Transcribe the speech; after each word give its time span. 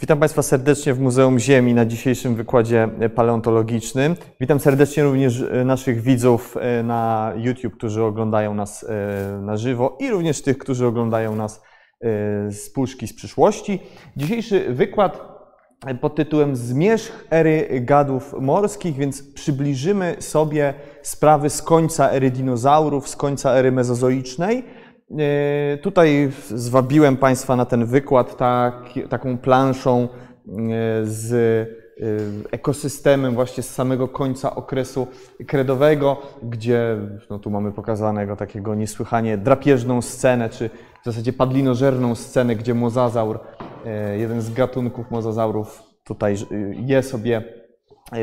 Witam 0.00 0.18
Państwa 0.18 0.42
serdecznie 0.42 0.94
w 0.94 1.00
Muzeum 1.00 1.38
Ziemi 1.38 1.74
na 1.74 1.86
dzisiejszym 1.86 2.34
wykładzie 2.34 2.88
paleontologicznym. 3.14 4.16
Witam 4.40 4.60
serdecznie 4.60 5.02
również 5.02 5.40
e, 5.40 5.64
naszych 5.64 6.02
widzów 6.02 6.56
e, 6.56 6.82
na 6.82 7.32
YouTube, 7.36 7.76
którzy 7.76 8.02
oglądają 8.02 8.54
nas 8.54 8.84
e, 8.88 9.38
na 9.42 9.56
żywo 9.56 9.96
i 10.00 10.10
również 10.10 10.42
tych, 10.42 10.58
którzy 10.58 10.86
oglądają 10.86 11.36
nas 11.36 11.62
z 12.50 12.70
puszki 12.70 13.08
z 13.08 13.14
przyszłości. 13.14 13.80
Dzisiejszy 14.16 14.74
wykład 14.74 15.20
pod 16.00 16.16
tytułem 16.16 16.56
Zmierzch 16.56 17.26
ery 17.30 17.80
gadów 17.80 18.34
morskich, 18.40 18.96
więc 18.96 19.32
przybliżymy 19.32 20.16
sobie 20.18 20.74
sprawy 21.02 21.50
z 21.50 21.62
końca 21.62 22.10
ery 22.10 22.30
dinozaurów, 22.30 23.08
z 23.08 23.16
końca 23.16 23.52
ery 23.52 23.72
mezozoicznej 23.72 24.64
tutaj 25.82 26.30
zwabiłem 26.48 27.16
Państwa 27.16 27.56
na 27.56 27.64
ten 27.64 27.86
wykład 27.86 28.36
tak, 28.36 28.74
taką 29.08 29.38
planszą 29.38 30.02
e, 30.02 30.08
z 31.04 31.32
e, 31.32 31.66
ekosystemem 32.50 33.34
właśnie 33.34 33.62
z 33.62 33.74
samego 33.74 34.08
końca 34.08 34.54
okresu 34.54 35.06
kredowego, 35.46 36.16
gdzie 36.42 36.96
no 37.30 37.38
tu 37.38 37.50
mamy 37.50 37.72
pokazanego 37.72 38.36
takiego 38.36 38.74
niesłychanie 38.74 39.38
drapieżną 39.38 40.02
scenę, 40.02 40.48
czy 40.48 40.70
w 41.02 41.04
zasadzie 41.04 41.32
padlinożerną 41.32 42.14
scenę, 42.14 42.56
gdzie 42.56 42.74
mozazaur, 42.74 43.40
jeden 44.16 44.42
z 44.42 44.52
gatunków 44.52 45.10
mozazaurów 45.10 45.82
tutaj 46.04 46.36
je 46.86 47.02
sobie 47.02 47.42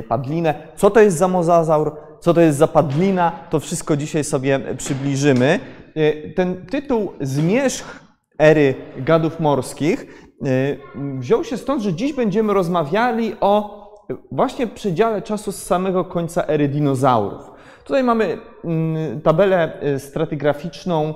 padlinę. 0.07 0.53
Co 0.75 0.89
to 0.89 0.99
jest 0.99 1.17
za 1.17 1.27
mozazaur? 1.27 1.95
Co 2.19 2.33
to 2.33 2.41
jest 2.41 2.57
za 2.57 2.67
padlina? 2.67 3.31
To 3.49 3.59
wszystko 3.59 3.97
dzisiaj 3.97 4.23
sobie 4.23 4.59
przybliżymy. 4.77 5.59
E, 5.95 6.29
ten 6.29 6.65
tytuł 6.65 7.11
Zmierzch 7.21 7.99
ery 8.37 8.75
gadów 8.97 9.39
morskich 9.39 10.05
e, 10.05 11.17
wziął 11.19 11.43
się 11.43 11.57
stąd, 11.57 11.83
że 11.83 11.93
dziś 11.93 12.13
będziemy 12.13 12.53
rozmawiali 12.53 13.35
o 13.41 13.85
właśnie 14.31 14.67
przedziale 14.67 15.21
czasu 15.21 15.51
z 15.51 15.63
samego 15.63 16.05
końca 16.05 16.45
ery 16.47 16.67
dinozaurów. 16.67 17.51
Tutaj 17.83 18.03
mamy 18.03 18.37
mm, 18.63 19.21
tabelę 19.21 19.81
e, 19.81 19.99
stratygraficzną, 19.99 21.13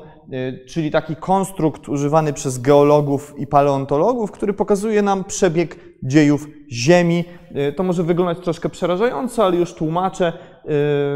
czyli 0.67 0.91
taki 0.91 1.15
konstrukt 1.15 1.89
używany 1.89 2.33
przez 2.33 2.57
geologów 2.57 3.33
i 3.37 3.47
paleontologów, 3.47 4.31
który 4.31 4.53
pokazuje 4.53 5.01
nam 5.01 5.23
przebieg 5.23 5.79
dziejów 6.03 6.47
Ziemi. 6.71 7.23
To 7.75 7.83
może 7.83 8.03
wyglądać 8.03 8.39
troszkę 8.43 8.69
przerażająco, 8.69 9.45
ale 9.45 9.55
już 9.55 9.73
tłumaczę. 9.73 10.33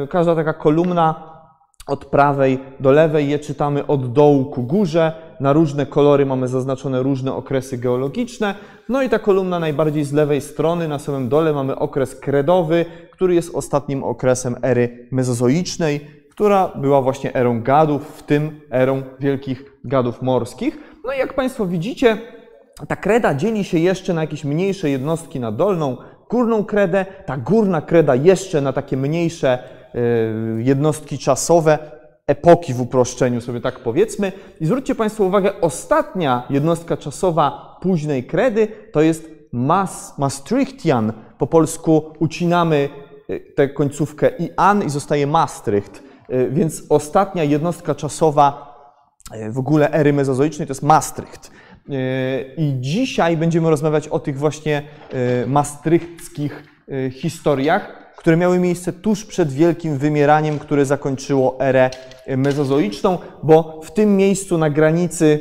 Każda 0.09 0.35
taka 0.35 0.53
kolumna 0.53 1.32
od 1.87 2.05
prawej 2.05 2.59
do 2.79 2.91
lewej, 2.91 3.29
je 3.29 3.39
czytamy 3.39 3.87
od 3.87 4.13
dołu 4.13 4.45
ku 4.45 4.63
górze. 4.63 5.11
Na 5.39 5.53
różne 5.53 5.85
kolory 5.85 6.25
mamy 6.25 6.47
zaznaczone 6.47 7.03
różne 7.03 7.33
okresy 7.33 7.77
geologiczne. 7.77 8.55
No 8.89 9.01
i 9.01 9.09
ta 9.09 9.19
kolumna 9.19 9.59
najbardziej 9.59 10.03
z 10.03 10.13
lewej 10.13 10.41
strony, 10.41 10.87
na 10.87 10.99
samym 10.99 11.29
dole 11.29 11.53
mamy 11.53 11.75
okres 11.75 12.15
kredowy, 12.15 12.85
który 13.11 13.35
jest 13.35 13.55
ostatnim 13.55 14.03
okresem 14.03 14.55
ery 14.61 15.07
mezozoicznej, 15.11 16.07
która 16.29 16.71
była 16.75 17.01
właśnie 17.01 17.35
erą 17.35 17.61
gadów, 17.61 18.07
w 18.17 18.23
tym 18.23 18.61
erą 18.71 19.01
wielkich 19.19 19.63
gadów 19.83 20.21
morskich. 20.21 20.77
No 21.05 21.13
i 21.13 21.17
jak 21.17 21.33
Państwo 21.33 21.65
widzicie, 21.65 22.17
ta 22.87 22.95
kreda 22.95 23.33
dzieli 23.33 23.63
się 23.63 23.79
jeszcze 23.79 24.13
na 24.13 24.21
jakieś 24.21 24.43
mniejsze 24.43 24.89
jednostki 24.89 25.39
na 25.39 25.51
dolną, 25.51 25.97
górną 26.29 26.65
kredę, 26.65 27.05
ta 27.25 27.37
górna 27.37 27.81
kreda 27.81 28.15
jeszcze 28.15 28.61
na 28.61 28.73
takie 28.73 28.97
mniejsze 28.97 29.59
jednostki 30.57 31.17
czasowe, 31.17 31.79
epoki 32.27 32.73
w 32.73 32.81
uproszczeniu 32.81 33.41
sobie 33.41 33.61
tak 33.61 33.79
powiedzmy. 33.79 34.31
I 34.59 34.65
zwróćcie 34.65 34.95
Państwo 34.95 35.23
uwagę, 35.23 35.61
ostatnia 35.61 36.43
jednostka 36.49 36.97
czasowa 36.97 37.77
późnej 37.81 38.23
kredy 38.23 38.67
to 38.91 39.01
jest 39.01 39.29
Mas, 39.51 40.17
Maastrichtian. 40.17 41.13
Po 41.37 41.47
polsku 41.47 42.13
ucinamy 42.19 42.89
y, 43.29 43.53
tę 43.55 43.69
końcówkę 43.69 44.29
i 44.39 44.49
an 44.57 44.83
i 44.83 44.89
zostaje 44.89 45.27
Maastricht. 45.27 46.03
Y, 46.29 46.49
więc 46.51 46.83
ostatnia 46.89 47.43
jednostka 47.43 47.95
czasowa 47.95 48.73
w 49.49 49.59
ogóle 49.59 49.91
ery 49.91 50.13
mezozoicznej 50.13 50.67
to 50.67 50.71
jest 50.71 50.83
Maastricht. 50.83 51.51
I 52.57 52.75
dzisiaj 52.79 53.37
będziemy 53.37 53.69
rozmawiać 53.69 54.07
o 54.07 54.19
tych 54.19 54.37
właśnie 54.37 54.83
maastrichtskich 55.47 56.63
historiach, 57.11 58.02
które 58.23 58.37
miały 58.37 58.59
miejsce 58.59 58.93
tuż 58.93 59.25
przed 59.25 59.51
wielkim 59.51 59.97
wymieraniem, 59.97 60.59
które 60.59 60.85
zakończyło 60.85 61.59
erę 61.59 61.89
mezozoiczną, 62.37 63.17
bo 63.43 63.81
w 63.83 63.91
tym 63.91 64.17
miejscu 64.17 64.57
na 64.57 64.69
granicy 64.69 65.39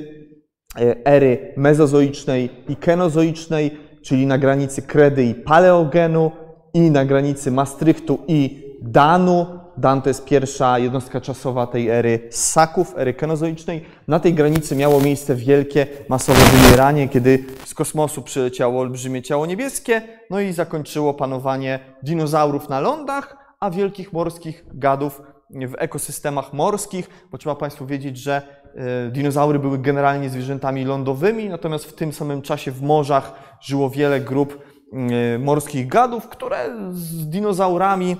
e, 0.80 1.06
ery 1.06 1.54
mezozoicznej 1.56 2.50
i 2.68 2.76
kenozoicznej, 2.76 3.78
czyli 4.02 4.26
na 4.26 4.38
granicy 4.38 4.82
Kredy 4.82 5.24
i 5.24 5.34
Paleogenu 5.34 6.30
i 6.74 6.90
na 6.90 7.04
granicy 7.04 7.50
Maastrichtu 7.50 8.18
i 8.28 8.62
Danu, 8.82 9.46
Dan 9.76 10.02
to 10.02 10.10
jest 10.10 10.24
pierwsza 10.24 10.78
jednostka 10.78 11.20
czasowa 11.20 11.66
tej 11.66 11.88
ery 11.88 12.28
ssaków, 12.30 12.94
ery 12.96 13.14
kenozoicznej. 13.14 13.84
Na 14.08 14.20
tej 14.20 14.34
granicy 14.34 14.76
miało 14.76 15.00
miejsce 15.00 15.34
wielkie, 15.34 15.86
masowe 16.08 16.40
wymieranie, 16.44 17.08
kiedy 17.08 17.44
z 17.64 17.74
kosmosu 17.74 18.22
przyleciało 18.22 18.80
olbrzymie 18.80 19.22
ciało 19.22 19.46
niebieskie, 19.46 20.02
no 20.30 20.40
i 20.40 20.52
zakończyło 20.52 21.14
panowanie 21.14 21.78
dinozaurów 22.02 22.68
na 22.68 22.80
lądach, 22.80 23.36
a 23.60 23.70
wielkich 23.70 24.12
morskich 24.12 24.64
gadów 24.74 25.22
w 25.50 25.74
ekosystemach 25.78 26.52
morskich, 26.52 27.10
bo 27.30 27.38
trzeba 27.38 27.54
Państwu 27.54 27.86
wiedzieć, 27.86 28.16
że 28.16 28.42
e, 28.74 29.10
dinozaury 29.10 29.58
były 29.58 29.78
generalnie 29.78 30.30
zwierzętami 30.30 30.84
lądowymi, 30.84 31.48
natomiast 31.48 31.84
w 31.84 31.92
tym 31.92 32.12
samym 32.12 32.42
czasie 32.42 32.72
w 32.72 32.82
morzach 32.82 33.32
żyło 33.60 33.90
wiele 33.90 34.20
grup 34.20 34.58
e, 34.92 35.38
morskich 35.38 35.86
gadów, 35.88 36.28
które 36.28 36.70
z 36.90 37.28
dinozaurami 37.28 38.16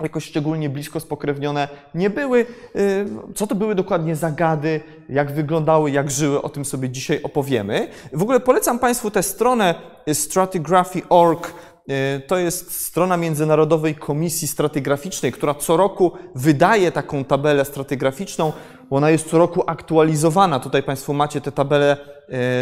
jakoś 0.00 0.24
szczególnie 0.24 0.68
blisko 0.70 1.00
spokrewnione 1.00 1.68
nie 1.94 2.10
były. 2.10 2.46
Y, 2.76 3.06
co 3.34 3.46
to 3.46 3.54
były 3.54 3.74
dokładnie 3.74 4.16
zagady, 4.16 4.80
jak 5.08 5.32
wyglądały, 5.32 5.90
jak 5.90 6.10
żyły, 6.10 6.42
o 6.42 6.48
tym 6.48 6.64
sobie 6.64 6.90
dzisiaj 6.90 7.22
opowiemy. 7.22 7.88
W 8.12 8.22
ogóle 8.22 8.40
polecam 8.40 8.78
Państwu 8.78 9.10
tę 9.10 9.22
stronę 9.22 9.74
stratigraphy.org. 10.12 11.54
Y, 11.90 12.20
to 12.26 12.38
jest 12.38 12.86
strona 12.86 13.16
Międzynarodowej 13.16 13.94
Komisji 13.94 14.48
Stratygraficznej, 14.48 15.32
która 15.32 15.54
co 15.54 15.76
roku 15.76 16.12
wydaje 16.34 16.92
taką 16.92 17.24
tabelę 17.24 17.64
stratygraficzną, 17.64 18.52
ona 18.90 19.10
jest 19.10 19.30
co 19.30 19.38
roku 19.38 19.62
aktualizowana. 19.66 20.60
Tutaj 20.60 20.82
Państwo 20.82 21.12
macie 21.12 21.40
tę 21.40 21.52
tabelę 21.52 21.96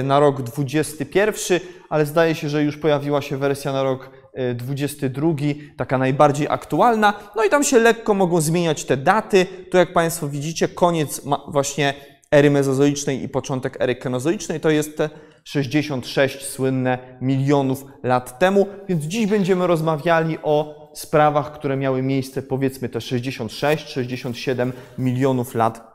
y, 0.01 0.03
na 0.03 0.21
rok 0.21 0.43
2021, 0.43 1.61
ale 1.89 2.07
zdaje 2.07 2.35
się, 2.35 2.49
że 2.49 2.63
już 2.63 2.77
pojawiła 2.77 3.23
się 3.23 3.37
wersja 3.37 3.73
na 3.73 3.83
rok 3.83 4.22
22, 4.55 5.33
taka 5.77 5.99
najbardziej 5.99 6.47
aktualna. 6.51 7.15
No 7.37 7.45
i 7.45 7.51
tam 7.51 7.65
się 7.65 7.79
lekko 7.79 8.15
mogą 8.15 8.41
zmieniać 8.41 8.85
te 8.85 8.97
daty. 8.97 9.47
Tu 9.71 9.77
jak 9.79 9.93
Państwo 9.93 10.29
widzicie, 10.29 10.69
koniec 10.69 11.21
właśnie 11.49 11.95
ery 12.31 12.51
mezozoicznej 12.51 13.23
i 13.23 13.29
początek 13.29 13.77
ery 13.81 13.97
kenozoicznej 13.97 14.61
to 14.61 14.71
jest 14.71 14.97
te 14.97 15.11
66 15.45 16.47
słynne 16.47 16.99
milionów 17.21 17.85
lat 18.03 18.39
temu. 18.39 18.67
Więc 18.89 19.05
dziś 19.05 19.27
będziemy 19.27 19.67
rozmawiali 19.67 20.39
o 20.43 20.83
sprawach, 20.95 21.53
które 21.53 21.77
miały 21.77 22.03
miejsce 22.03 22.43
powiedzmy 22.43 22.89
te 22.89 22.99
66-67 22.99 24.73
milionów 24.99 25.55
lat 25.55 25.92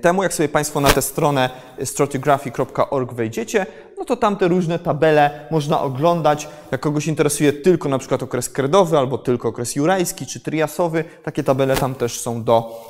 temu, 0.00 0.22
jak 0.22 0.34
sobie 0.34 0.48
Państwo 0.48 0.80
na 0.80 0.88
tę 0.88 1.02
stronę 1.02 1.50
stratigraphy.org 1.84 3.12
wejdziecie, 3.12 3.66
no 3.98 4.04
to 4.04 4.16
tam 4.16 4.36
te 4.36 4.48
różne 4.48 4.78
tabele 4.78 5.48
można 5.50 5.80
oglądać. 5.80 6.48
Jak 6.70 6.80
kogoś 6.80 7.06
interesuje 7.06 7.52
tylko 7.52 7.88
na 7.88 7.98
przykład 7.98 8.22
okres 8.22 8.48
kredowy, 8.48 8.98
albo 8.98 9.18
tylko 9.18 9.48
okres 9.48 9.76
jurajski 9.76 10.26
czy 10.26 10.40
triasowy, 10.40 11.04
takie 11.22 11.42
tabele 11.44 11.76
tam 11.76 11.94
też 11.94 12.20
są 12.20 12.44
do, 12.44 12.84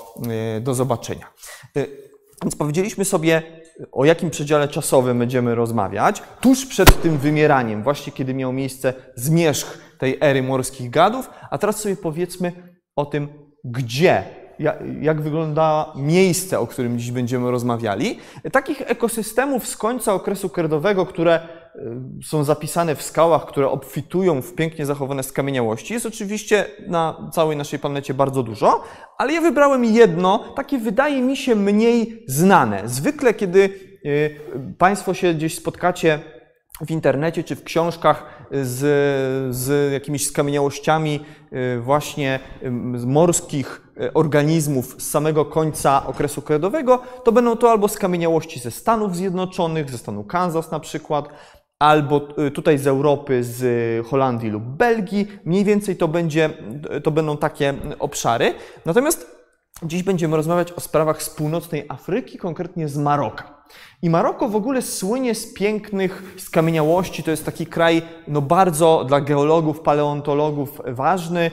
e, 0.56 0.60
do 0.60 0.74
zobaczenia. 0.74 1.32
E, 1.76 1.86
więc 2.42 2.56
powiedzieliśmy 2.56 3.04
sobie, 3.04 3.42
o 3.92 4.04
jakim 4.04 4.30
przedziale 4.30 4.68
czasowym 4.68 5.18
będziemy 5.18 5.54
rozmawiać. 5.54 6.22
Tuż 6.40 6.66
przed 6.66 7.02
tym 7.02 7.18
wymieraniem, 7.18 7.82
właśnie 7.82 8.12
kiedy 8.12 8.34
miał 8.34 8.52
miejsce 8.52 8.94
zmierzch 9.14 9.78
tej 9.98 10.18
ery 10.20 10.42
morskich 10.42 10.90
gadów, 10.90 11.30
a 11.50 11.58
teraz 11.58 11.80
sobie 11.80 11.96
powiedzmy 11.96 12.52
o 12.96 13.06
tym, 13.06 13.28
gdzie 13.64 14.24
jak 15.00 15.20
wygląda 15.20 15.92
miejsce, 15.96 16.60
o 16.60 16.66
którym 16.66 16.98
dziś 16.98 17.10
będziemy 17.10 17.50
rozmawiali. 17.50 18.18
Takich 18.52 18.90
ekosystemów 18.90 19.66
z 19.66 19.76
końca 19.76 20.14
okresu 20.14 20.48
kredowego, 20.48 21.06
które 21.06 21.34
e, 21.34 21.40
są 22.24 22.44
zapisane 22.44 22.94
w 22.94 23.02
skałach, 23.02 23.46
które 23.46 23.68
obfitują 23.68 24.42
w 24.42 24.54
pięknie 24.54 24.86
zachowane 24.86 25.22
skamieniałości, 25.22 25.94
jest 25.94 26.06
oczywiście 26.06 26.64
na 26.88 27.30
całej 27.32 27.56
naszej 27.56 27.78
planecie 27.78 28.14
bardzo 28.14 28.42
dużo, 28.42 28.84
ale 29.18 29.32
ja 29.32 29.40
wybrałem 29.40 29.84
jedno, 29.84 30.44
takie 30.56 30.78
wydaje 30.78 31.22
mi 31.22 31.36
się 31.36 31.54
mniej 31.54 32.24
znane. 32.26 32.82
Zwykle, 32.84 33.34
kiedy 33.34 33.70
e, 34.04 34.68
Państwo 34.78 35.14
się 35.14 35.34
gdzieś 35.34 35.56
spotkacie 35.56 36.35
w 36.80 36.90
internecie 36.90 37.44
czy 37.44 37.56
w 37.56 37.64
książkach 37.64 38.46
z, 38.50 38.76
z 39.56 39.92
jakimiś 39.92 40.26
skamieniałościami 40.26 41.20
y, 41.52 41.80
właśnie 41.80 42.40
z 42.94 43.04
morskich 43.04 43.88
y, 44.00 44.12
organizmów 44.12 44.96
z 44.98 45.10
samego 45.10 45.44
końca 45.44 46.06
okresu 46.06 46.42
kredowego, 46.42 47.02
to 47.24 47.32
będą 47.32 47.56
to 47.56 47.70
albo 47.70 47.88
skamieniałości 47.88 48.60
ze 48.60 48.70
Stanów 48.70 49.16
Zjednoczonych, 49.16 49.90
ze 49.90 49.98
stanu 49.98 50.24
Kansas 50.24 50.70
na 50.70 50.80
przykład, 50.80 51.28
albo 51.78 52.28
y, 52.46 52.50
tutaj 52.50 52.78
z 52.78 52.86
Europy, 52.86 53.44
z 53.44 54.06
Holandii 54.06 54.50
lub 54.50 54.62
Belgii. 54.62 55.28
Mniej 55.44 55.64
więcej 55.64 55.96
to, 55.96 56.08
będzie, 56.08 56.50
to 57.04 57.10
będą 57.10 57.36
takie 57.36 57.74
obszary. 57.98 58.54
Natomiast 58.84 59.35
dziś 59.82 60.02
będziemy 60.02 60.36
rozmawiać 60.36 60.72
o 60.72 60.80
sprawach 60.80 61.22
z 61.22 61.30
północnej 61.30 61.86
Afryki, 61.88 62.38
konkretnie 62.38 62.88
z 62.88 62.98
Maroka. 62.98 63.56
I 64.02 64.10
Maroko 64.10 64.48
w 64.48 64.56
ogóle 64.56 64.82
słynie 64.82 65.34
z 65.34 65.54
pięknych 65.54 66.34
skamieniałości. 66.38 67.22
To 67.22 67.30
jest 67.30 67.44
taki 67.44 67.66
kraj 67.66 68.02
no 68.28 68.42
bardzo 68.42 69.04
dla 69.08 69.20
geologów, 69.20 69.80
paleontologów 69.80 70.80
ważny. 70.86 71.50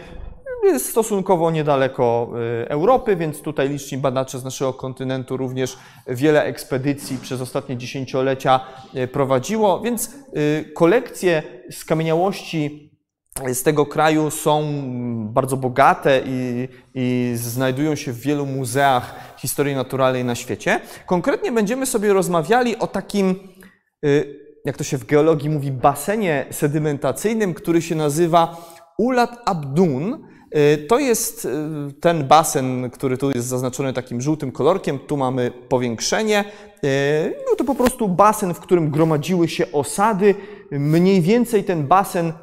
Jest 0.64 0.90
stosunkowo 0.90 1.52
niedaleko 1.52 2.30
y, 2.64 2.70
Europy, 2.70 3.16
więc 3.16 3.42
tutaj 3.42 3.70
liczni 3.70 3.98
badacze 3.98 4.40
z 4.40 4.44
naszego 4.44 4.74
kontynentu 4.74 5.38
również 5.38 5.78
wiele 6.08 6.44
ekspedycji 6.44 7.18
przez 7.18 7.42
ostatnie 7.42 7.78
dziesięciolecia 7.78 8.60
y, 8.96 9.08
prowadziło, 9.08 9.82
więc 9.82 10.16
y, 10.38 10.72
kolekcje 10.76 11.44
skamieniałości 11.72 12.93
z 13.54 13.64
tego 13.64 13.86
kraju 13.86 14.32
są 14.32 14.64
bardzo 15.34 15.58
bogate 15.58 16.22
i, 16.26 16.68
i, 16.94 17.34
znajdują 17.36 17.96
się 17.96 18.14
w 18.14 18.20
wielu 18.20 18.46
muzeach 18.46 19.36
historii 19.38 19.76
naturalnej 19.76 20.26
na 20.26 20.36
świecie. 20.36 20.80
Konkretnie 21.06 21.52
będziemy 21.52 21.86
sobie 21.86 22.14
rozmawiali 22.14 22.78
o 22.78 22.88
takim, 22.88 23.36
jak 24.66 24.78
to 24.78 24.84
się 24.84 24.98
w 24.98 25.06
geologii 25.06 25.50
mówi, 25.50 25.72
basenie 25.72 26.46
sedymentacyjnym, 26.52 27.54
który 27.54 27.82
się 27.82 27.96
nazywa 27.96 28.58
Ulat 28.98 29.42
Abdun. 29.46 30.28
Y, 30.58 30.78
to 30.78 31.00
jest 31.00 31.46
y, 31.46 31.50
ten 32.00 32.28
basen, 32.28 32.90
który 32.90 33.18
tu 33.18 33.32
jest 33.32 33.48
zaznaczony 33.48 33.94
takim 33.94 34.22
żółtym 34.22 34.52
kolorkiem. 34.52 35.00
Tu 35.00 35.18
mamy 35.18 35.52
powiększenie. 35.70 36.46
Y, 36.86 37.36
no 37.50 37.56
to 37.56 37.64
po 37.64 37.76
prostu 37.76 38.08
basen, 38.08 38.54
w 38.54 38.60
którym 38.60 38.90
gromadziły 38.90 39.48
się 39.48 39.72
osady. 39.72 40.36
Mniej 40.72 41.22
więcej 41.22 41.64
ten 41.64 41.88
basen 41.88 42.34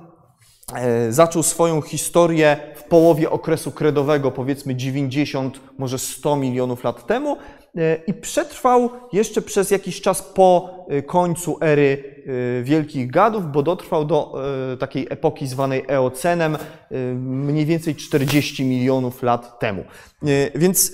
zaczął 1.11 1.43
swoją 1.43 1.81
historię 1.81 2.57
w 2.75 2.85
połowie 2.85 3.31
okresu 3.31 3.73
kredowego, 3.73 4.31
powiedzmy 4.31 4.77
90, 4.77 5.61
może 5.79 5.99
100 5.99 6.37
milionów 6.37 6.85
lat 6.85 7.07
temu. 7.07 7.37
E, 7.77 7.97
i 8.07 8.15
przetrwał 8.15 8.91
jeszcze 9.13 9.43
przez 9.43 9.71
jakiś 9.71 10.01
czas 10.01 10.23
po 10.23 10.71
e, 10.89 11.03
końcu 11.03 11.59
ery 11.61 12.05
e, 12.61 12.63
Wielkich 12.63 13.11
Gadów, 13.11 13.53
bo 13.53 13.63
dotrwał 13.63 14.05
do 14.05 14.35
takiej 14.79 15.07
epoki 15.11 15.47
zwanej 15.47 15.85
Eocenem 15.89 16.59
mniej 17.21 17.67
więcej 17.67 17.97
40 17.97 18.65
milionów 18.65 19.23
lat 19.23 19.59
temu. 19.59 19.85
Więc 20.55 20.93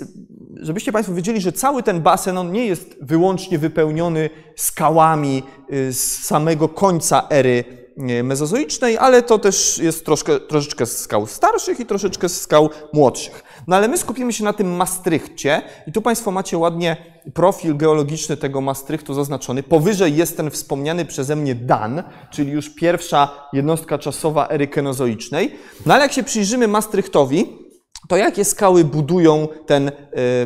żebyście 0.61 0.93
Państwo 0.93 1.15
wiedzieli, 1.15 1.41
że 1.41 1.53
cały 1.53 1.83
ten 1.83 2.01
basen 2.01 2.39
on 2.39 2.53
nie 2.53 2.67
jest 2.67 2.97
wyłącznie 3.03 3.59
wypełniony 3.59 4.31
skałami 4.57 5.43
z 5.91 6.25
samego 6.25 6.69
końca 6.69 7.27
ery 7.31 7.86
mezozoicznej, 7.97 8.99
ale 8.99 9.23
to 9.23 9.39
też 9.39 9.79
jest 9.79 10.05
troszkę, 10.05 10.41
troszeczkę 10.41 10.87
z 10.87 10.99
skał 10.99 11.27
starszych 11.27 11.81
i 11.81 11.87
troszeczkę 11.87 12.29
z 12.29 12.41
skał 12.41 12.71
młodszych. 12.93 13.43
No 13.67 13.77
ale 13.77 13.89
my 13.89 13.99
skupimy 13.99 14.33
się 14.33 14.45
na 14.45 14.53
tym 14.53 14.77
Maastrichcie 14.77 15.63
i 15.87 15.93
tu 15.93 16.03
Państwo 16.03 16.31
macie 16.31 16.59
ładnie 16.59 16.97
profil 17.35 17.77
geologiczny 17.77 18.37
tego 18.37 18.61
Maastrichtu 18.61 19.15
zaznaczony. 19.15 19.63
Powyżej 19.63 20.17
jest 20.17 20.37
ten 20.37 20.51
wspomniany 20.51 21.05
przeze 21.05 21.37
mnie 21.37 21.55
Dan, 21.55 22.03
czyli 22.31 22.53
już 22.53 22.75
pierwsza 22.75 23.49
jednostka 23.53 23.99
czasowa 23.99 24.49
ery 24.49 24.69
kenozoicznej. 24.69 25.57
No 25.87 25.95
ale 25.95 26.03
jak 26.03 26.13
się 26.13 26.23
przyjrzymy 26.23 26.69
Maastrichtowi, 26.69 27.67
to 28.09 28.17
jakie 28.17 28.45
skały 28.45 28.85
budują 28.85 29.49
ten 29.67 29.89
e, 29.89 29.93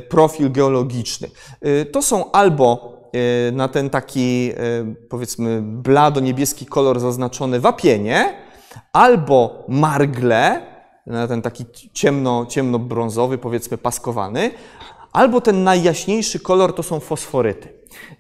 profil 0.01 0.53
geologiczny? 0.53 1.29
E, 1.61 1.85
to 1.85 2.03
są 2.03 2.33
albo 2.33 2.93
e, 2.97 3.00
na 3.53 3.69
ten 3.69 3.91
taki, 3.91 4.53
powiedzmy, 5.09 5.63
blado-niebieski 5.63 6.67
kolor 6.67 7.01
zaznaczone 7.01 7.61
wapienie, 7.61 8.35
albo 8.93 9.65
margle, 9.69 10.61
na 11.07 11.29
ten 11.29 11.43
taki 11.43 11.65
ciemno, 11.93 12.47
ciemno-brązowy, 12.49 13.39
powiedzmy 13.39 13.79
paskowany, 13.79 14.51
albo 15.13 15.41
ten 15.41 15.65
najjaśniejszy 15.65 16.41
kolor 16.41 16.75
to 16.75 16.83
są 16.83 17.01
fosforyty. 17.01 17.69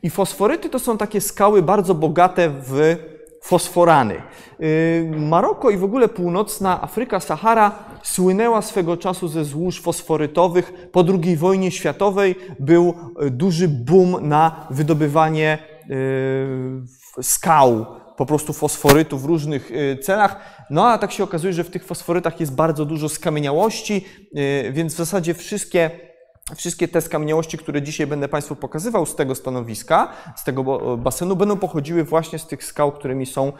I 0.02 0.10
fosforyty 0.10 0.68
to 0.68 0.78
są 0.78 0.98
takie 0.98 1.20
skały 1.20 1.62
bardzo 1.62 1.94
bogate 1.94 2.50
w 2.50 2.96
fosforany. 3.40 4.22
Y, 4.62 5.12
Maroko 5.16 5.70
i 5.70 5.76
w 5.76 5.84
ogóle 5.84 6.08
północna 6.08 6.82
Afryka, 6.82 7.20
Sahara 7.20 7.72
słynęła 8.02 8.62
swego 8.62 8.96
czasu 8.96 9.28
ze 9.28 9.44
złóż 9.44 9.80
fosforytowych. 9.80 10.88
Po 10.92 11.04
II 11.24 11.36
wojnie 11.36 11.70
światowej 11.70 12.34
był 12.58 12.94
y, 13.22 13.30
duży 13.30 13.68
boom 13.68 14.28
na 14.28 14.66
wydobywanie 14.70 15.58
y, 15.90 17.22
skał, 17.22 17.86
po 18.16 18.26
prostu 18.26 18.52
fosforytu 18.52 19.18
w 19.18 19.24
różnych 19.24 19.70
celach. 20.02 20.36
No 20.70 20.88
a 20.88 20.98
tak 20.98 21.12
się 21.12 21.24
okazuje, 21.24 21.52
że 21.52 21.64
w 21.64 21.70
tych 21.70 21.84
fosforytach 21.84 22.40
jest 22.40 22.54
bardzo 22.54 22.84
dużo 22.84 23.08
skamieniałości, 23.08 24.04
więc 24.72 24.94
w 24.94 24.96
zasadzie 24.96 25.34
wszystkie 25.34 25.90
Wszystkie 26.56 26.88
te 26.88 27.00
skamieniałości, 27.00 27.58
które 27.58 27.82
dzisiaj 27.82 28.06
będę 28.06 28.28
Państwu 28.28 28.56
pokazywał 28.56 29.06
z 29.06 29.16
tego 29.16 29.34
stanowiska, 29.34 30.12
z 30.36 30.44
tego 30.44 30.96
basenu, 30.96 31.36
będą 31.36 31.56
pochodziły 31.56 32.04
właśnie 32.04 32.38
z 32.38 32.46
tych 32.46 32.64
skał, 32.64 32.92
którymi 32.92 33.26
są 33.26 33.52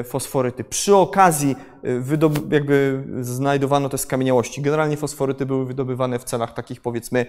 y, 0.00 0.04
fosforyty. 0.04 0.64
Przy 0.64 0.96
okazji 0.96 1.56
y, 1.84 2.02
jakby 2.50 3.04
znajdowano 3.20 3.88
te 3.88 3.98
skamieniałości. 3.98 4.62
Generalnie 4.62 4.96
fosforyty 4.96 5.46
były 5.46 5.66
wydobywane 5.66 6.18
w 6.18 6.24
celach 6.24 6.54
takich 6.54 6.80
powiedzmy 6.80 7.26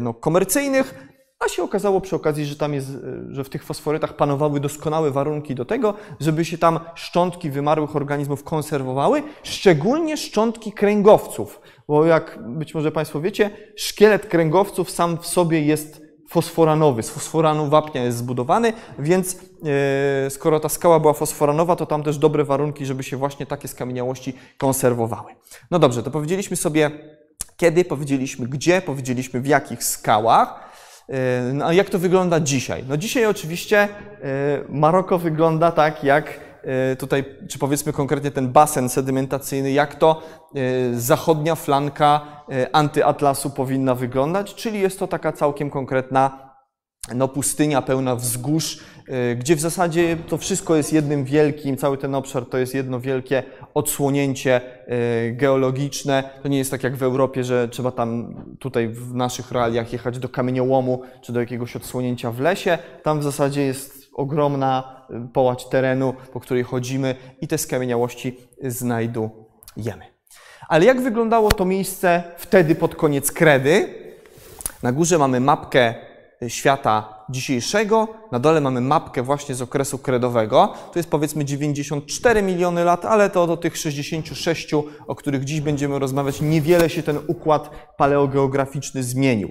no, 0.00 0.14
komercyjnych, 0.14 1.16
a 1.38 1.48
się 1.48 1.62
okazało 1.62 2.00
przy 2.00 2.16
okazji, 2.16 2.46
że 2.46 2.56
tam 2.56 2.74
jest, 2.74 2.90
e, 2.90 3.34
że 3.34 3.44
w 3.44 3.48
tych 3.48 3.64
fosforytach 3.64 4.16
panowały 4.16 4.60
doskonałe 4.60 5.10
warunki 5.10 5.54
do 5.54 5.64
tego, 5.64 5.94
żeby 6.20 6.44
się 6.44 6.58
tam 6.58 6.80
szczątki 6.94 7.50
wymarłych 7.50 7.96
organizmów 7.96 8.44
konserwowały, 8.44 9.22
szczególnie 9.42 10.16
szczątki 10.16 10.72
kręgowców. 10.72 11.60
Bo 11.88 12.04
jak 12.04 12.38
być 12.46 12.74
może 12.74 12.92
Państwo 12.92 13.20
wiecie, 13.20 13.50
szkielet 13.76 14.26
kręgowców 14.26 14.90
sam 14.90 15.18
w 15.18 15.26
sobie 15.26 15.60
jest 15.60 16.06
fosforanowy, 16.28 17.02
z 17.02 17.10
fosforanu 17.10 17.68
wapnia 17.68 18.04
jest 18.04 18.18
zbudowany, 18.18 18.72
więc 18.98 19.36
e, 20.26 20.30
skoro 20.30 20.60
ta 20.60 20.68
skała 20.68 21.00
była 21.00 21.12
fosforanowa, 21.12 21.76
to 21.76 21.86
tam 21.86 22.02
też 22.02 22.18
dobre 22.18 22.44
warunki, 22.44 22.86
żeby 22.86 23.02
się 23.02 23.16
właśnie 23.16 23.46
takie 23.46 23.68
skamieniałości 23.68 24.34
konserwowały. 24.58 25.32
No 25.70 25.78
dobrze, 25.78 26.02
to 26.02 26.10
powiedzieliśmy 26.10 26.56
sobie 26.56 26.90
kiedy, 27.56 27.84
powiedzieliśmy 27.84 28.46
gdzie, 28.46 28.82
powiedzieliśmy 28.82 29.40
w 29.40 29.46
jakich 29.46 29.84
skałach. 29.84 30.60
E, 31.08 31.52
no, 31.52 31.72
jak 31.72 31.90
to 31.90 31.98
wygląda 31.98 32.40
dzisiaj? 32.40 32.84
No 32.88 32.96
dzisiaj 32.96 33.26
oczywiście 33.26 33.78
e, 33.78 33.88
Maroko 34.68 35.18
wygląda 35.18 35.72
tak, 35.72 36.04
jak 36.04 36.45
tutaj, 36.98 37.24
czy 37.48 37.58
powiedzmy 37.58 37.92
konkretnie 37.92 38.30
ten 38.30 38.48
basen 38.48 38.88
sedymentacyjny, 38.88 39.70
jak 39.70 39.94
to 39.94 40.22
zachodnia 40.92 41.54
flanka 41.54 42.20
antyatlasu 42.72 43.50
powinna 43.50 43.94
wyglądać, 43.94 44.54
czyli 44.54 44.80
jest 44.80 44.98
to 44.98 45.06
taka 45.06 45.32
całkiem 45.32 45.70
konkretna 45.70 46.46
no, 47.14 47.28
pustynia 47.28 47.82
pełna 47.82 48.16
wzgórz, 48.16 48.78
gdzie 49.36 49.56
w 49.56 49.60
zasadzie 49.60 50.16
to 50.28 50.38
wszystko 50.38 50.76
jest 50.76 50.92
jednym 50.92 51.24
wielkim, 51.24 51.76
cały 51.76 51.98
ten 51.98 52.14
obszar 52.14 52.46
to 52.46 52.58
jest 52.58 52.74
jedno 52.74 53.00
wielkie 53.00 53.42
odsłonięcie 53.74 54.60
geologiczne. 55.32 56.30
To 56.42 56.48
nie 56.48 56.58
jest 56.58 56.70
tak 56.70 56.82
jak 56.82 56.96
w 56.96 57.02
Europie, 57.02 57.44
że 57.44 57.68
trzeba 57.68 57.90
tam 57.90 58.34
tutaj 58.58 58.88
w 58.88 59.14
naszych 59.14 59.52
realiach 59.52 59.92
jechać 59.92 60.18
do 60.18 60.28
kamieniołomu 60.28 61.02
czy 61.22 61.32
do 61.32 61.40
jakiegoś 61.40 61.76
odsłonięcia 61.76 62.30
w 62.30 62.40
lesie. 62.40 62.78
Tam 63.02 63.20
w 63.20 63.22
zasadzie 63.22 63.62
jest 63.62 63.95
ogromna 64.16 65.04
y, 65.10 65.28
połać 65.28 65.68
terenu, 65.68 66.14
po 66.32 66.40
której 66.40 66.62
chodzimy 66.62 67.14
i 67.40 67.48
te 67.48 67.58
skamieniałości 67.58 68.38
znajdujemy. 68.62 70.04
Ale 70.68 70.84
jak 70.84 71.00
wyglądało 71.00 71.52
to 71.52 71.64
miejsce 71.64 72.22
wtedy 72.36 72.74
pod 72.74 72.94
koniec 72.94 73.32
kredy? 73.32 73.94
Na 74.82 74.92
górze 74.92 75.18
mamy 75.18 75.40
mapkę 75.40 75.94
świata 76.48 77.15
dzisiejszego. 77.30 78.08
Na 78.32 78.38
dole 78.38 78.60
mamy 78.60 78.80
mapkę 78.80 79.22
właśnie 79.22 79.54
z 79.54 79.62
okresu 79.62 79.98
kredowego. 79.98 80.74
To 80.92 80.98
jest 80.98 81.10
powiedzmy 81.10 81.44
94 81.44 82.42
miliony 82.42 82.84
lat, 82.84 83.04
ale 83.04 83.30
to 83.30 83.46
do 83.46 83.56
tych 83.56 83.76
66, 83.76 84.74
o 85.06 85.14
których 85.14 85.44
dziś 85.44 85.60
będziemy 85.60 85.98
rozmawiać, 85.98 86.40
niewiele 86.40 86.90
się 86.90 87.02
ten 87.02 87.18
układ 87.26 87.70
paleogeograficzny 87.96 89.02
zmienił. 89.02 89.48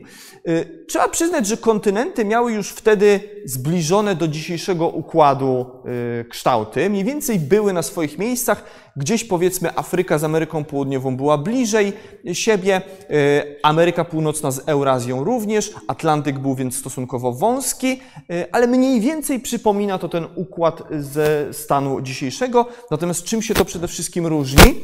Y, 0.49 0.85
trzeba 0.87 1.07
przyznać, 1.07 1.47
że 1.47 1.57
kontynenty 1.57 2.25
miały 2.25 2.53
już 2.53 2.69
wtedy 2.69 3.19
zbliżone 3.45 4.15
do 4.15 4.27
dzisiejszego 4.27 4.87
układu 4.87 5.65
y, 6.21 6.25
kształty. 6.29 6.89
Mniej 6.89 7.03
więcej 7.03 7.39
były 7.39 7.73
na 7.73 7.81
swoich 7.81 8.19
miejscach. 8.19 8.63
Gdzieś 8.97 9.23
powiedzmy 9.23 9.77
Afryka 9.77 10.17
z 10.17 10.23
Ameryką 10.23 10.63
Południową 10.63 11.17
była 11.17 11.37
bliżej 11.37 11.93
siebie, 12.33 12.81
y, 13.11 13.59
Ameryka 13.63 14.05
Północna 14.05 14.51
z 14.51 14.69
Eurazją 14.69 15.23
również, 15.23 15.73
Atlantyk 15.87 16.39
był 16.39 16.55
więc 16.55 16.77
stosunkowo 16.77 17.33
wąski, 17.33 17.64
ale 18.51 18.67
mniej 18.67 19.01
więcej 19.01 19.39
przypomina 19.39 19.97
to 19.97 20.09
ten 20.09 20.27
układ 20.35 20.83
ze 20.99 21.53
stanu 21.53 22.01
dzisiejszego. 22.01 22.67
Natomiast 22.91 23.23
czym 23.23 23.41
się 23.41 23.53
to 23.53 23.65
przede 23.65 23.87
wszystkim 23.87 24.27
różni? 24.27 24.75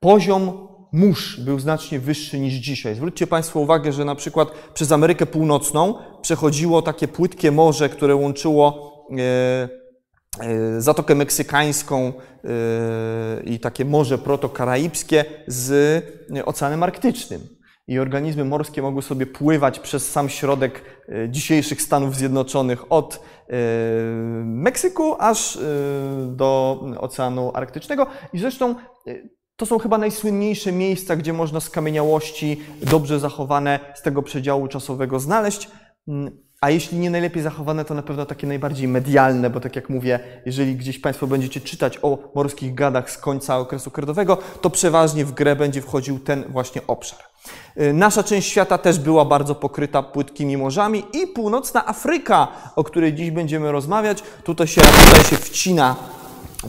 Poziom 0.00 0.68
mórz 0.92 1.40
był 1.40 1.58
znacznie 1.58 2.00
wyższy 2.00 2.40
niż 2.40 2.54
dzisiaj. 2.54 2.94
Zwróćcie 2.94 3.26
Państwo 3.26 3.60
uwagę, 3.60 3.92
że 3.92 4.04
na 4.04 4.14
przykład 4.14 4.48
przez 4.74 4.92
Amerykę 4.92 5.26
Północną 5.26 5.94
przechodziło 6.22 6.82
takie 6.82 7.08
płytkie 7.08 7.50
morze, 7.50 7.88
które 7.88 8.14
łączyło 8.14 8.92
e, 9.18 9.68
Zatokę 10.78 11.14
Meksykańską 11.14 12.12
i 13.44 13.60
takie 13.60 13.84
Morze 13.84 14.18
Protokaraibskie 14.18 15.24
z 15.46 16.04
Oceanem 16.44 16.82
Arktycznym. 16.82 17.59
I 17.90 17.98
organizmy 17.98 18.44
morskie 18.44 18.82
mogły 18.82 19.02
sobie 19.02 19.26
pływać 19.26 19.80
przez 19.80 20.10
sam 20.10 20.28
środek 20.28 20.84
dzisiejszych 21.28 21.82
Stanów 21.82 22.16
Zjednoczonych 22.16 22.92
od 22.92 23.20
Meksyku 24.44 25.16
aż 25.18 25.58
do 26.26 26.80
Oceanu 26.98 27.50
Arktycznego. 27.54 28.06
I 28.32 28.38
zresztą 28.38 28.74
to 29.56 29.66
są 29.66 29.78
chyba 29.78 29.98
najsłynniejsze 29.98 30.72
miejsca, 30.72 31.16
gdzie 31.16 31.32
można 31.32 31.60
skamieniałości 31.60 32.60
dobrze 32.82 33.20
zachowane 33.20 33.80
z 33.94 34.02
tego 34.02 34.22
przedziału 34.22 34.68
czasowego 34.68 35.20
znaleźć. 35.20 35.70
Mm, 36.08 36.38
a 36.60 36.70
jeśli 36.70 36.98
nie 36.98 37.10
najlepiej 37.10 37.42
zachowane, 37.42 37.84
to 37.84 37.94
na 37.94 38.02
pewno 38.02 38.26
takie 38.26 38.46
najbardziej 38.46 38.88
medialne, 38.88 39.50
bo 39.50 39.60
tak 39.60 39.76
jak 39.76 39.88
mówię, 39.88 40.20
jeżeli 40.46 40.76
gdzieś 40.76 40.98
Państwo 40.98 41.26
będziecie 41.26 41.60
czytać 41.60 41.98
o 42.02 42.18
morskich 42.34 42.74
gadach 42.74 43.10
z 43.10 43.18
końca 43.18 43.58
okresu 43.58 43.90
kredowego, 43.90 44.38
to 44.60 44.70
przeważnie 44.70 45.24
w 45.24 45.32
grę 45.32 45.56
będzie 45.56 45.82
wchodził 45.82 46.18
ten 46.18 46.44
właśnie 46.48 46.86
obszar. 46.86 47.29
Y, 47.80 47.92
nasza 47.92 48.22
część 48.22 48.48
świata 48.48 48.78
też 48.78 48.98
była 48.98 49.24
bardzo 49.24 49.54
pokryta 49.54 50.02
płytkimi 50.02 50.56
morzami 50.56 51.04
i 51.12 51.26
północna 51.26 51.86
Afryka, 51.86 52.48
o 52.76 52.84
której 52.84 53.14
dziś 53.14 53.30
będziemy 53.30 53.72
rozmawiać, 53.72 54.22
tutaj 54.44 54.66
się, 54.66 54.80
tutaj 54.80 55.24
się 55.24 55.36
wcina 55.36 55.96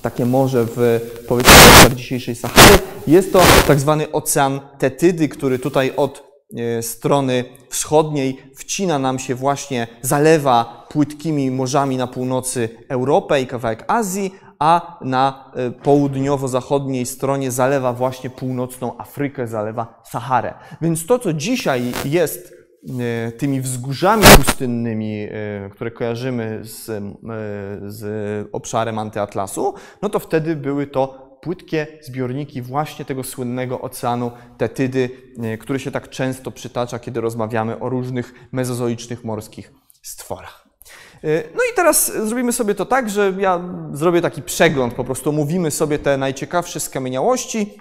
takie 0.02 0.26
morze 0.26 0.66
w 0.76 1.00
powiedzmy 1.28 1.96
dzisiejszej 1.96 2.36
Sahary. 2.36 2.80
Jest 3.08 3.34
to 3.34 3.42
tak 3.68 3.80
zwany 3.80 4.12
ocean 4.12 4.60
Tetydy, 4.78 5.30
który 5.30 5.60
tutaj 5.60 5.94
od 5.98 6.24
e, 6.58 6.84
strony 6.84 7.46
wschodniej 7.70 8.38
wcina 8.56 9.00
nam 9.00 9.20
się 9.20 9.36
właśnie, 9.36 9.88
zalewa 10.02 10.88
płytkimi 10.90 11.52
morzami 11.52 11.98
na 11.98 12.08
północy 12.08 12.70
Europę 12.90 13.42
i 13.42 13.48
kawałek 13.48 13.86
Azji, 13.88 14.36
a 14.62 14.98
na 15.02 15.52
e, 15.56 15.72
południowo-zachodniej 15.72 17.06
stronie 17.06 17.52
zalewa 17.52 17.94
właśnie 17.94 18.30
północną 18.30 18.98
Afrykę, 18.98 19.48
zalewa 19.48 20.02
Saharę. 20.04 20.54
Więc 20.82 21.06
to, 21.06 21.20
co 21.20 21.34
dzisiaj 21.34 21.94
jest 22.06 22.62
E, 23.00 23.32
tymi 23.32 23.62
wzgórzami 23.62 24.24
pustynnymi, 24.38 25.28
e, 25.32 25.70
które 25.70 25.92
kojarzymy 25.92 26.60
z, 26.64 26.86
z 27.88 28.48
obszarem 28.52 29.00
antyatlasu, 29.00 29.74
no 30.02 30.10
to 30.10 30.20
wtedy 30.20 30.56
były 30.56 30.88
to 30.88 31.32
płytkie 31.42 31.88
zbiorniki 32.02 32.62
właśnie 32.62 33.06
tego 33.06 33.24
słynnego 33.24 33.82
oceanu 33.82 34.32
Tetydy, 34.58 35.10
który 35.60 35.80
się 35.80 35.92
tak 35.92 36.10
często 36.10 36.52
przytacza, 36.52 37.00
kiedy 37.00 37.22
rozmawiamy 37.22 37.80
o 37.80 37.90
różnych 37.90 38.34
mezozoicznych 38.52 39.24
morskich 39.24 39.74
stworach. 40.02 40.71
No 41.24 41.62
i 41.72 41.76
teraz 41.76 42.12
zrobimy 42.28 42.54
sobie 42.54 42.76
to 42.76 42.86
tak, 42.86 43.10
że 43.10 43.34
ja 43.40 43.62
zrobię 43.94 44.22
taki 44.22 44.42
przegląd, 44.42 44.94
po 44.94 45.04
prostu 45.04 45.32
mówimy 45.32 45.72
sobie 45.72 46.00
te 46.00 46.18
najciekawsze 46.18 46.80
skamieniałości, 46.80 47.78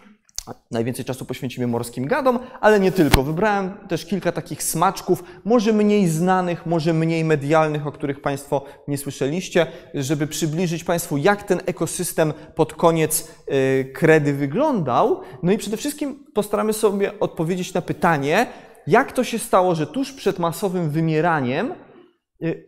Najwięcej 0.70 1.04
czasu 1.04 1.25
poświęcimy 1.25 1.66
morskim 1.66 2.06
gadom, 2.06 2.38
ale 2.61 2.80
nie 2.80 2.92
tylko. 2.92 3.23
Wybrałem 3.23 3.73
też 3.88 4.06
kilka 4.06 4.32
takich 4.32 4.62
smaczków, 4.62 5.25
może 5.44 5.73
mniej 5.73 6.09
znanych, 6.09 6.66
może 6.66 6.92
mniej 6.92 7.25
medialnych, 7.25 7.87
o 7.87 7.92
których 7.92 8.23
Państwo 8.23 8.64
nie 8.88 8.99
słyszeliście, 8.99 9.66
żeby 9.94 10.26
przybliżyć 10.26 10.85
Państwu, 10.85 11.16
jak 11.16 11.42
ten 11.42 11.61
ekosystem 11.66 12.32
pod 12.54 12.75
koniec 12.75 13.28
y, 13.52 13.92
kredy 13.94 14.32
wyglądał. 14.32 15.20
No 15.42 15.52
i 15.52 15.59
przede 15.59 15.76
wszystkim 15.76 16.25
postaramy 16.35 16.73
sobie 16.73 17.20
odpowiedzieć 17.20 17.75
na 17.75 17.82
pytanie, 17.82 18.47
jak 18.87 19.12
to 19.12 19.25
się 19.25 19.38
stało, 19.38 19.75
że 19.75 19.87
tuż 19.87 20.12
przed 20.12 20.38
masowym 20.38 20.90
wymieraniem 20.90 21.73
Y, 21.73 21.89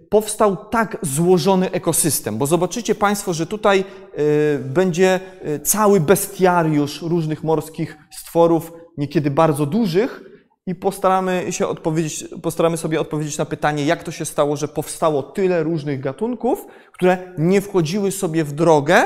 powstał 0.09 0.57
tak 0.57 0.99
złożony 1.03 1.71
ekosystem, 1.71 2.39
bo 2.39 2.47
zobaczycie 2.47 2.95
Państwo, 2.95 3.35
że 3.35 3.47
tutaj 3.47 3.85
y, 4.19 4.59
będzie 4.59 5.21
y, 5.47 5.61
cały 5.61 6.01
bestiariusz 6.01 7.03
różnych 7.03 7.45
morskich 7.45 7.99
stworów, 8.11 8.73
niekiedy 8.99 9.31
bardzo 9.31 9.67
dużych, 9.67 10.33
i 10.67 10.75
postaramy, 10.75 11.47
się 11.51 11.67
odpowiedzieć, 11.67 12.25
postaramy 12.43 12.77
sobie 12.77 13.01
odpowiedzieć 13.01 13.39
na 13.39 13.45
pytanie, 13.45 13.85
jak 13.85 14.03
to 14.03 14.13
się 14.13 14.25
stało, 14.25 14.57
że 14.57 14.69
powstało 14.69 15.23
tyle 15.23 15.63
różnych 15.63 16.01
gatunków, 16.01 16.67
które 16.93 17.35
nie 17.39 17.61
wchodziły 17.61 18.11
sobie 18.11 18.45
w 18.45 18.53
drogę, 18.53 19.03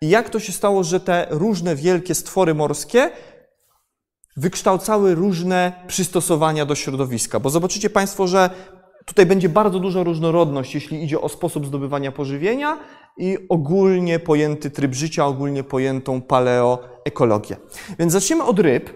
i 0.00 0.08
jak 0.08 0.30
to 0.30 0.40
się 0.40 0.52
stało, 0.52 0.84
że 0.84 1.00
te 1.00 1.26
różne 1.30 1.76
wielkie 1.76 2.14
stwory 2.14 2.54
morskie 2.54 3.10
wykształcały 4.36 5.14
różne 5.14 5.72
przystosowania 5.86 6.66
do 6.66 6.74
środowiska. 6.74 7.40
Bo 7.40 7.50
zobaczycie 7.50 7.90
Państwo, 7.90 8.26
że 8.26 8.50
Tutaj 9.04 9.26
będzie 9.26 9.48
bardzo 9.48 9.80
duża 9.80 10.02
różnorodność, 10.02 10.74
jeśli 10.74 11.04
idzie 11.04 11.20
o 11.20 11.28
sposób 11.28 11.66
zdobywania 11.66 12.12
pożywienia 12.12 12.78
i 13.16 13.38
ogólnie 13.48 14.18
pojęty 14.18 14.70
tryb 14.70 14.94
życia, 14.94 15.26
ogólnie 15.26 15.64
pojętą 15.64 16.22
paleoekologię. 16.22 17.56
Więc 17.98 18.12
zaczniemy 18.12 18.44
od 18.44 18.58
ryb. 18.58 18.90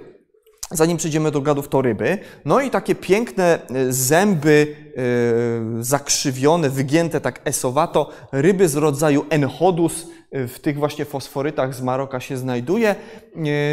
Zanim 0.71 0.97
przejdziemy 0.97 1.31
do 1.31 1.41
gadów, 1.41 1.69
to 1.69 1.83
ryby. 1.83 2.19
No 2.45 2.61
i 2.61 2.71
takie 2.71 2.95
piękne 2.95 3.59
e, 3.71 3.93
zęby 3.93 4.77
e, 5.79 5.85
zakrzywione, 5.85 6.71
wygięte 6.71 7.21
tak 7.21 7.41
esowato, 7.45 8.11
ryby 8.33 8.69
z 8.69 8.77
rodzaju 8.77 9.25
enchodus, 9.31 10.07
w 10.33 10.59
tych 10.59 10.79
właśnie 10.79 11.05
fosforytach 11.05 11.75
z 11.75 11.83
Maroka 11.83 12.21
się 12.21 12.37
znajduje. 12.37 12.91
E, 12.91 12.95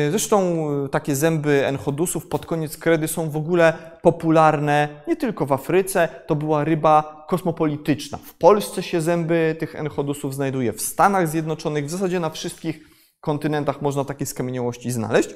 zresztą 0.10 0.68
e, 0.86 0.90
takie 0.90 1.16
zęby 1.16 1.66
enchodusów 1.66 2.28
pod 2.28 2.46
koniec 2.46 2.78
kredy 2.78 3.08
są 3.08 3.30
w 3.30 3.38
ogóle 3.38 3.74
popularne 4.02 5.04
nie 5.08 5.16
tylko 5.16 5.46
w 5.46 5.52
Afryce, 5.52 6.10
to 6.28 6.36
była 6.36 6.64
ryba 6.64 7.26
kosmopolityczna. 7.30 8.18
W 8.18 8.34
Polsce 8.34 8.84
się 8.84 9.02
zęby 9.02 9.56
tych 9.60 9.76
enchodusów 9.76 10.36
znajduje, 10.36 10.74
w 10.74 10.82
Stanach 10.82 11.28
Zjednoczonych, 11.28 11.86
w 11.86 11.90
zasadzie 11.90 12.20
na 12.20 12.30
wszystkich 12.30 12.80
kontynentach 13.22 13.82
można 13.82 14.06
takie 14.06 14.26
skamieniałości 14.26 14.92
znaleźć. 14.92 15.30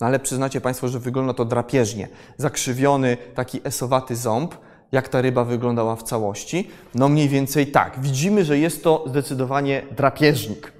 No 0.00 0.06
ale 0.06 0.18
przyznacie 0.18 0.60
Państwo, 0.60 0.88
że 0.88 0.98
wygląda 0.98 1.34
to 1.34 1.44
drapieżnie. 1.44 2.08
Zakrzywiony, 2.36 3.16
taki 3.34 3.60
esowaty 3.64 4.16
ząb 4.16 4.54
jak 4.92 5.08
ta 5.08 5.20
ryba 5.20 5.44
wyglądała 5.44 5.96
w 5.96 6.02
całości? 6.02 6.70
No 6.94 7.08
mniej 7.08 7.28
więcej 7.28 7.66
tak. 7.66 8.00
Widzimy, 8.00 8.44
że 8.44 8.58
jest 8.58 8.84
to 8.84 9.04
zdecydowanie 9.06 9.82
drapieżnik. 9.96 10.76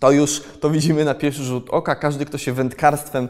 To 0.00 0.10
już 0.10 0.42
to 0.60 0.70
widzimy 0.70 1.04
na 1.04 1.14
pierwszy 1.14 1.42
rzut 1.42 1.70
oka. 1.70 1.94
Każdy, 1.94 2.24
kto 2.24 2.38
się 2.38 2.52
wędkarstwem 2.52 3.28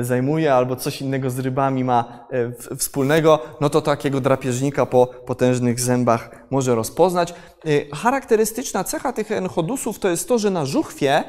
y, 0.00 0.04
zajmuje 0.04 0.54
albo 0.54 0.76
coś 0.76 1.02
innego 1.02 1.30
z 1.30 1.38
rybami 1.38 1.84
ma 1.84 2.26
y, 2.72 2.76
wspólnego, 2.76 3.38
no 3.60 3.70
to 3.70 3.80
takiego 3.80 4.20
drapieżnika 4.20 4.86
po 4.86 5.06
potężnych 5.06 5.80
zębach 5.80 6.30
może 6.50 6.74
rozpoznać. 6.74 7.34
Y, 7.66 7.88
charakterystyczna 7.94 8.84
cecha 8.84 9.12
tych 9.12 9.32
enchodusów 9.32 9.98
to 9.98 10.08
jest 10.08 10.28
to, 10.28 10.38
że 10.38 10.50
na 10.50 10.64
żuchwie 10.64 11.24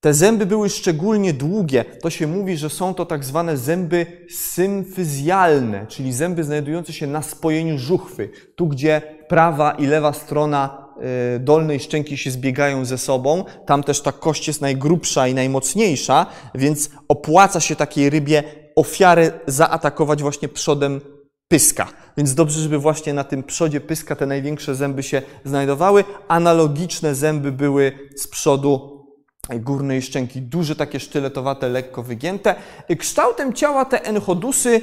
te 0.00 0.14
zęby 0.14 0.46
były 0.46 0.68
szczególnie 0.68 1.32
długie. 1.32 1.84
To 1.84 2.10
się 2.10 2.26
mówi, 2.26 2.56
że 2.56 2.70
są 2.70 2.94
to 2.94 3.06
tak 3.06 3.24
zwane 3.24 3.56
zęby 3.56 4.06
symfyzjalne, 4.30 5.86
czyli 5.86 6.12
zęby 6.12 6.44
znajdujące 6.44 6.92
się 6.92 7.06
na 7.06 7.22
spojeniu 7.22 7.78
żuchwy. 7.78 8.30
Tu, 8.56 8.66
gdzie 8.66 9.02
prawa 9.28 9.72
i 9.72 9.86
lewa 9.86 10.12
strona 10.12 10.88
e, 11.36 11.38
dolnej 11.38 11.80
szczęki 11.80 12.16
się 12.16 12.30
zbiegają 12.30 12.84
ze 12.84 12.98
sobą, 12.98 13.44
tam 13.66 13.82
też 13.82 14.00
ta 14.00 14.12
kość 14.12 14.48
jest 14.48 14.60
najgrubsza 14.60 15.28
i 15.28 15.34
najmocniejsza, 15.34 16.26
więc 16.54 16.90
opłaca 17.08 17.60
się 17.60 17.76
takiej 17.76 18.10
rybie 18.10 18.42
ofiarę 18.76 19.32
zaatakować 19.46 20.22
właśnie 20.22 20.48
przodem 20.48 21.00
pyska. 21.48 21.88
Więc 22.16 22.34
dobrze, 22.34 22.60
żeby 22.60 22.78
właśnie 22.78 23.14
na 23.14 23.24
tym 23.24 23.42
przodzie 23.42 23.80
pyska 23.80 24.16
te 24.16 24.26
największe 24.26 24.74
zęby 24.74 25.02
się 25.02 25.22
znajdowały. 25.44 26.04
Analogiczne 26.28 27.14
zęby 27.14 27.52
były 27.52 27.92
z 28.16 28.28
przodu 28.28 28.99
górnej 29.48 30.02
szczęki, 30.02 30.42
duże 30.42 30.76
takie 30.76 31.00
sztyletowate, 31.00 31.68
lekko 31.68 32.02
wygięte. 32.02 32.54
Kształtem 32.98 33.52
ciała 33.52 33.84
te 33.84 34.04
enchodusy 34.04 34.80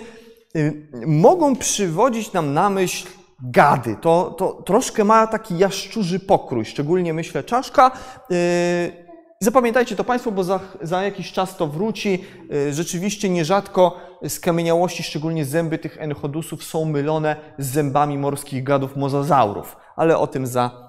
y, 0.55 0.87
mogą 1.07 1.55
przywodzić 1.55 2.33
nam 2.33 2.53
na 2.53 2.69
myśl 2.69 3.07
gady. 3.43 3.95
To, 4.01 4.35
to 4.37 4.61
troszkę 4.65 5.03
ma 5.03 5.27
taki 5.27 5.57
jaszczurzy 5.57 6.19
pokrój, 6.19 6.65
szczególnie 6.65 7.13
myślę 7.13 7.43
czaszka. 7.43 7.91
Y, 8.31 8.91
zapamiętajcie 9.39 9.95
to 9.95 10.03
Państwo, 10.03 10.31
bo 10.31 10.43
za, 10.43 10.59
za, 10.81 11.03
jakiś 11.03 11.31
czas 11.31 11.57
to 11.57 11.67
wróci. 11.67 12.25
Y, 12.53 12.73
rzeczywiście 12.73 13.29
nierzadko 13.29 13.97
skamieniałości, 14.27 15.03
szczególnie 15.03 15.45
zęby 15.45 15.77
tych 15.77 15.97
enchodusów 16.01 16.63
są 16.63 16.85
mylone 16.85 17.35
z 17.57 17.67
zębami 17.67 18.17
morskich 18.17 18.63
gadów 18.63 18.95
mozozaurów, 18.95 19.77
ale 19.95 20.17
o 20.17 20.27
tym 20.27 20.47
za 20.47 20.86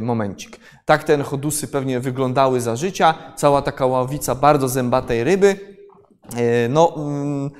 momencik. 0.00 0.60
Tak 0.84 1.04
te 1.04 1.22
chodusy 1.22 1.68
pewnie 1.68 2.00
wyglądały 2.00 2.60
za 2.60 2.76
życia. 2.76 3.14
Cała 3.36 3.62
taka 3.62 3.86
ławica 3.86 4.34
bardzo 4.34 4.68
zębatej 4.68 5.24
ryby. 5.24 5.56
E, 6.36 6.68
no, 6.68 6.94
mm, 6.96 7.50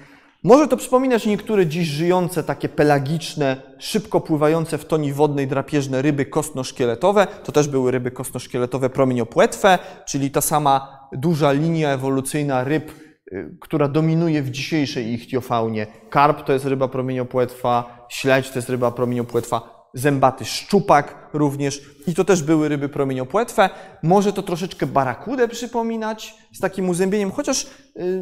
może 0.44 0.68
to 0.68 0.76
przypominać 0.76 1.26
niektóre 1.26 1.66
dziś 1.66 1.88
żyjące, 1.88 2.44
takie 2.44 2.68
pelagiczne, 2.68 3.62
szybko 3.78 4.20
pływające 4.20 4.78
w 4.78 4.84
toni 4.84 5.12
wodnej 5.12 5.46
drapieżne 5.46 6.02
ryby 6.02 6.26
kostno-szkieletowe. 6.26 7.26
To 7.44 7.52
też 7.52 7.68
były 7.68 7.90
ryby 7.90 8.10
kostno-szkieletowe 8.10 8.90
promieniopłetwe, 8.90 9.78
czyli 10.06 10.30
ta 10.30 10.40
sama 10.40 11.08
duża 11.12 11.52
linia 11.52 11.90
ewolucyjna 11.90 12.64
ryb, 12.64 12.92
y, 13.32 13.56
która 13.60 13.88
dominuje 13.88 14.42
w 14.42 14.50
dzisiejszej 14.50 15.12
ichtiofaunie. 15.12 15.86
Karp 16.10 16.44
to 16.44 16.52
jest 16.52 16.64
ryba 16.64 16.88
promieniopłetwa, 16.88 18.06
śledź 18.08 18.50
to 18.50 18.58
jest 18.58 18.68
ryba 18.68 18.90
promieniopłetwa, 18.90 19.79
zębaty 19.94 20.44
szczupak 20.44 21.28
również 21.32 21.82
i 22.06 22.14
to 22.14 22.24
też 22.24 22.42
były 22.42 22.68
ryby 22.68 22.88
promieniopłetwe. 22.88 23.70
Może 24.02 24.32
to 24.32 24.42
troszeczkę 24.42 24.86
barakudę 24.86 25.48
przypominać 25.48 26.34
z 26.52 26.60
takim 26.60 26.88
uzębieniem, 26.88 27.30
chociaż 27.30 27.64
y, 27.64 27.68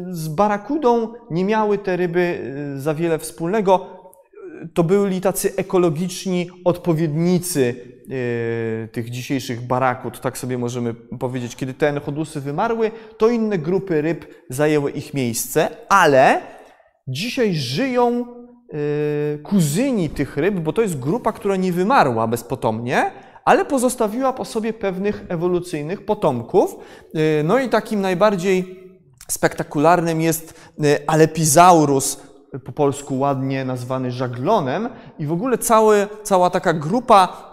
z 0.09 0.27
barakudą 0.27 1.13
nie 1.31 1.45
miały 1.45 1.77
te 1.77 1.97
ryby 1.97 2.41
y, 2.77 2.81
za 2.81 2.93
wiele 2.93 3.19
wspólnego. 3.19 3.99
To 4.73 4.83
byli 4.83 5.21
tacy 5.21 5.53
ekologiczni 5.55 6.49
odpowiednicy 6.65 7.75
y, 8.11 8.89
tych 8.91 9.09
dzisiejszych 9.09 9.61
barakud, 9.61 10.21
tak 10.21 10.37
sobie 10.37 10.57
możemy 10.57 10.93
powiedzieć. 10.93 11.55
Kiedy 11.55 11.73
te 11.73 11.89
enchodusy 11.89 12.41
wymarły, 12.41 12.91
to 13.17 13.29
inne 13.29 13.57
grupy 13.57 14.01
ryb 14.01 14.25
zajęły 14.49 14.91
ich 14.91 15.13
miejsce, 15.13 15.69
ale 15.89 16.41
dzisiaj 17.07 17.55
żyją 17.55 18.25
Y, 18.38 18.38
kuzyni 19.43 20.09
tych 20.09 20.37
ryb, 20.37 20.55
bo 20.55 20.73
to 20.73 20.81
jest 20.81 20.99
grupa, 20.99 21.31
która 21.31 21.55
nie 21.55 21.71
wymarła 21.71 22.27
bezpotomnie, 22.27 23.11
ale 23.45 23.65
pozostawiła 23.65 24.33
po 24.33 24.45
sobie 24.45 24.73
pewnych 24.73 25.25
ewolucyjnych 25.29 26.05
potomków. 26.05 26.75
Y, 27.15 27.43
no 27.43 27.59
i 27.59 27.69
takim 27.69 28.01
najbardziej 28.01 28.83
spektakularnym 29.27 30.21
jest 30.21 30.53
y, 30.83 31.07
Alepizaurus, 31.07 32.19
po 32.65 32.71
polsku 32.71 33.19
ładnie 33.19 33.65
nazwany 33.65 34.11
żaglonem 34.11 34.89
i 35.19 35.25
w 35.25 35.31
ogóle 35.31 35.57
cały, 35.57 36.07
cała 36.23 36.49
taka 36.49 36.73
grupa 36.73 37.51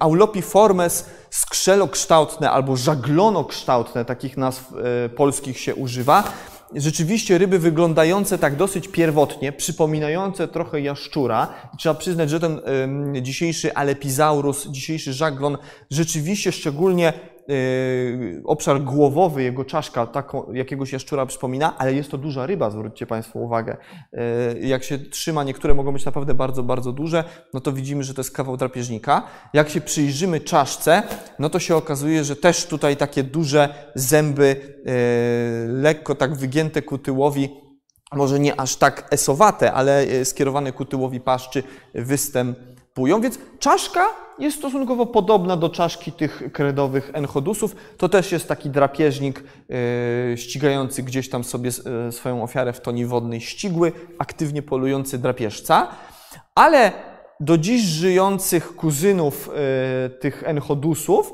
Aulopiformes 0.00 1.10
skrzelokształtne 1.30 2.50
albo 2.50 2.76
żaglonokształtne, 2.76 4.04
takich 4.04 4.36
nazw 4.36 4.72
polskich 5.16 5.58
się 5.58 5.74
używa, 5.74 6.24
rzeczywiście 6.76 7.38
ryby 7.38 7.58
wyglądające 7.58 8.38
tak 8.38 8.56
dosyć 8.56 8.88
pierwotnie, 8.88 9.52
przypominające 9.52 10.48
trochę 10.48 10.80
jaszczura. 10.80 11.54
trzeba 11.78 11.94
przyznać, 11.94 12.30
że 12.30 12.40
ten 12.40 12.60
y, 13.16 13.22
dzisiejszy 13.22 13.74
alepizaurus, 13.74 14.66
dzisiejszy 14.68 15.12
żaglon 15.12 15.58
rzeczywiście 15.90 16.52
szczególnie 16.52 17.12
obszar 18.44 18.82
głowowy, 18.82 19.42
jego 19.42 19.64
czaszka 19.64 20.06
taką, 20.06 20.52
jakiegoś 20.52 20.92
jaszczura 20.92 21.26
przypomina, 21.26 21.78
ale 21.78 21.94
jest 21.94 22.10
to 22.10 22.18
duża 22.18 22.46
ryba, 22.46 22.70
zwróćcie 22.70 23.06
Państwo 23.06 23.38
uwagę. 23.38 23.76
Y, 24.12 24.60
jak 24.60 24.84
się 24.84 24.98
trzyma, 24.98 25.44
niektóre 25.44 25.74
mogą 25.74 25.92
być 25.92 26.04
naprawdę 26.04 26.34
bardzo, 26.34 26.62
bardzo 26.62 26.92
duże, 26.92 27.24
no 27.54 27.60
to 27.60 27.72
widzimy, 27.72 28.04
że 28.04 28.14
to 28.14 28.20
jest 28.20 28.36
kawał 28.36 28.56
drapieżnika. 28.56 29.22
Jak 29.52 29.68
się 29.68 29.80
przyjrzymy 29.80 30.40
czaszce, 30.40 31.02
no 31.38 31.50
to 31.50 31.58
się 31.58 31.76
okazuje, 31.76 32.24
że 32.24 32.36
też 32.36 32.66
tutaj 32.66 32.96
takie 32.96 33.22
duże 33.22 33.74
zęby, 33.94 34.56
y, 34.88 35.72
lekko 35.72 36.14
tak 36.14 36.34
wygięte 36.34 36.82
ku 36.82 36.98
tyłowi, 36.98 37.48
może 38.12 38.40
nie 38.40 38.60
aż 38.60 38.76
tak 38.76 39.08
esowate, 39.10 39.72
ale 39.72 40.24
skierowane 40.24 40.72
ku 40.72 40.84
tyłowi 40.84 41.20
paszczy 41.20 41.62
występują. 41.94 43.20
Więc 43.20 43.38
czaszka 43.58 44.23
jest 44.38 44.58
stosunkowo 44.58 45.06
podobna 45.06 45.56
do 45.56 45.68
czaszki 45.68 46.12
tych 46.12 46.42
kredowych 46.52 47.10
enchodusów. 47.12 47.76
To 47.98 48.08
też 48.08 48.32
jest 48.32 48.48
taki 48.48 48.70
drapieżnik 48.70 49.44
yy, 49.68 50.36
ścigający 50.36 51.02
gdzieś 51.02 51.30
tam 51.30 51.44
sobie 51.44 51.70
yy, 52.06 52.12
swoją 52.12 52.42
ofiarę 52.42 52.72
w 52.72 52.80
toni 52.80 53.06
wodnej 53.06 53.40
ścigły, 53.40 53.92
aktywnie 54.18 54.62
polujący 54.62 55.18
drapieżca. 55.18 55.88
Ale 56.54 56.92
do 57.40 57.58
dziś 57.58 57.82
żyjących 57.82 58.76
kuzynów 58.76 59.50
yy, 60.02 60.10
tych 60.10 60.42
enchodusów 60.46 61.32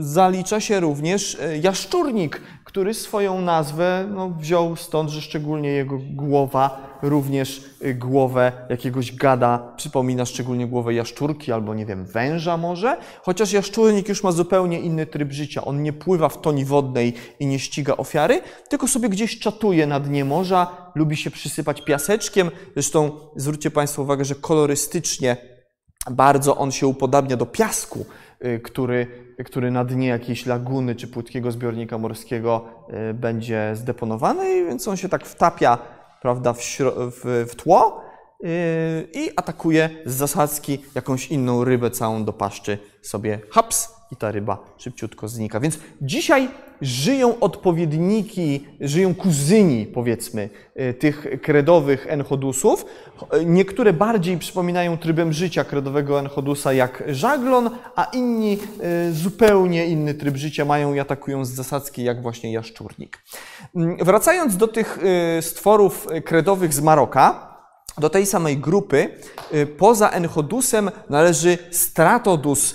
zalicza 0.00 0.60
się 0.60 0.80
również 0.80 1.38
jaszczurnik, 1.62 2.40
który 2.72 2.94
swoją 2.94 3.40
nazwę 3.40 4.08
no, 4.14 4.30
wziął 4.30 4.76
stąd, 4.76 5.10
że 5.10 5.20
szczególnie 5.20 5.68
jego 5.68 5.98
głowa 6.10 6.98
również 7.02 7.64
y, 7.84 7.94
głowę 7.94 8.52
jakiegoś 8.68 9.16
gada 9.16 9.72
przypomina, 9.76 10.24
szczególnie 10.24 10.66
głowę 10.66 10.94
jaszczurki 10.94 11.52
albo, 11.52 11.74
nie 11.74 11.86
wiem, 11.86 12.04
węża 12.04 12.56
może. 12.56 12.96
Chociaż 13.22 13.52
jaszczurnik 13.52 14.08
już 14.08 14.22
ma 14.22 14.32
zupełnie 14.32 14.80
inny 14.80 15.06
tryb 15.06 15.32
życia. 15.32 15.64
On 15.64 15.82
nie 15.82 15.92
pływa 15.92 16.28
w 16.28 16.40
toni 16.40 16.64
wodnej 16.64 17.14
i 17.40 17.46
nie 17.46 17.58
ściga 17.58 17.96
ofiary, 17.96 18.42
tylko 18.68 18.88
sobie 18.88 19.08
gdzieś 19.08 19.38
czatuje 19.38 19.86
na 19.86 20.00
dnie 20.00 20.24
morza, 20.24 20.90
lubi 20.94 21.16
się 21.16 21.30
przysypać 21.30 21.82
piaseczkiem. 21.82 22.50
Zresztą 22.74 23.10
zwróćcie 23.36 23.70
Państwo 23.70 24.02
uwagę, 24.02 24.24
że 24.24 24.34
kolorystycznie 24.34 25.36
bardzo 26.10 26.56
on 26.56 26.72
się 26.72 26.86
upodabnia 26.86 27.36
do 27.36 27.46
piasku, 27.46 28.06
który, 28.62 29.06
który 29.44 29.70
na 29.70 29.84
dnie 29.84 30.08
jakiejś 30.08 30.46
laguny 30.46 30.94
czy 30.94 31.08
płytkiego 31.08 31.52
zbiornika 31.52 31.98
morskiego 31.98 32.64
y, 33.10 33.14
będzie 33.14 33.70
zdeponowany, 33.74 34.64
więc 34.64 34.88
on 34.88 34.96
się 34.96 35.08
tak 35.08 35.26
wtapia 35.26 35.78
prawda, 36.22 36.52
w, 36.52 36.58
w, 36.60 37.46
w 37.50 37.54
tło 37.54 38.04
yy, 38.40 38.48
i 39.14 39.30
atakuje 39.36 39.90
z 40.06 40.14
zasadzki 40.14 40.84
jakąś 40.94 41.26
inną 41.26 41.64
rybę 41.64 41.90
całą 41.90 42.24
do 42.24 42.32
paszczy. 42.32 42.78
Sobie 43.02 43.40
haps 43.50 44.01
i 44.12 44.16
ta 44.16 44.30
ryba 44.30 44.58
szybciutko 44.78 45.28
znika. 45.28 45.60
Więc 45.60 45.78
dzisiaj 46.02 46.48
żyją 46.80 47.38
odpowiedniki, 47.40 48.66
żyją 48.80 49.14
kuzyni, 49.14 49.86
powiedzmy, 49.86 50.48
y, 50.80 50.94
tych 50.94 51.26
kredowych 51.42 52.06
enchodusów. 52.08 52.84
Niektóre 53.46 53.92
bardziej 53.92 54.38
przypominają 54.38 54.98
trybem 54.98 55.32
życia 55.32 55.64
kredowego 55.64 56.20
enchodusa 56.20 56.72
jak 56.72 57.02
żaglon, 57.08 57.70
a 57.96 58.04
inni 58.04 58.58
y, 59.08 59.12
zupełnie 59.12 59.86
inny 59.86 60.14
tryb 60.14 60.36
życia 60.36 60.64
mają 60.64 60.94
i 60.94 61.00
atakują 61.00 61.44
z 61.44 61.50
zasadzki 61.50 62.04
jak 62.04 62.22
właśnie 62.22 62.52
jaszczurnik. 62.52 63.18
Mm, 63.76 63.96
wracając 63.96 64.56
do 64.56 64.68
tych 64.68 64.98
y, 65.38 65.42
stworów 65.42 66.06
kredowych 66.24 66.74
z 66.74 66.80
Maroka, 66.80 67.51
do 67.98 68.10
tej 68.10 68.26
samej 68.26 68.58
grupy 68.58 69.08
poza 69.78 70.10
enchodusem 70.10 70.90
należy 71.10 71.58
stratodus, 71.70 72.74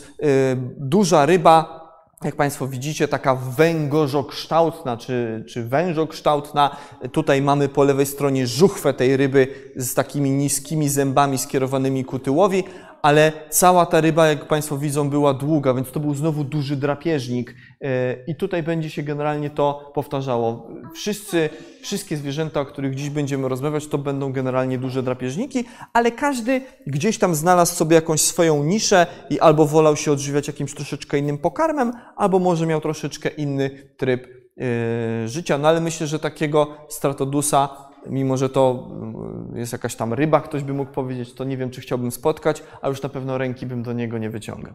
duża 0.77 1.25
ryba 1.25 1.77
jak 2.23 2.35
Państwo 2.35 2.67
widzicie, 2.67 3.07
taka 3.07 3.35
węgorzokształtna 3.35 4.97
czy, 4.97 5.43
czy 5.47 5.63
wężokształtna. 5.63 6.75
Tutaj 7.11 7.41
mamy 7.41 7.69
po 7.69 7.83
lewej 7.83 8.05
stronie 8.05 8.47
żuchwę 8.47 8.93
tej 8.93 9.17
ryby 9.17 9.47
z 9.75 9.93
takimi 9.93 10.29
niskimi 10.31 10.89
zębami 10.89 11.37
skierowanymi 11.37 12.05
ku 12.05 12.19
tyłowi, 12.19 12.63
ale 13.07 13.31
cała 13.49 13.85
ta 13.85 14.01
ryba, 14.01 14.27
jak 14.27 14.47
Państwo 14.47 14.77
widzą, 14.77 15.09
była 15.09 15.33
długa, 15.33 15.73
więc 15.73 15.91
to 15.91 15.99
był 15.99 16.15
znowu 16.15 16.43
duży 16.43 16.75
drapieżnik. 16.75 17.55
E, 17.81 18.15
I 18.27 18.35
tutaj 18.35 18.63
będzie 18.63 18.89
się 18.89 19.03
generalnie 19.03 19.49
to 19.49 19.91
powtarzało. 19.93 20.67
Wszyscy, 20.93 21.49
wszystkie 21.81 22.17
zwierzęta, 22.17 22.61
o 22.61 22.65
których 22.65 22.95
dziś 22.95 23.09
będziemy 23.09 23.49
rozmawiać, 23.49 23.87
to 23.87 23.97
będą 23.97 24.31
generalnie 24.31 24.77
duże 24.77 25.03
drapieżniki, 25.03 25.65
ale 25.93 26.11
każdy 26.11 26.61
gdzieś 26.87 27.17
tam 27.17 27.35
znalazł 27.35 27.75
sobie 27.75 27.95
jakąś 27.95 28.21
swoją 28.21 28.63
niszę 28.63 29.07
i 29.29 29.39
albo 29.39 29.65
wolał 29.65 29.95
się 29.95 30.11
odżywiać 30.11 30.47
jakimś 30.47 30.73
troszeczkę 30.73 31.17
innym 31.17 31.37
pokarmem, 31.37 31.93
albo 32.15 32.39
może 32.39 32.65
miał 32.65 32.81
troszeczkę 32.81 33.29
inny 33.29 33.69
tryb 33.97 34.27
e, 34.27 35.27
życia. 35.27 35.57
No 35.57 35.67
ale 35.67 35.81
myślę, 35.81 36.07
że 36.07 36.19
takiego 36.19 36.77
stratodusa 36.89 37.87
mimo 38.05 38.37
że 38.37 38.49
to 38.49 38.89
mm, 38.91 39.51
jest 39.55 39.71
jakaś 39.71 39.95
tam 39.95 40.13
ryba, 40.13 40.41
ktoś 40.41 40.63
by 40.63 40.73
mógł 40.73 40.91
powiedzieć, 40.91 41.33
to 41.33 41.43
nie 41.43 41.57
wiem, 41.57 41.69
czy 41.69 41.81
chciałbym 41.81 42.11
spotkać, 42.11 42.63
a 42.81 42.89
już 42.89 43.01
na 43.01 43.09
pewno 43.09 43.37
ręki 43.37 43.65
bym 43.65 43.83
do 43.83 43.93
niego 43.93 44.17
nie 44.17 44.29
wyciągał. 44.29 44.73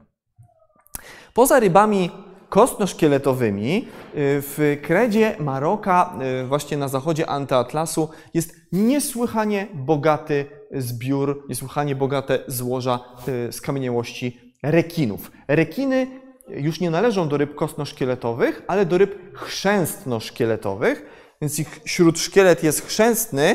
Poza 1.35 1.61
rybami 1.61 2.11
kostno-szkieletowymi 2.48 3.76
y, 3.76 3.82
w 4.14 4.78
kredzie 4.82 5.37
Maroka, 5.40 6.18
y, 6.42 6.46
właśnie 6.46 6.76
na 6.76 6.88
zachodzie 6.88 7.30
Antyatlasu, 7.30 8.08
jest 8.35 8.54
niesłychanie 8.72 9.66
bogaty 9.74 10.46
zbiór, 10.70 11.44
niesłychanie 11.48 11.96
bogate 11.96 12.38
złoża 12.46 13.00
y, 13.48 13.52
skamieniałości 13.52 14.40
rekinów. 14.62 15.30
Rekiny 15.48 16.06
już 16.48 16.80
nie 16.80 16.90
należą 16.90 17.28
do 17.28 17.37
ryb 17.37 17.54
kostno-szkieletowych, 17.54 18.62
ale 18.66 18.87
do 18.87 18.98
ryb 18.98 19.35
chrzęstno-szkieletowych, 19.35 21.02
więc 21.42 21.59
ich 21.59 21.81
śródszkielet 21.85 22.64
jest 22.64 22.87
chrzęstny, 22.87 23.42
e, 23.42 23.55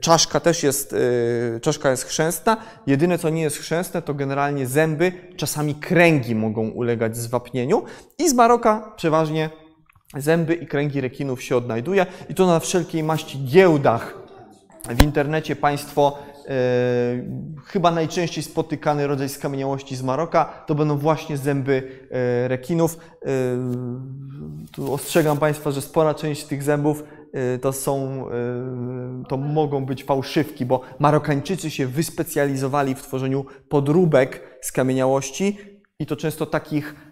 czaszka 0.00 0.40
też 0.40 0.62
jest, 0.62 0.92
e, 1.56 1.60
czaszka 1.60 1.90
jest 1.90 2.04
chrzęstna. 2.04 2.56
Jedyne, 2.86 3.18
co 3.18 3.30
nie 3.30 3.42
jest 3.42 3.56
chrzęstne, 3.56 4.02
to 4.02 4.14
generalnie 4.14 4.66
zęby, 4.66 5.12
czasami 5.36 5.74
kręgi 5.74 6.34
mogą 6.34 6.68
ulegać 6.68 7.16
zwapnieniu. 7.16 7.82
I 8.18 8.28
z 8.28 8.34
Maroka 8.34 8.92
przeważnie 8.96 9.50
zęby 10.16 10.54
i 10.54 10.66
kręgi 10.66 11.00
rekinów 11.00 11.42
się 11.42 11.56
odnajduje 11.56 12.06
i 12.28 12.34
to 12.34 12.46
na 12.46 12.60
wszelkiej 12.60 13.02
maści 13.02 13.44
giełdach. 13.44 14.18
W 14.88 15.02
internecie 15.02 15.56
Państwo 15.56 16.18
chyba 17.66 17.90
najczęściej 17.90 18.44
spotykany 18.44 19.06
rodzaj 19.06 19.28
skamieniałości 19.28 19.96
z 19.96 20.02
Maroka 20.02 20.44
to 20.66 20.74
będą 20.74 20.98
właśnie 20.98 21.36
zęby 21.36 21.82
e, 22.10 22.48
rekinów. 22.48 22.96
E, 22.96 23.28
tu 24.72 24.94
ostrzegam 24.94 25.38
Państwa, 25.38 25.70
że 25.70 25.80
spora 25.80 26.14
część 26.14 26.44
tych 26.44 26.62
zębów 26.62 27.04
to 27.60 27.72
są, 27.72 28.26
to 29.28 29.36
mogą 29.36 29.86
być 29.86 30.04
fałszywki, 30.04 30.66
bo 30.66 30.80
Marokańczycy 30.98 31.70
się 31.70 31.86
wyspecjalizowali 31.86 32.94
w 32.94 33.02
tworzeniu 33.02 33.46
podróbek 33.68 34.58
skamieniałości 34.62 35.58
i 35.98 36.06
to 36.06 36.16
często 36.16 36.46
takich 36.46 37.09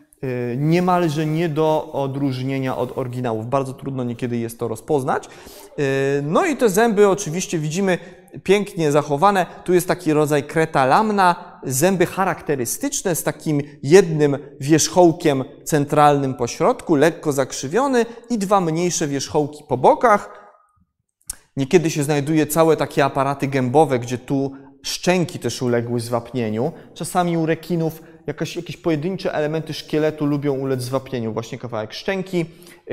niemalże 0.56 1.26
nie 1.26 1.48
do 1.48 1.92
odróżnienia 1.92 2.76
od 2.76 2.98
oryginałów. 2.98 3.46
Bardzo 3.46 3.72
trudno 3.72 4.04
niekiedy 4.04 4.36
jest 4.36 4.58
to 4.58 4.68
rozpoznać. 4.68 5.26
Y, 5.26 6.22
no 6.22 6.46
i 6.46 6.56
te 6.56 6.68
zęby 6.68 7.08
oczywiście 7.08 7.58
widzimy 7.58 7.98
pięknie 8.42 8.92
zachowane. 8.92 9.46
Tu 9.64 9.74
jest 9.74 9.88
taki 9.88 10.12
rodzaj 10.12 10.42
kreta 10.42 10.86
lamna, 10.86 11.58
zęby 11.64 12.06
charakterystyczne 12.06 13.14
z 13.14 13.22
takim 13.22 13.62
jednym 13.82 14.38
wierzchołkiem 14.60 15.44
centralnym 15.64 16.34
po 16.34 16.46
środku, 16.46 16.94
lekko 16.94 17.32
zakrzywiony 17.32 18.06
i 18.30 18.38
dwa 18.38 18.60
mniejsze 18.60 19.08
wierzchołki 19.08 19.64
po 19.68 19.76
bokach. 19.76 20.50
Niekiedy 21.56 21.90
się 21.90 22.02
znajduje 22.02 22.46
całe 22.46 22.76
takie 22.76 23.04
aparaty 23.04 23.46
gębowe, 23.46 23.98
gdzie 23.98 24.18
tu 24.18 24.52
szczęki 24.82 25.38
też 25.38 25.62
uległy 25.62 26.00
zwapnieniu. 26.00 26.72
Czasami 26.94 27.36
u 27.36 27.46
rekinów 27.46 28.02
jakaś, 28.28 28.56
jakieś 28.56 28.76
pojedyncze 28.76 29.34
elementy 29.34 29.74
szkieletu 29.74 30.26
lubią 30.26 30.52
ulec 30.52 30.82
zwapnieniu. 30.82 31.32
Właśnie 31.32 31.58
kawałek 31.58 31.92
szczęki, 31.92 32.46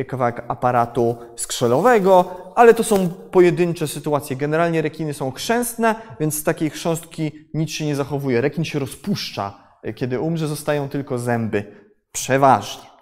kawałek 0.08 0.44
aparatu 0.48 1.16
skrzelowego, 1.36 2.26
ale 2.56 2.74
to 2.74 2.84
są 2.84 3.10
pojedyncze 3.10 3.88
sytuacje. 3.88 4.36
Generalnie 4.36 4.82
rekiny 4.82 5.14
są 5.14 5.32
chrzęstne, 5.32 5.96
więc 6.20 6.36
z 6.36 6.44
takiej 6.44 6.70
chrząstki 6.70 7.32
nic 7.54 7.72
się 7.72 7.86
nie 7.86 7.96
zachowuje. 7.96 8.42
Rekin 8.42 8.64
się 8.64 8.80
rozpuszcza. 8.80 9.66
Kiedy 9.96 10.20
umrze, 10.20 10.48
zostają 10.48 10.90
tylko 10.90 11.20
zęby. 11.20 11.64
Przeważnie. 12.12 12.95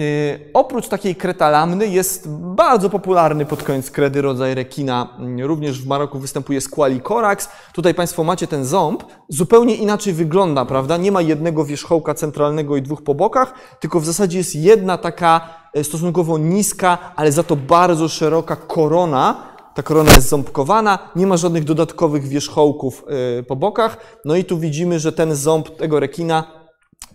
Y, 0.00 0.50
oprócz 0.54 0.88
takiej 0.88 1.16
kretalamny 1.16 1.86
jest 1.86 2.28
bardzo 2.28 2.90
popularny 2.90 3.46
pod 3.46 3.62
koniec 3.62 3.90
kredy 3.90 4.22
rodzaj 4.22 4.54
rekina. 4.54 5.08
Również 5.42 5.82
w 5.82 5.86
Maroku 5.86 6.18
występuje 6.18 6.60
Squalicorax. 6.60 7.48
Tutaj 7.72 7.94
Państwo 7.94 8.24
macie 8.24 8.46
ten 8.46 8.64
ząb. 8.64 9.04
Zupełnie 9.28 9.74
inaczej 9.74 10.12
wygląda, 10.12 10.64
prawda? 10.64 10.96
Nie 10.96 11.12
ma 11.12 11.22
jednego 11.22 11.64
wierzchołka 11.64 12.14
centralnego 12.14 12.76
i 12.76 12.82
dwóch 12.82 13.02
po 13.02 13.14
bokach, 13.14 13.54
tylko 13.80 14.00
w 14.00 14.04
zasadzie 14.04 14.38
jest 14.38 14.54
jedna 14.54 14.98
taka 14.98 15.48
e, 15.74 15.84
stosunkowo 15.84 16.38
niska, 16.38 16.98
ale 17.16 17.32
za 17.32 17.42
to 17.42 17.56
bardzo 17.56 18.08
szeroka 18.08 18.56
korona. 18.56 19.36
Ta 19.74 19.82
korona 19.82 20.12
jest 20.12 20.28
ząbkowana, 20.28 20.98
nie 21.16 21.26
ma 21.26 21.36
żadnych 21.36 21.64
dodatkowych 21.64 22.28
wierzchołków 22.28 23.04
e, 23.38 23.42
po 23.42 23.56
bokach. 23.56 23.96
No 24.24 24.36
i 24.36 24.44
tu 24.44 24.58
widzimy, 24.58 25.00
że 25.00 25.12
ten 25.12 25.34
ząb 25.34 25.76
tego 25.76 26.00
rekina 26.00 26.55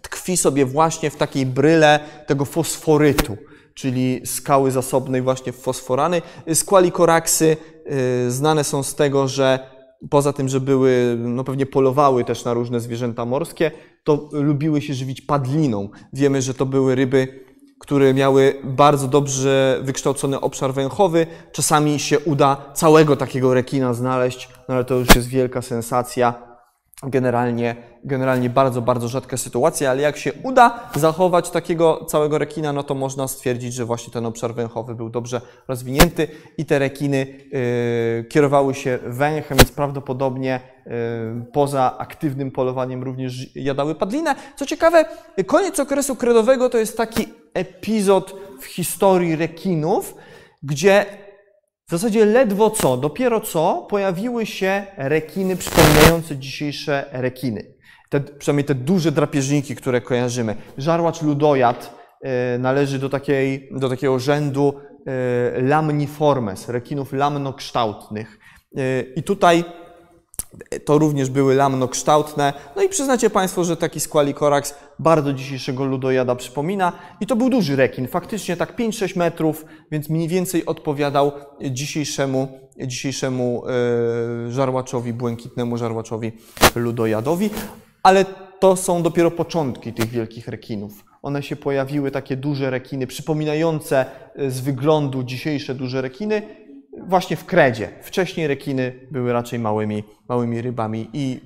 tkwi 0.01 0.37
sobie 0.37 0.65
właśnie 0.65 1.09
w 1.09 1.15
takiej 1.15 1.45
bryle 1.45 1.99
tego 2.27 2.45
fosforytu, 2.45 3.37
czyli 3.73 4.21
skały 4.25 4.71
zasobnej 4.71 5.21
właśnie 5.21 5.51
w 5.51 5.59
fosforany. 5.59 6.21
Squalikoraksy 6.53 7.57
y, 8.27 8.31
znane 8.31 8.63
są 8.63 8.83
z 8.83 8.95
tego, 8.95 9.27
że 9.27 9.59
poza 10.09 10.33
tym, 10.33 10.49
że 10.49 10.59
były, 10.59 11.15
no 11.19 11.43
pewnie 11.43 11.65
polowały 11.65 12.23
też 12.23 12.45
na 12.45 12.53
różne 12.53 12.79
zwierzęta 12.79 13.25
morskie, 13.25 13.71
to 14.03 14.29
lubiły 14.31 14.81
się 14.81 14.93
żywić 14.93 15.21
padliną. 15.21 15.89
Wiemy, 16.13 16.41
że 16.41 16.53
to 16.53 16.65
były 16.65 16.95
ryby, 16.95 17.45
które 17.79 18.13
miały 18.13 18.61
bardzo 18.63 19.07
dobrze 19.07 19.79
wykształcony 19.83 20.39
obszar 20.39 20.73
węchowy. 20.73 21.27
Czasami 21.51 21.99
się 21.99 22.19
uda 22.19 22.71
całego 22.73 23.15
takiego 23.15 23.53
rekina 23.53 23.93
znaleźć, 23.93 24.49
no 24.69 24.75
ale 24.75 24.85
to 24.85 24.95
już 24.95 25.15
jest 25.15 25.27
wielka 25.27 25.61
sensacja 25.61 26.33
generalnie, 27.03 27.75
generalnie 28.03 28.49
bardzo, 28.49 28.81
bardzo 28.81 29.07
rzadka 29.07 29.37
sytuacja, 29.37 29.91
ale 29.91 30.01
jak 30.01 30.17
się 30.17 30.33
uda 30.43 30.89
zachować 30.95 31.49
takiego 31.49 32.05
całego 32.05 32.37
rekina, 32.37 32.73
no 32.73 32.83
to 32.83 32.95
można 32.95 33.27
stwierdzić, 33.27 33.73
że 33.73 33.85
właśnie 33.85 34.13
ten 34.13 34.25
obszar 34.25 34.53
węchowy 34.53 34.95
był 34.95 35.09
dobrze 35.09 35.41
rozwinięty 35.67 36.27
i 36.57 36.65
te 36.65 36.79
rekiny 36.79 37.27
yy, 37.27 38.25
kierowały 38.29 38.73
się 38.73 38.99
węchem, 39.05 39.57
więc 39.57 39.71
prawdopodobnie 39.71 40.59
yy, 40.85 40.93
poza 41.53 41.97
aktywnym 41.97 42.51
polowaniem 42.51 43.03
również 43.03 43.55
jadały 43.55 43.95
padlinę. 43.95 44.35
Co 44.55 44.65
ciekawe, 44.65 45.05
koniec 45.47 45.79
okresu 45.79 46.15
kredowego 46.15 46.69
to 46.69 46.77
jest 46.77 46.97
taki 46.97 47.27
epizod 47.53 48.35
w 48.59 48.65
historii 48.65 49.35
rekinów, 49.35 50.15
gdzie 50.63 51.05
w 51.87 51.91
zasadzie 51.91 52.25
ledwo 52.25 52.69
co, 52.69 52.97
dopiero 52.97 53.41
co 53.41 53.87
pojawiły 53.89 54.45
się 54.45 54.85
rekiny 54.97 55.55
przypominające 55.55 56.37
dzisiejsze 56.37 57.05
rekiny. 57.11 57.80
Te, 58.11 58.19
przynajmniej 58.19 58.65
te 58.65 58.75
duże 58.75 59.11
drapieżniki, 59.11 59.75
które 59.75 60.01
kojarzymy. 60.01 60.55
Żarłacz 60.77 61.21
ludojad 61.21 61.95
y, 62.55 62.59
należy 62.59 62.99
do, 62.99 63.09
takiej, 63.09 63.69
do 63.71 63.89
takiego 63.89 64.19
rzędu 64.19 64.73
y, 65.57 65.61
lamniformes, 65.61 66.69
rekinów 66.69 67.13
lamnokształtnych. 67.13 68.39
Y, 68.77 69.13
I 69.15 69.23
tutaj 69.23 69.63
to 70.85 70.97
również 70.97 71.29
były 71.29 71.55
lamnokształtne. 71.55 72.53
No 72.75 72.81
i 72.81 72.89
przyznacie 72.89 73.29
Państwo, 73.29 73.63
że 73.63 73.77
taki 73.77 73.99
Squalicorax 73.99 74.75
bardzo 74.99 75.33
dzisiejszego 75.33 75.85
ludojada 75.85 76.35
przypomina. 76.35 76.93
I 77.21 77.27
to 77.27 77.35
był 77.35 77.49
duży 77.49 77.75
rekin, 77.75 78.07
faktycznie 78.07 78.57
tak 78.57 78.77
5-6 78.77 79.17
metrów, 79.17 79.65
więc 79.91 80.09
mniej 80.09 80.27
więcej 80.27 80.65
odpowiadał 80.65 81.31
dzisiejszemu, 81.61 82.59
dzisiejszemu 82.85 83.63
żarłaczowi, 84.49 85.13
błękitnemu 85.13 85.77
żarłaczowi 85.77 86.31
ludojadowi. 86.75 87.49
Ale 88.03 88.25
to 88.59 88.75
są 88.75 89.03
dopiero 89.03 89.31
początki 89.31 89.93
tych 89.93 90.09
wielkich 90.09 90.47
rekinów. 90.47 91.05
One 91.21 91.43
się 91.43 91.55
pojawiły, 91.55 92.11
takie 92.11 92.37
duże 92.37 92.69
rekiny, 92.69 93.07
przypominające 93.07 94.05
e, 94.35 94.51
z 94.51 94.59
wyglądu 94.61 95.23
dzisiejsze 95.23 95.75
duże 95.75 96.01
rekiny, 96.01 96.41
właśnie 97.07 97.37
w 97.37 97.45
kredzie. 97.45 97.89
Wcześniej 98.01 98.47
rekiny 98.47 99.07
były 99.11 99.33
raczej 99.33 99.59
małymi, 99.59 100.03
małymi 100.29 100.61
rybami 100.61 101.09
i 101.13 101.39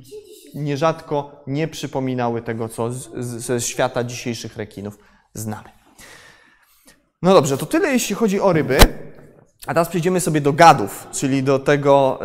nierzadko 0.56 1.44
nie 1.48 1.68
przypominały 1.68 2.42
tego, 2.42 2.70
co 2.70 2.92
ze 3.18 3.62
świata 3.62 4.04
dzisiejszych 4.04 4.58
rekinów 4.58 4.98
znamy. 5.34 5.70
No 7.22 7.34
dobrze, 7.34 7.58
to 7.58 7.66
tyle 7.66 7.92
jeśli 7.92 8.16
chodzi 8.16 8.40
o 8.40 8.54
ryby. 8.54 8.78
A 9.66 9.74
teraz 9.74 9.90
przejdziemy 9.90 10.20
sobie 10.20 10.42
do 10.42 10.54
gadów, 10.54 11.08
czyli 11.12 11.44
do, 11.44 11.60
tego, 11.60 12.20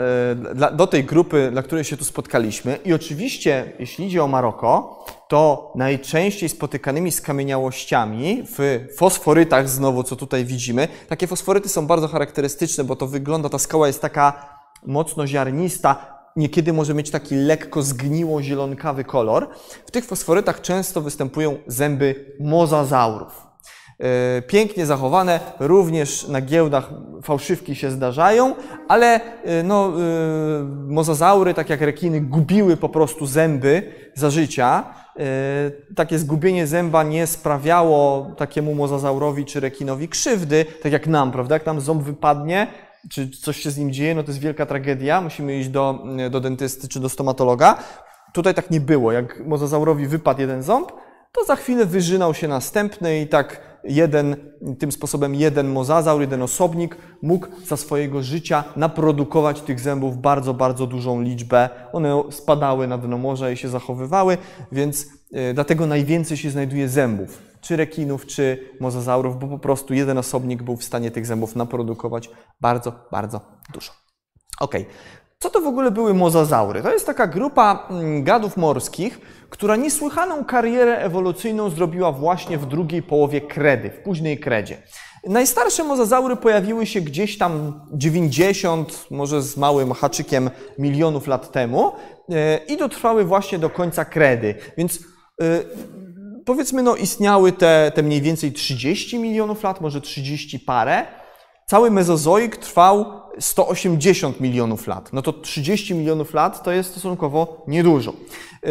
e, 0.55 0.77
do 0.77 0.87
tej 0.87 1.05
grupy, 1.05 1.49
dla 1.53 1.63
której 1.63 1.85
się 1.85 1.97
tu 1.97 2.05
spotkaliśmy. 2.05 2.79
I 2.85 2.93
oczywiście, 2.93 3.73
jeśli 3.79 4.07
idzie 4.07 4.25
o 4.25 4.29
Maroko, 4.29 5.05
to 5.29 5.73
najczęściej 5.75 6.49
spotykanymi 6.49 7.13
skamieniałościami 7.13 8.45
w 8.59 8.87
fosforytach, 8.97 9.69
znowu 9.69 10.03
co 10.03 10.17
tutaj 10.17 10.45
widzimy, 10.45 10.89
takie 11.09 11.27
fosforyty 11.27 11.69
są 11.69 11.87
bardzo 11.87 12.09
charakterystyczne, 12.09 12.85
bo 12.85 12.97
to 12.97 13.07
wygląda, 13.07 13.49
ta 13.49 13.59
skała 13.59 13.87
jest 13.87 14.03
taka 14.03 14.59
mocno 14.87 15.27
ziarnista, 15.27 16.21
niekiedy 16.37 16.73
może 16.73 16.95
mieć 16.95 17.11
taki 17.11 17.35
lekko 17.35 17.83
zgniło-zielonkawy 17.83 19.05
kolor. 19.05 19.49
W 19.87 19.91
tych 19.91 20.05
fosforytach 20.05 20.61
często 20.61 21.01
występują 21.01 21.57
zęby 21.67 22.37
mozazaurów. 22.41 23.50
E, 24.01 24.43
pięknie 24.43 24.87
zachowane, 24.87 25.41
również 25.59 26.29
na 26.29 26.41
giełdach 26.41 26.91
fałszywki 27.23 27.75
się 27.75 27.91
zdarzają, 27.91 28.55
ale 28.89 29.21
e, 29.45 29.63
no, 29.63 29.89
e, 29.89 29.93
mozazaury, 30.89 31.55
tak 31.55 31.71
jak 31.71 31.81
rekiny, 31.81 32.21
gubiły 32.21 32.77
po 32.77 32.89
prostu 32.89 33.27
zęby 33.27 33.83
za 34.15 34.31
życia. 34.31 34.85
Takie 35.97 36.19
zgubienie 36.19 36.67
zęba 36.67 37.03
nie 37.03 37.27
sprawiało 37.27 38.31
takiemu 38.37 38.75
mozazaurowi 38.75 39.45
czy 39.45 39.61
rekinowi 39.61 40.09
krzywdy, 40.09 40.67
tak 40.83 40.93
jak 40.93 41.07
nam, 41.07 41.33
prawda? 41.33 41.55
Jak 41.55 41.67
nam 41.67 41.81
ząb 41.81 42.03
wypadnie, 42.03 42.67
czy 43.11 43.31
coś 43.31 43.57
się 43.57 43.71
z 43.71 43.79
nim 43.79 43.93
dzieje, 43.93 44.15
no 44.15 44.23
to 44.23 44.31
jest 44.31 44.41
wielka 44.41 44.67
tragedia, 44.67 45.21
musimy 45.21 45.59
iść 45.59 45.69
do, 45.69 46.05
do 46.31 46.41
dentysty 46.41 46.89
czy 46.89 47.01
do 47.01 47.09
stomatologa. 47.09 47.79
Tutaj 48.33 48.55
tak 48.55 48.71
nie 48.71 48.81
było. 48.81 49.13
Jak 49.13 49.47
mozazaurowi 49.47 50.07
wypadł 50.07 50.41
jeden 50.41 50.63
ząb, 50.63 50.93
to 51.33 51.45
za 51.45 51.57
chwilę 51.57 51.87
wyżynał 51.87 52.35
się 52.35 52.49
następny 52.49 53.21
i 53.21 53.27
tak 53.27 53.70
jeden, 53.85 54.37
tym 54.79 54.93
sposobem 54.93 55.35
jeden 55.35 55.69
mozazaur, 55.69 56.21
jeden 56.21 56.43
osobnik 56.43 56.97
mógł 57.23 57.47
za 57.67 57.77
swojego 57.77 58.23
życia 58.23 58.65
naprodukować 58.77 59.61
tych 59.61 59.81
zębów 59.81 60.19
bardzo, 60.19 60.55
bardzo 60.55 60.87
dużą 60.87 61.23
liczbę. 61.23 61.69
One 61.93 62.23
spadały 62.31 62.87
na 62.87 62.99
dno 62.99 63.19
morza 63.19 63.51
i 63.51 63.57
się 63.57 63.69
zachowywały, 63.69 64.39
więc 64.73 65.07
e, 65.33 65.55
dlatego 65.55 65.87
najwięcej 65.87 66.37
się 66.37 66.51
znajduje 66.51 66.89
zębów, 66.89 67.43
czy 67.61 67.77
rekinów, 67.77 68.27
czy 68.27 68.59
mozazaurów, 68.81 69.39
bo 69.39 69.49
po 69.49 69.59
prostu 69.59 69.95
jeden 69.95 70.19
osobnik 70.19 70.63
był 70.63 70.77
w 70.77 70.85
stanie 70.85 71.11
tych 71.11 71.27
zębów 71.27 71.57
naprodukować 71.57 72.31
bardzo, 72.61 72.93
bardzo 73.11 73.41
dużo. 73.75 73.93
Ok, 74.61 74.75
co 75.43 75.51
to 75.51 75.61
w 75.61 75.67
ogóle 75.67 75.91
były 75.91 76.15
mozazaury? 76.15 76.83
To 76.83 76.93
jest 76.93 77.07
taka 77.07 77.27
grupa 77.27 77.87
mm, 77.91 78.25
gadów 78.25 78.57
morskich, 78.57 79.21
która 79.51 79.77
niesłychaną 79.77 80.45
karierę 80.45 80.99
ewolucyjną 80.99 81.71
zrobiła 81.71 82.13
właśnie 82.13 82.59
w 82.59 82.67
drugiej 82.67 83.03
połowie 83.03 83.41
kredy, 83.41 83.91
w 83.91 83.99
późnej 83.99 84.39
kredzie. 84.39 84.83
Najstarsze 85.27 85.85
mozazaury 85.85 86.37
pojawiły 86.37 86.87
się 86.87 87.01
gdzieś 87.01 87.39
tam 87.39 87.81
90, 87.93 89.07
może 89.11 89.43
z 89.43 89.57
małym 89.57 89.93
haczykiem 89.93 90.51
milionów 90.79 91.27
lat 91.27 91.53
temu 91.53 91.93
e, 92.31 92.61
i 92.69 92.77
dotrwały 92.77 93.25
właśnie 93.25 93.59
do 93.59 93.71
końca 93.71 94.05
kredy. 94.05 94.55
Więc 94.77 94.99
e, 95.43 95.45
powiedzmy, 96.45 96.83
no 96.83 96.97
istniały 96.97 97.53
te, 97.53 97.93
te 97.95 98.03
mniej 98.03 98.23
więcej 98.23 98.53
30 98.53 99.19
milionów 99.19 99.63
lat, 99.63 99.81
może 99.81 100.01
30 100.01 100.59
parę. 100.59 101.07
Cały 101.67 101.91
mezozoik 101.91 102.57
trwał 102.57 103.20
180 103.39 104.41
milionów 104.41 104.87
lat. 104.87 105.13
No 105.13 105.23
to 105.23 105.33
30 105.33 105.95
milionów 105.95 106.35
lat 106.35 106.63
to 106.63 106.73
jest 106.73 106.91
stosunkowo 106.91 107.65
niedużo. 107.69 108.13
Yy, 108.63 108.71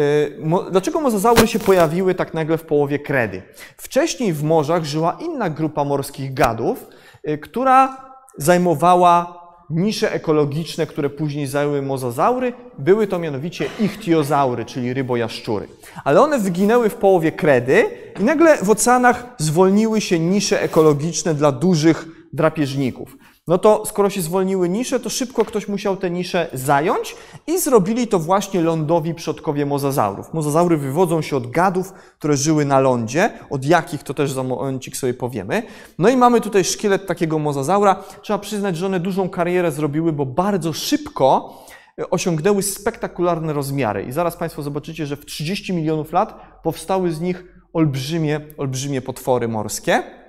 dlaczego 0.70 1.00
mozozaury 1.00 1.46
się 1.46 1.58
pojawiły 1.58 2.14
tak 2.14 2.34
nagle 2.34 2.58
w 2.58 2.62
połowie 2.62 2.98
kredy? 2.98 3.42
Wcześniej 3.76 4.32
w 4.32 4.42
morzach 4.42 4.84
żyła 4.84 5.18
inna 5.20 5.50
grupa 5.50 5.84
morskich 5.84 6.34
gadów, 6.34 6.86
yy, 7.24 7.38
która 7.38 7.96
zajmowała 8.38 9.40
nisze 9.70 10.12
ekologiczne, 10.12 10.86
które 10.86 11.10
później 11.10 11.46
zajęły 11.46 11.82
mozozaury. 11.82 12.52
Były 12.78 13.06
to 13.06 13.18
mianowicie 13.18 13.66
ichtiozaury, 13.80 14.64
czyli 14.64 14.94
rybojaszczury. 14.94 15.68
Ale 16.04 16.20
one 16.20 16.38
wyginęły 16.38 16.88
w 16.88 16.94
połowie 16.94 17.32
kredy 17.32 17.84
i 18.20 18.24
nagle 18.24 18.56
w 18.56 18.70
oceanach 18.70 19.26
zwolniły 19.38 20.00
się 20.00 20.18
nisze 20.18 20.62
ekologiczne 20.62 21.34
dla 21.34 21.52
dużych 21.52 22.08
drapieżników 22.32 23.16
no 23.46 23.58
to 23.58 23.86
skoro 23.86 24.10
się 24.10 24.22
zwolniły 24.22 24.68
nisze, 24.68 25.00
to 25.00 25.10
szybko 25.10 25.44
ktoś 25.44 25.68
musiał 25.68 25.96
te 25.96 26.10
nisze 26.10 26.48
zająć 26.52 27.16
i 27.46 27.58
zrobili 27.60 28.06
to 28.06 28.18
właśnie 28.18 28.60
lądowi 28.60 29.14
przodkowie 29.14 29.66
mozazaurów. 29.66 30.34
Mozazaury 30.34 30.76
wywodzą 30.76 31.22
się 31.22 31.36
od 31.36 31.50
gadów, 31.50 31.92
które 32.18 32.36
żyły 32.36 32.64
na 32.64 32.80
lądzie, 32.80 33.30
od 33.50 33.64
jakich 33.64 34.02
to 34.02 34.14
też 34.14 34.32
za 34.32 34.42
momencik 34.42 34.96
sobie 34.96 35.14
powiemy. 35.14 35.62
No 35.98 36.08
i 36.08 36.16
mamy 36.16 36.40
tutaj 36.40 36.64
szkielet 36.64 37.06
takiego 37.06 37.38
mozazaura. 37.38 38.02
Trzeba 38.22 38.38
przyznać, 38.38 38.76
że 38.76 38.86
one 38.86 39.00
dużą 39.00 39.28
karierę 39.28 39.72
zrobiły, 39.72 40.12
bo 40.12 40.26
bardzo 40.26 40.72
szybko 40.72 41.58
e, 41.98 42.10
osiągnęły 42.10 42.62
spektakularne 42.62 43.52
rozmiary. 43.52 44.02
I 44.02 44.12
zaraz 44.12 44.36
Państwo 44.36 44.62
zobaczycie, 44.62 45.06
że 45.06 45.16
w 45.16 45.26
30 45.26 45.72
milionów 45.72 46.12
lat 46.12 46.60
powstały 46.62 47.12
z 47.12 47.20
nich 47.20 47.44
olbrzymie, 47.72 48.40
olbrzymie 48.58 49.02
potwory 49.02 49.48
morskie. 49.48 50.19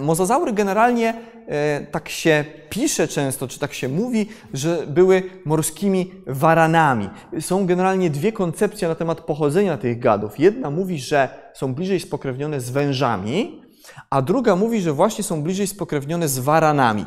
Mozazaury 0.00 0.52
generalnie 0.52 1.14
e, 1.48 1.86
tak 1.90 2.08
się 2.08 2.44
pisze 2.70 3.08
często, 3.08 3.48
czy 3.48 3.58
tak 3.58 3.74
się 3.74 3.88
mówi, 3.88 4.28
że 4.54 4.86
były 4.86 5.22
morskimi 5.44 6.12
waranami. 6.26 7.10
Są 7.40 7.66
generalnie 7.66 8.10
dwie 8.10 8.32
koncepcje 8.32 8.88
na 8.88 8.94
temat 8.94 9.20
pochodzenia 9.20 9.76
tych 9.76 9.98
gadów. 9.98 10.38
Jedna 10.38 10.70
mówi, 10.70 10.98
że 10.98 11.28
są 11.54 11.74
bliżej 11.74 12.00
spokrewnione 12.00 12.60
z 12.60 12.70
wężami, 12.70 13.62
a 14.10 14.22
druga 14.22 14.56
mówi, 14.56 14.80
że 14.80 14.92
właśnie 14.92 15.24
są 15.24 15.42
bliżej 15.42 15.66
spokrewnione 15.66 16.28
z 16.28 16.38
waranami. 16.38 17.06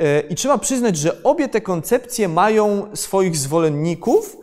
E, 0.00 0.20
I 0.20 0.34
trzeba 0.34 0.58
przyznać, 0.58 0.96
że 0.96 1.22
obie 1.22 1.48
te 1.48 1.60
koncepcje 1.60 2.28
mają 2.28 2.86
swoich 2.94 3.36
zwolenników, 3.36 4.36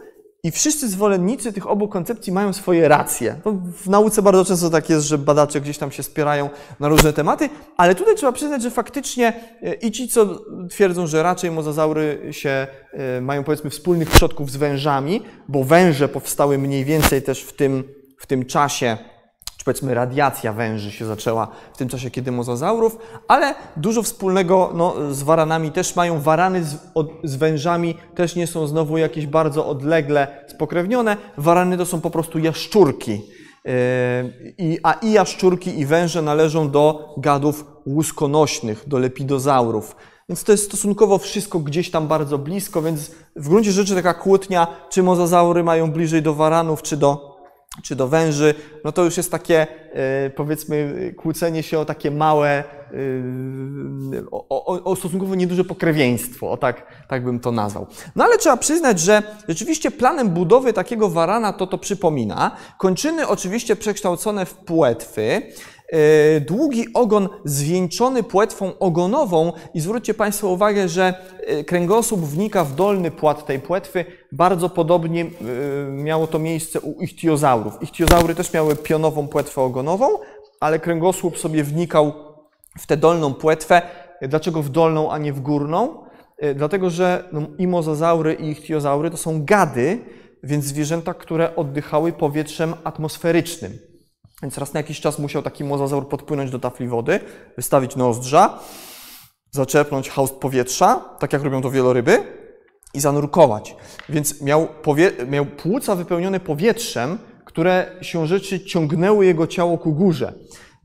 i 0.45 0.51
wszyscy 0.51 0.89
zwolennicy 0.89 1.53
tych 1.53 1.67
obu 1.67 1.87
koncepcji 1.87 2.33
mają 2.33 2.53
swoje 2.53 2.87
racje. 2.87 3.35
To 3.43 3.51
w 3.51 3.89
nauce 3.89 4.21
bardzo 4.21 4.45
często 4.45 4.69
tak 4.69 4.89
jest, 4.89 5.05
że 5.05 5.17
badacze 5.17 5.61
gdzieś 5.61 5.77
tam 5.77 5.91
się 5.91 6.03
spierają 6.03 6.49
na 6.79 6.87
różne 6.87 7.13
tematy, 7.13 7.49
ale 7.77 7.95
tutaj 7.95 8.15
trzeba 8.15 8.31
przyznać, 8.31 8.61
że 8.61 8.71
faktycznie 8.71 9.33
e, 9.61 9.73
i 9.73 9.91
ci, 9.91 10.07
co 10.07 10.41
twierdzą, 10.69 11.07
że 11.07 11.23
raczej 11.23 11.51
mozazaury 11.51 12.27
się 12.31 12.67
e, 12.93 13.21
mają 13.21 13.43
powiedzmy 13.43 13.69
wspólnych 13.69 14.09
przodków 14.09 14.51
z 14.51 14.55
wężami, 14.55 15.21
bo 15.47 15.63
węże 15.63 16.09
powstały 16.09 16.57
mniej 16.57 16.85
więcej 16.85 17.21
też 17.21 17.43
w 17.43 17.53
tym, 17.53 17.83
w 18.17 18.27
tym 18.27 18.45
czasie 18.45 18.97
czy 19.63 19.65
powiedzmy 19.65 19.93
radiacja 19.93 20.53
węży 20.53 20.91
się 20.91 21.05
zaczęła 21.05 21.47
w 21.73 21.77
tym 21.77 21.89
czasie, 21.89 22.11
kiedy 22.11 22.31
mozozaurów, 22.31 22.97
ale 23.27 23.55
dużo 23.77 24.03
wspólnego 24.03 24.71
no, 24.73 24.95
z 25.11 25.23
waranami 25.23 25.71
też 25.71 25.95
mają. 25.95 26.21
Warany 26.21 26.63
z, 26.63 26.77
od, 26.95 27.07
z 27.23 27.35
wężami 27.35 27.97
też 28.15 28.35
nie 28.35 28.47
są 28.47 28.67
znowu 28.67 28.97
jakieś 28.97 29.27
bardzo 29.27 29.67
odlegle 29.67 30.27
spokrewnione. 30.47 31.17
Warany 31.37 31.77
to 31.77 31.85
są 31.85 32.01
po 32.01 32.09
prostu 32.09 32.39
jaszczurki. 32.39 33.21
Yy, 33.65 34.77
a 34.83 34.93
i 34.93 35.11
jaszczurki, 35.11 35.79
i 35.79 35.85
węże 35.85 36.21
należą 36.21 36.69
do 36.69 37.15
gadów 37.17 37.65
łuskonośnych, 37.85 38.83
do 38.87 38.99
lepidozaurów. 38.99 39.95
Więc 40.29 40.43
to 40.43 40.51
jest 40.51 40.65
stosunkowo 40.65 41.17
wszystko 41.17 41.59
gdzieś 41.59 41.91
tam 41.91 42.07
bardzo 42.07 42.37
blisko, 42.37 42.81
więc 42.81 43.11
w 43.35 43.49
gruncie 43.49 43.71
rzeczy 43.71 43.95
taka 43.95 44.13
kłótnia, 44.13 44.67
czy 44.89 45.03
mozazaury 45.03 45.63
mają 45.63 45.91
bliżej 45.91 46.21
do 46.21 46.33
waranów, 46.33 46.81
czy 46.81 46.97
do 46.97 47.32
czy 47.81 47.95
do 47.95 48.07
węży, 48.07 48.55
no 48.83 48.91
to 48.91 49.03
już 49.03 49.17
jest 49.17 49.31
takie, 49.31 49.67
e, 49.93 50.29
powiedzmy, 50.29 51.13
kłócenie 51.17 51.63
się 51.63 51.79
o 51.79 51.85
takie 51.85 52.11
małe, 52.11 52.49
e, 52.49 52.63
o, 54.31 54.65
o, 54.65 54.83
o, 54.83 54.95
stosunkowo 54.95 55.35
nieduże 55.35 55.63
pokrewieństwo, 55.63 56.51
o 56.51 56.57
tak, 56.57 57.05
tak 57.07 57.23
bym 57.23 57.39
to 57.39 57.51
nazwał. 57.51 57.87
No 58.15 58.23
ale 58.23 58.37
trzeba 58.37 58.57
przyznać, 58.57 58.99
że 58.99 59.23
rzeczywiście 59.47 59.91
planem 59.91 60.29
budowy 60.29 60.73
takiego 60.73 61.09
warana 61.09 61.53
to 61.53 61.67
to 61.67 61.77
przypomina. 61.77 62.51
Kończyny 62.77 63.27
oczywiście 63.27 63.75
przekształcone 63.75 64.45
w 64.45 64.53
płetwy, 64.53 65.41
E, 65.93 66.39
długi 66.39 66.93
ogon 66.93 67.29
zwieńczony 67.45 68.23
płetwą 68.23 68.77
ogonową 68.79 69.51
i 69.73 69.79
zwróćcie 69.79 70.13
Państwo 70.13 70.47
uwagę, 70.47 70.89
że 70.89 71.13
kręgosłup 71.67 72.21
wnika 72.21 72.63
w 72.63 72.75
dolny 72.75 73.11
płat 73.11 73.45
tej 73.45 73.59
płetwy. 73.59 74.05
Bardzo 74.33 74.69
podobnie 74.69 75.21
e, 75.21 75.91
miało 75.91 76.27
to 76.27 76.39
miejsce 76.39 76.81
u 76.81 77.01
ichthyozaurów. 77.01 77.81
Ichthyozaury 77.81 78.35
też 78.35 78.53
miały 78.53 78.75
pionową 78.75 79.27
płetwę 79.27 79.61
ogonową, 79.61 80.07
ale 80.59 80.79
kręgosłup 80.79 81.37
sobie 81.37 81.63
wnikał 81.63 82.13
w 82.79 82.87
tę 82.87 82.97
dolną 82.97 83.33
płetwę. 83.33 83.81
Dlaczego 84.21 84.61
w 84.61 84.69
dolną, 84.69 85.11
a 85.11 85.17
nie 85.17 85.33
w 85.33 85.39
górną? 85.39 86.03
Dlatego, 86.55 86.89
że 86.89 87.29
no, 87.31 87.41
i 87.57 87.67
mozazaury, 87.67 88.33
i 88.33 88.49
ichthyozaury 88.49 89.11
to 89.11 89.17
są 89.17 89.45
gady, 89.45 89.99
więc 90.43 90.65
zwierzęta, 90.65 91.13
które 91.13 91.55
oddychały 91.55 92.11
powietrzem 92.11 92.73
atmosferycznym. 92.83 93.77
Więc 94.41 94.57
raz 94.57 94.73
na 94.73 94.79
jakiś 94.79 95.01
czas 95.01 95.19
musiał 95.19 95.41
taki 95.41 95.63
mozazaur 95.63 96.09
podpłynąć 96.09 96.51
do 96.51 96.59
tafli 96.59 96.87
wody, 96.87 97.19
wystawić 97.57 97.95
nozdrza, 97.95 98.59
zaczerpnąć 99.51 100.09
haust 100.09 100.35
powietrza, 100.35 100.95
tak 101.19 101.33
jak 101.33 101.43
robią 101.43 101.61
to 101.61 101.71
wieloryby, 101.71 102.42
i 102.93 102.99
zanurkować. 102.99 103.75
Więc 104.09 104.41
miał, 104.41 104.67
miał 105.27 105.45
płuca 105.45 105.95
wypełnione 105.95 106.39
powietrzem, 106.39 107.17
które 107.45 107.91
się 108.01 108.27
rzeczy 108.27 108.59
ciągnęły 108.59 109.25
jego 109.25 109.47
ciało 109.47 109.77
ku 109.77 109.93
górze. 109.93 110.33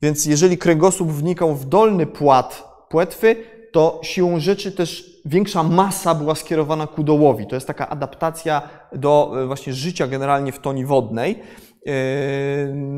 Więc 0.02 0.26
jeżeli 0.26 0.58
kręgosłup 0.58 1.12
wnikał 1.12 1.54
w 1.54 1.64
dolny 1.64 2.06
płat 2.06 2.68
płetwy, 2.88 3.36
to 3.72 4.00
siłą 4.02 4.40
rzeczy 4.40 4.72
też 4.72 5.20
większa 5.24 5.62
masa 5.62 6.14
była 6.14 6.34
skierowana 6.34 6.86
ku 6.86 7.02
dołowi. 7.02 7.46
To 7.46 7.54
jest 7.54 7.66
taka 7.66 7.88
adaptacja 7.88 8.62
do 8.92 9.32
e, 9.42 9.46
właśnie 9.46 9.72
życia 9.72 10.06
generalnie 10.06 10.52
w 10.52 10.58
toni 10.58 10.84
wodnej. 10.84 11.38
Yy, 11.86 11.92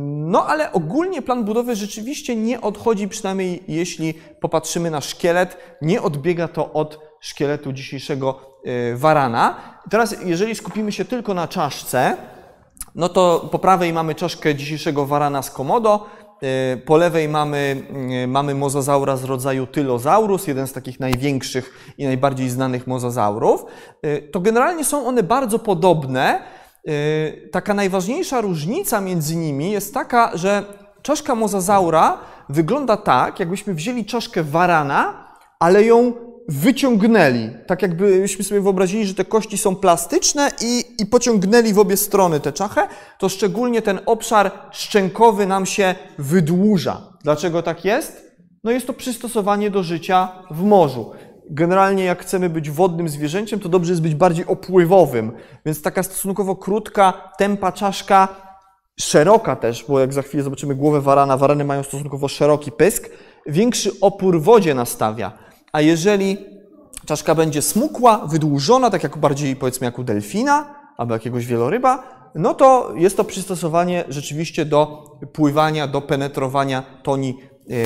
no 0.07 0.47
ale 0.47 0.73
ogólnie 0.73 1.23
plan 1.23 1.45
budowy 1.45 1.77
rzeczywiście 1.77 2.37
nie 2.37 2.61
odchodzi, 2.61 3.09
przynajmniej 3.09 3.63
jeśli 3.69 4.15
popatrzymy 4.15 4.91
na 4.91 5.01
szkielet, 5.01 5.57
nie 5.83 6.03
odbiega 6.03 6.49
to 6.49 6.73
od 6.73 6.99
szkieletu 7.21 7.73
dzisiejszego 7.73 8.50
warana. 8.95 9.57
Teraz, 9.91 10.17
jeżeli 10.25 10.55
skupimy 10.55 10.93
się 10.93 11.05
tylko 11.05 11.35
na 11.35 11.49
czaszce, 11.49 12.17
no 12.95 13.09
to 13.09 13.49
po 13.53 13.59
prawej 13.59 13.93
mamy 13.93 14.15
czaszkę 14.15 14.55
dzisiejszego 14.55 15.07
warana 15.07 15.43
z 15.43 15.51
Komodo, 15.51 16.07
yy, 16.43 16.49
po 16.87 16.97
lewej 16.97 17.29
mamy, 17.29 17.83
mamy 18.29 18.55
mozozaura 18.55 19.17
z 19.17 19.25
rodzaju 19.25 19.67
Tylosaurus, 19.67 20.47
jeden 20.47 20.67
z 20.67 20.73
takich 20.73 21.01
największych 21.01 21.95
i 21.99 22.05
najbardziej 22.05 22.51
znanych 22.51 22.87
mozozaurów. 22.87 23.65
To 24.33 24.41
generalnie 24.41 24.85
są 24.85 25.07
one 25.07 25.23
bardzo 25.23 25.59
podobne, 25.59 26.41
Y, 26.89 27.49
taka 27.53 27.75
najważniejsza 27.75 28.41
różnica 28.41 29.01
między 29.01 29.37
nimi 29.37 29.71
jest 29.71 29.95
taka, 29.95 30.31
że 30.35 30.65
czaszka 31.03 31.35
mozazaura 31.35 32.19
wygląda 32.49 32.97
tak, 32.97 33.41
jakbyśmy 33.41 33.75
wzięli 33.75 34.05
czaszkę 34.05 34.43
warana, 34.43 35.27
ale 35.59 35.85
ją 35.85 36.13
wyciągnęli. 36.51 37.51
Tak 37.67 37.83
jakbyśmy 37.83 38.45
sobie 38.45 38.61
wyobrazili, 38.61 39.07
że 39.07 39.15
te 39.15 39.25
kości 39.25 39.59
są 39.59 39.77
plastyczne 39.77 40.51
i, 40.61 40.85
i 40.99 41.07
pociągnęli 41.07 41.73
w 41.73 41.79
obie 41.79 41.97
strony 41.97 42.41
tę 42.41 42.53
czachę, 42.53 42.89
to 43.19 43.29
szczególnie 43.29 43.83
ten 43.83 44.01
obszar 44.07 44.51
szczękowy 44.71 45.47
nam 45.47 45.67
się 45.67 45.95
wydłuża. 46.19 47.01
Dlaczego 47.25 47.63
tak 47.63 47.85
jest? 47.85 48.31
No 48.65 48.71
jest 48.71 48.87
to 48.87 48.93
przystosowanie 48.93 49.71
do 49.71 49.83
życia 49.83 50.29
w 50.51 50.63
morzu 50.63 51.11
generalnie 51.51 52.05
jak 52.05 52.23
chcemy 52.23 52.51
być 52.51 52.71
wodnym 52.71 53.09
zwierzęciem, 53.09 53.61
to 53.61 53.69
dobrze 53.69 53.93
jest 53.93 54.03
być 54.03 54.15
bardziej 54.15 54.47
opływowym. 54.47 55.33
Więc 55.67 55.83
taka 55.83 56.03
stosunkowo 56.03 56.57
krótka, 56.57 57.33
tempa 57.39 57.73
czaszka, 57.73 58.29
szeroka 59.01 59.57
też, 59.57 59.85
bo 59.89 60.01
jak 60.01 60.13
za 60.13 60.23
chwilę 60.23 60.43
zobaczymy 60.43 60.75
głowę 60.75 61.01
warana, 61.01 61.37
warany 61.37 61.65
mają 61.65 61.83
stosunkowo 61.83 62.29
szeroki 62.29 62.73
pysk, 62.73 63.11
większy 63.47 63.93
opór 64.01 64.43
wodzie 64.43 64.75
nastawia. 64.75 65.50
A 65.73 65.81
jeżeli 65.81 66.37
czaszka 67.07 67.35
będzie 67.35 67.63
smukła, 67.63 68.27
wydłużona, 68.27 68.91
tak 68.91 69.03
jak 69.03 69.19
bardziej 69.19 69.57
powiedzmy 69.57 69.85
jak 69.85 69.99
u 69.99 70.05
delfina 70.05 70.75
albo 70.97 71.15
jakiegoś 71.15 71.47
wieloryba, 71.47 72.03
no 72.35 72.55
to 72.55 72.93
jest 72.97 73.17
to 73.17 73.25
przystosowanie 73.25 74.05
rzeczywiście 74.09 74.65
do 74.65 75.05
pływania, 75.33 75.87
do 75.87 76.01
penetrowania 76.01 76.83
toni 77.03 77.37
yy, 77.67 77.79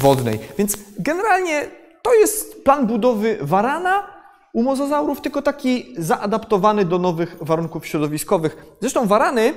wodnej. 0.00 0.38
Więc 0.58 0.78
generalnie 0.98 1.66
to 2.02 2.14
jest 2.14 2.64
plan 2.64 2.86
budowy 2.86 3.38
warana 3.40 4.06
u 4.52 4.62
mozozaurów, 4.62 5.20
tylko 5.20 5.42
taki 5.42 5.94
zaadaptowany 5.98 6.84
do 6.84 6.98
nowych 6.98 7.36
warunków 7.40 7.86
środowiskowych. 7.86 8.76
Zresztą 8.80 9.06
warany 9.06 9.54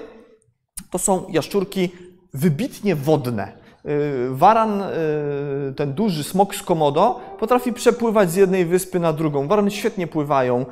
to 0.91 0.97
są 0.99 1.25
jaszczurki 1.29 1.89
wybitnie 2.33 2.95
wodne. 2.95 3.64
Waran, 4.29 4.83
ten 5.75 5.93
duży 5.93 6.23
smok 6.23 6.55
z 6.55 6.63
Komodo, 6.63 7.19
potrafi 7.39 7.73
przepływać 7.73 8.31
z 8.31 8.35
jednej 8.35 8.65
wyspy 8.65 8.99
na 8.99 9.13
drugą. 9.13 9.47
Warany 9.47 9.71
świetnie 9.71 10.07
pływają. 10.07 10.65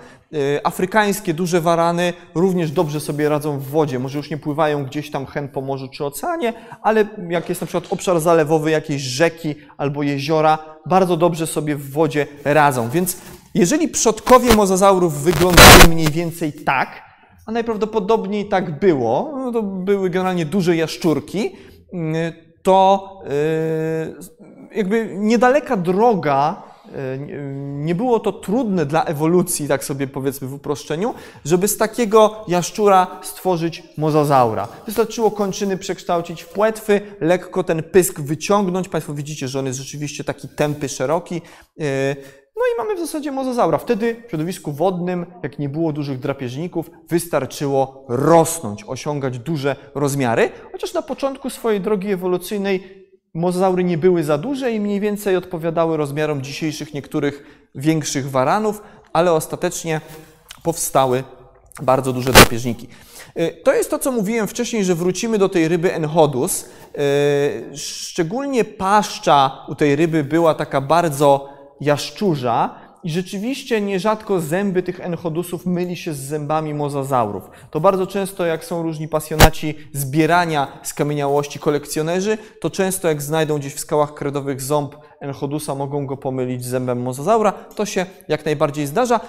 Afrykańskie 0.63 1.33
duże 1.33 1.61
warany 1.61 2.13
również 2.35 2.71
dobrze 2.71 2.99
sobie 2.99 3.29
radzą 3.29 3.59
w 3.59 3.63
wodzie. 3.63 3.99
Może 3.99 4.17
już 4.17 4.29
nie 4.29 4.37
pływają 4.37 4.85
gdzieś 4.85 5.11
tam 5.11 5.25
hen 5.25 5.49
po 5.49 5.61
morzu 5.61 5.87
czy 5.87 6.05
oceanie, 6.05 6.53
ale 6.81 7.05
jak 7.29 7.49
jest 7.49 7.61
na 7.61 7.67
przykład 7.67 7.93
obszar 7.93 8.19
zalewowy 8.19 8.71
jakiejś 8.71 9.01
rzeki 9.01 9.55
albo 9.77 10.03
jeziora, 10.03 10.57
bardzo 10.85 11.17
dobrze 11.17 11.47
sobie 11.47 11.75
w 11.75 11.91
wodzie 11.91 12.27
radzą. 12.45 12.89
Więc 12.89 13.17
jeżeli 13.53 13.87
przodkowie 13.87 14.55
mozazaurów 14.55 15.23
wyglądały 15.23 15.87
mniej 15.89 16.07
więcej 16.07 16.53
tak, 16.53 17.01
a 17.45 17.51
najprawdopodobniej 17.51 18.45
tak 18.45 18.79
było, 18.79 19.31
no 19.35 19.51
to 19.51 19.63
były 19.63 20.09
generalnie 20.09 20.45
duże 20.45 20.75
jaszczurki, 20.75 21.55
to 22.63 23.09
y, 24.71 24.75
jakby 24.75 25.15
niedaleka 25.17 25.77
droga, 25.77 26.63
y, 26.87 27.19
nie 27.59 27.95
było 27.95 28.19
to 28.19 28.31
trudne 28.31 28.85
dla 28.85 29.05
ewolucji, 29.05 29.67
tak 29.67 29.83
sobie 29.83 30.07
powiedzmy 30.07 30.47
w 30.47 30.53
uproszczeniu, 30.53 31.13
żeby 31.45 31.67
z 31.67 31.77
takiego 31.77 32.45
jaszczura 32.47 33.07
stworzyć 33.21 33.83
mozazaura. 33.97 34.67
Wystarczyło 34.85 35.31
kończyny 35.31 35.77
przekształcić 35.77 36.41
w 36.41 36.49
płetwy, 36.49 37.01
lekko 37.21 37.63
ten 37.63 37.83
pysk 37.83 38.19
wyciągnąć. 38.19 38.89
Państwo 38.89 39.13
widzicie, 39.13 39.47
że 39.47 39.59
on 39.59 39.65
jest 39.65 39.79
rzeczywiście 39.79 40.23
taki 40.23 40.49
tępy, 40.49 40.89
szeroki. 40.89 41.41
No 42.55 42.61
i 42.73 42.77
mamy 42.77 42.95
w 42.95 42.99
zasadzie 42.99 43.31
mozozaura. 43.31 43.77
Wtedy 43.77 44.23
w 44.27 44.29
środowisku 44.29 44.71
wodnym, 44.71 45.25
jak 45.43 45.59
nie 45.59 45.69
było 45.69 45.93
dużych 45.93 46.19
drapieżników, 46.19 46.91
wystarczyło 47.09 48.05
rosnąć, 48.09 48.83
osiągać 48.87 49.39
duże 49.39 49.75
rozmiary, 49.95 50.51
chociaż 50.71 50.93
na 50.93 51.01
początku 51.01 51.49
swojej 51.49 51.81
drogi 51.81 52.11
ewolucyjnej 52.11 53.03
mozozaury 53.33 53.83
nie 53.83 53.97
były 53.97 54.23
za 54.23 54.37
duże 54.37 54.71
i 54.71 54.79
mniej 54.79 54.99
więcej 54.99 55.35
odpowiadały 55.35 55.97
rozmiarom 55.97 56.41
dzisiejszych 56.41 56.93
niektórych 56.93 57.67
większych 57.75 58.29
waranów, 58.29 58.81
ale 59.13 59.33
ostatecznie 59.33 60.01
powstały 60.63 61.23
bardzo 61.81 62.13
duże 62.13 62.31
drapieżniki. 62.31 62.87
Y, 63.39 63.61
to 63.63 63.73
jest 63.73 63.89
to, 63.89 63.99
co 63.99 64.11
mówiłem 64.11 64.47
wcześniej, 64.47 64.83
że 64.83 64.95
wrócimy 64.95 65.37
do 65.37 65.49
tej 65.49 65.67
ryby 65.67 65.93
Enhodus. 65.93 66.63
Y, 66.63 67.77
szczególnie 67.77 68.65
paszcza 68.65 69.65
u 69.67 69.75
tej 69.75 69.95
ryby 69.95 70.23
była 70.23 70.53
taka 70.53 70.81
bardzo 70.81 71.49
jaszczurza 71.81 72.75
i 73.03 73.09
rzeczywiście 73.09 73.81
nierzadko 73.81 74.39
zęby 74.39 74.83
tych 74.83 74.99
enchodusów 74.99 75.65
myli 75.65 75.95
się 75.95 76.13
z 76.13 76.17
zębami 76.17 76.73
mozazaurów. 76.73 77.49
To 77.71 77.79
bardzo 77.79 78.07
często, 78.07 78.45
jak 78.45 78.65
są 78.65 78.83
różni 78.83 79.07
pasjonaci 79.07 79.75
zbierania 79.93 80.67
skamieniałości, 80.83 81.59
kolekcjonerzy, 81.59 82.37
to 82.61 82.69
często 82.69 83.07
jak 83.07 83.21
znajdą 83.21 83.57
gdzieś 83.57 83.73
w 83.73 83.79
skałach 83.79 84.13
kredowych 84.13 84.61
ząb 84.61 84.95
enchodusa, 85.19 85.75
mogą 85.75 86.05
go 86.05 86.17
pomylić 86.17 86.65
z 86.65 86.67
zębem 86.67 87.01
mozazaura. 87.01 87.51
To 87.51 87.85
się 87.85 88.05
jak 88.27 88.45
najbardziej 88.45 88.87
zdarza. 88.87 89.19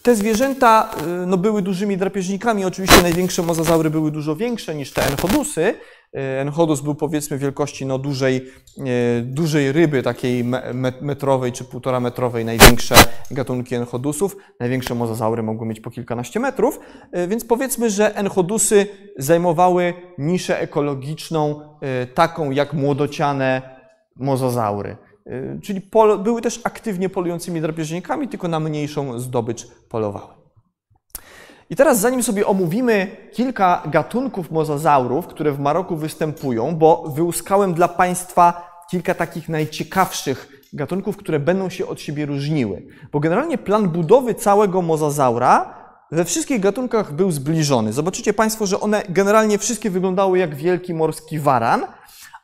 Y, 0.00 0.02
te 0.02 0.16
zwierzęta 0.16 0.90
y, 1.22 1.26
no, 1.26 1.36
były 1.36 1.62
dużymi 1.62 1.96
drapieżnikami. 1.96 2.64
Oczywiście 2.64 3.02
największe 3.02 3.42
mozazaury 3.42 3.90
były 3.90 4.10
dużo 4.10 4.36
większe 4.36 4.74
niż 4.74 4.92
te 4.92 5.06
enchodusy, 5.06 5.74
E, 6.16 6.40
Enchodus 6.40 6.80
był 6.80 6.94
powiedzmy 6.94 7.38
wielkości 7.38 7.86
no, 7.86 7.98
dużej, 7.98 8.36
e, 8.78 9.20
dużej 9.22 9.72
ryby, 9.72 10.02
takiej 10.02 10.44
metrowej 11.00 11.52
czy 11.52 11.64
półtora 11.64 12.00
metrowej, 12.00 12.44
największe 12.44 12.94
gatunki 13.30 13.74
enchodusów. 13.74 14.36
Największe 14.60 14.94
mozazaury 14.94 15.42
mogły 15.42 15.66
mieć 15.66 15.80
po 15.80 15.90
kilkanaście 15.90 16.40
metrów, 16.40 16.80
więc 17.28 17.44
powiedzmy, 17.44 17.90
że 17.90 18.16
enchodusy 18.16 18.86
zajmowały 19.18 19.94
niszę 20.18 20.60
ekologiczną, 20.60 21.60
taką 22.14 22.50
jak 22.50 22.72
młodociane 22.72 23.62
mozazaury. 24.16 24.96
Czyli 25.62 25.80
były 26.24 26.42
też 26.42 26.60
aktywnie 26.64 27.08
polującymi 27.08 27.60
drapieżnikami, 27.60 28.28
tylko 28.28 28.48
na 28.48 28.60
mniejszą 28.60 29.18
zdobycz 29.18 29.66
polowały. 29.88 30.40
I 31.70 31.76
teraz, 31.76 32.00
zanim 32.00 32.22
sobie 32.22 32.46
omówimy 32.46 33.16
kilka 33.32 33.82
gatunków 33.86 34.50
mozazaurów, 34.50 35.26
które 35.26 35.52
w 35.52 35.58
Maroku 35.58 35.96
występują, 35.96 36.76
bo 36.76 37.04
wyłuskałem 37.16 37.74
dla 37.74 37.88
Państwa 37.88 38.70
kilka 38.90 39.14
takich 39.14 39.48
najciekawszych 39.48 40.60
gatunków, 40.72 41.16
które 41.16 41.40
będą 41.40 41.68
się 41.68 41.86
od 41.86 42.00
siebie 42.00 42.26
różniły. 42.26 42.86
Bo 43.12 43.20
generalnie 43.20 43.58
plan 43.58 43.88
budowy 43.88 44.34
całego 44.34 44.82
mozazaura 44.82 45.80
we 46.12 46.24
wszystkich 46.24 46.60
gatunkach 46.60 47.12
był 47.12 47.30
zbliżony. 47.30 47.92
Zobaczycie 47.92 48.32
Państwo, 48.32 48.66
że 48.66 48.80
one 48.80 49.02
generalnie 49.08 49.58
wszystkie 49.58 49.90
wyglądały 49.90 50.38
jak 50.38 50.54
wielki 50.54 50.94
morski 50.94 51.38
waran, 51.38 51.82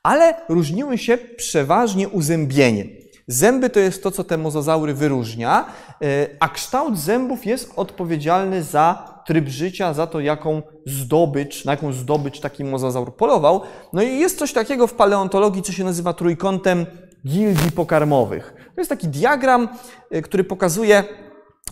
ale 0.07 0.35
różniły 0.49 0.99
się 0.99 1.19
przeważnie 1.19 2.09
uzębieniem. 2.09 2.89
Zęby 3.29 3.71
to 3.71 3.81
jest 3.81 4.03
to, 4.03 4.11
co 4.11 4.25
te 4.25 4.39
mozazaury 4.39 4.95
wyróżnia, 4.95 5.65
e, 6.03 6.27
a 6.41 6.49
kształt 6.49 6.99
zębów 6.99 7.47
jest 7.47 7.73
odpowiedzialny 7.77 8.63
za 8.63 9.15
tryb 9.27 9.49
życia, 9.49 9.95
za 9.95 10.07
to, 10.07 10.21
jaką 10.21 10.63
zdobycz, 10.87 11.65
na 11.65 11.73
jaką 11.73 11.93
zdobycz 11.93 12.41
taki 12.41 12.65
mozazaur 12.65 13.17
polował. 13.17 13.61
No 13.93 14.03
i 14.03 14.19
jest 14.19 14.39
coś 14.39 14.53
takiego 14.53 14.87
w 14.87 14.95
paleontologii, 14.95 15.63
co 15.63 15.73
się 15.73 15.85
nazywa 15.85 16.13
trójkątem 16.13 16.87
gildii 17.27 17.73
pokarmowych. 17.73 18.55
To 18.75 18.81
jest 18.81 18.91
taki 18.91 19.09
diagram, 19.09 19.69
e, 20.11 20.23
który 20.23 20.45
pokazuje, 20.45 21.05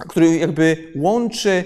który 0.08 0.36
jakby 0.36 0.92
łączy 0.96 1.64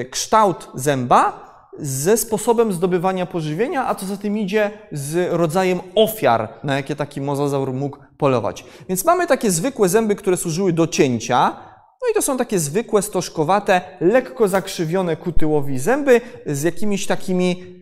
e, 0.00 0.04
kształt 0.04 0.68
zęba 0.74 1.49
ze 1.78 2.16
sposobem 2.16 2.72
zdobywania 2.72 3.26
pożywienia, 3.26 3.88
a 3.88 3.94
co 3.94 4.06
za 4.06 4.16
tym 4.16 4.38
idzie 4.38 4.70
z 4.92 5.32
rodzajem 5.32 5.80
ofiar, 5.94 6.48
na 6.64 6.76
jakie 6.76 6.96
taki 6.96 7.20
mozazaur 7.20 7.72
mógł 7.72 7.98
polować. 8.18 8.64
Więc 8.88 9.04
mamy 9.04 9.26
takie 9.26 9.50
zwykłe 9.50 9.88
zęby, 9.88 10.14
które 10.16 10.36
służyły 10.36 10.72
do 10.72 10.86
cięcia, 10.86 11.56
no 12.02 12.08
i 12.10 12.14
to 12.14 12.22
są 12.22 12.36
takie 12.36 12.58
zwykłe, 12.58 13.02
stożkowate, 13.02 13.80
lekko 14.00 14.48
zakrzywione 14.48 15.16
ku 15.16 15.32
tyłowi 15.32 15.78
zęby 15.78 16.20
z 16.46 16.62
jakimiś 16.62 17.06
takimi 17.06 17.78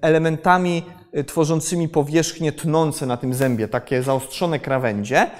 elementami 0.00 0.82
e, 1.12 1.24
tworzącymi 1.24 1.88
powierzchnie 1.88 2.52
tnące 2.52 3.06
na 3.06 3.16
tym 3.16 3.34
zębie, 3.34 3.68
takie 3.68 4.02
zaostrzone 4.02 4.58
krawędzie. 4.58 5.30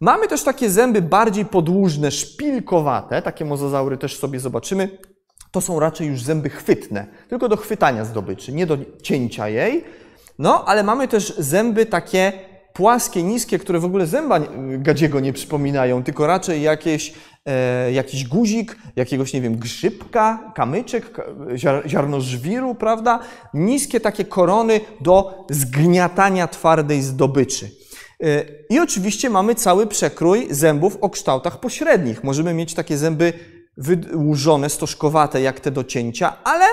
Mamy 0.00 0.28
też 0.28 0.44
takie 0.44 0.70
zęby 0.70 1.02
bardziej 1.02 1.44
podłużne, 1.44 2.10
szpilkowate, 2.10 3.22
takie 3.22 3.44
mozozaury 3.44 3.96
też 3.98 4.18
sobie 4.18 4.40
zobaczymy. 4.40 4.98
To 5.50 5.60
są 5.60 5.80
raczej 5.80 6.08
już 6.08 6.22
zęby 6.22 6.50
chwytne, 6.50 7.06
tylko 7.28 7.48
do 7.48 7.56
chwytania 7.56 8.04
zdobyczy, 8.04 8.52
nie 8.52 8.66
do 8.66 8.78
cięcia 9.02 9.48
jej. 9.48 9.84
No, 10.38 10.64
ale 10.64 10.82
mamy 10.82 11.08
też 11.08 11.34
zęby 11.38 11.86
takie 11.86 12.32
płaskie, 12.72 13.22
niskie, 13.22 13.58
które 13.58 13.78
w 13.78 13.84
ogóle 13.84 14.06
zęba 14.06 14.40
gadziego 14.78 15.20
nie 15.20 15.32
przypominają, 15.32 16.02
tylko 16.02 16.26
raczej 16.26 16.62
jakieś, 16.62 17.14
e, 17.46 17.92
jakiś 17.92 18.24
guzik, 18.28 18.76
jakiegoś, 18.96 19.32
nie 19.32 19.40
wiem, 19.40 19.56
grzybka, 19.56 20.52
kamyczek, 20.54 21.16
ziar, 21.56 21.82
ziarno 21.88 22.20
żwiru, 22.20 22.74
prawda? 22.74 23.18
Niskie 23.54 24.00
takie 24.00 24.24
korony 24.24 24.80
do 25.00 25.44
zgniatania 25.50 26.48
twardej 26.48 27.02
zdobyczy. 27.02 27.70
E, 28.22 28.44
I 28.70 28.80
oczywiście 28.80 29.30
mamy 29.30 29.54
cały 29.54 29.86
przekrój 29.86 30.46
zębów 30.50 30.98
o 31.00 31.10
kształtach 31.10 31.60
pośrednich. 31.60 32.24
Możemy 32.24 32.54
mieć 32.54 32.74
takie 32.74 32.98
zęby 32.98 33.32
wydłużone, 33.80 34.70
stożkowate, 34.70 35.40
jak 35.40 35.60
te 35.60 35.70
do 35.70 35.84
cięcia, 35.84 36.36
ale 36.44 36.64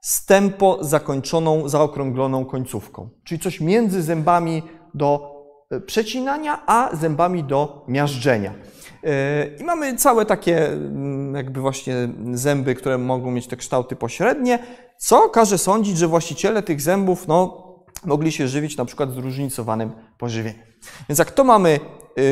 z 0.00 0.26
tempo 0.26 0.78
zakończoną, 0.80 1.68
zaokrągloną 1.68 2.44
końcówką. 2.44 3.08
Czyli 3.24 3.40
coś 3.40 3.60
między 3.60 4.02
zębami 4.02 4.62
do 4.94 5.34
e, 5.70 5.80
przecinania, 5.80 6.62
a 6.66 6.96
zębami 6.96 7.44
do 7.44 7.84
miażdżenia. 7.88 8.54
E, 9.04 9.46
I 9.60 9.64
mamy 9.64 9.96
całe 9.96 10.26
takie 10.26 10.66
mm, 10.68 11.34
jakby 11.34 11.60
właśnie 11.60 11.94
zęby, 12.32 12.74
które 12.74 12.98
mogą 12.98 13.30
mieć 13.30 13.46
te 13.46 13.56
kształty 13.56 13.96
pośrednie, 13.96 14.58
co 14.98 15.28
każe 15.28 15.58
sądzić, 15.58 15.98
że 15.98 16.08
właściciele 16.08 16.62
tych 16.62 16.80
zębów 16.80 17.28
no, 17.28 17.68
mogli 18.04 18.32
się 18.32 18.48
żywić 18.48 18.76
na 18.76 18.84
przykład 18.84 19.12
zróżnicowanym 19.12 19.92
pożywieniem. 20.18 20.62
Więc 21.08 21.18
jak 21.18 21.30
to 21.30 21.44
mamy 21.44 21.80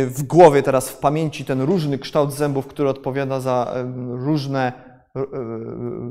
w 0.07 0.22
głowie 0.22 0.62
teraz, 0.62 0.89
w 0.89 0.99
pamięci, 0.99 1.45
ten 1.45 1.61
różny 1.61 1.99
kształt 1.99 2.32
zębów, 2.32 2.66
który 2.66 2.89
odpowiada 2.89 3.41
za 3.41 3.74
różne 4.09 4.72
E, 5.16 5.26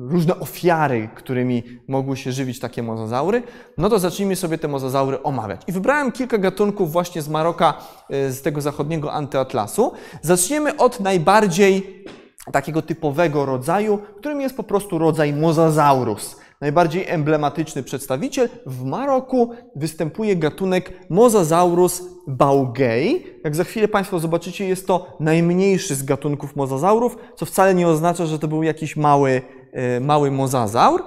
różne 0.10 0.40
ofiary, 0.40 1.10
którymi 1.16 1.64
mogły 1.88 2.18
się 2.18 2.32
żywić 2.32 2.60
takie 2.60 2.84
mozazaury, 2.84 3.44
no 3.78 3.90
to 3.90 4.00
zacznijmy 4.00 4.36
sobie 4.36 4.58
te 4.58 4.68
mozazaury 4.68 5.24
omawiać. 5.24 5.62
I 5.68 5.72
wybrałem 5.72 6.12
kilka 6.12 6.38
gatunków 6.38 6.92
właśnie 6.92 7.22
z 7.22 7.30
Maroka, 7.30 7.74
z 8.10 8.42
tego 8.42 8.62
zachodniego 8.62 9.14
antyatlasu. 9.14 9.92
Zaczniemy 10.22 10.78
od 10.78 11.00
najbardziej 11.00 12.06
takiego 12.52 12.82
typowego 12.82 13.46
rodzaju, 13.46 13.98
którym 14.18 14.42
jest 14.42 14.58
po 14.58 14.64
prostu 14.64 14.98
rodzaj 14.98 15.34
mozasaurus 15.34 16.36
najbardziej 16.62 17.08
emblematyczny 17.08 17.84
przedstawiciel. 17.84 18.50
W 18.66 18.84
Maroku 18.84 19.52
występuje 19.76 20.36
gatunek 20.36 20.94
Mosasaurus 21.10 22.04
baugei. 22.28 23.26
Jak 23.44 23.56
za 23.56 23.64
chwilę 23.64 23.88
Państwo 23.88 24.20
zobaczycie, 24.20 24.68
jest 24.68 24.88
to 24.88 25.18
najmniejszy 25.20 25.96
z 25.96 26.04
gatunków 26.04 26.56
mozazaurów, 26.56 27.18
co 27.36 27.46
wcale 27.46 27.76
nie 27.76 27.88
oznacza, 27.88 28.26
że 28.26 28.40
to 28.40 28.48
był 28.48 28.64
jakiś 28.64 28.96
mały, 28.96 29.42
e, 29.74 30.00
mały 30.00 30.32
mozazaur. 30.32 31.04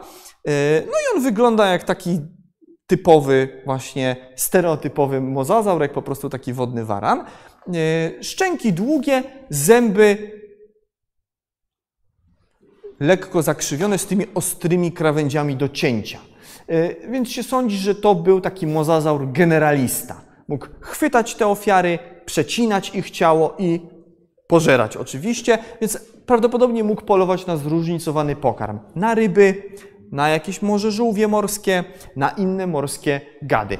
E, 0.48 0.82
no 0.86 0.92
i 0.92 1.16
on 1.16 1.22
wygląda 1.22 1.66
jak 1.66 1.84
taki 1.84 2.20
typowy, 2.86 3.62
właśnie 3.66 4.16
stereotypowy 4.36 5.20
mozazaur, 5.20 5.82
jak 5.82 5.92
po 5.92 6.02
prostu 6.02 6.28
taki 6.28 6.52
wodny 6.52 6.84
waran. 6.84 7.20
E, 7.20 8.22
szczęki 8.22 8.72
długie, 8.72 9.22
zęby 9.50 10.37
lekko 13.00 13.42
zakrzywione 13.42 13.98
z 13.98 14.06
tymi 14.06 14.26
ostrymi 14.34 14.92
krawędziami 14.92 15.56
do 15.56 15.68
cięcia. 15.68 16.18
E, 16.68 17.10
więc 17.10 17.30
się 17.30 17.42
sądzi, 17.42 17.76
że 17.76 17.94
to 17.94 18.14
był 18.14 18.40
taki 18.40 18.66
mozazaur 18.66 19.32
generalista. 19.32 20.20
Mógł 20.48 20.66
chwytać 20.80 21.34
te 21.34 21.46
ofiary, 21.46 21.98
przecinać 22.24 22.94
ich 22.94 23.10
ciało 23.10 23.54
i 23.58 23.80
pożerać 24.46 24.96
oczywiście, 24.96 25.58
więc 25.80 25.98
prawdopodobnie 26.26 26.84
mógł 26.84 27.02
polować 27.02 27.46
na 27.46 27.56
zróżnicowany 27.56 28.36
pokarm. 28.36 28.78
Na 28.94 29.14
ryby, 29.14 29.62
na 30.12 30.28
jakieś 30.28 30.62
może 30.62 30.92
żółwie 30.92 31.28
morskie, 31.28 31.84
na 32.16 32.30
inne 32.30 32.66
morskie 32.66 33.20
gady. 33.42 33.78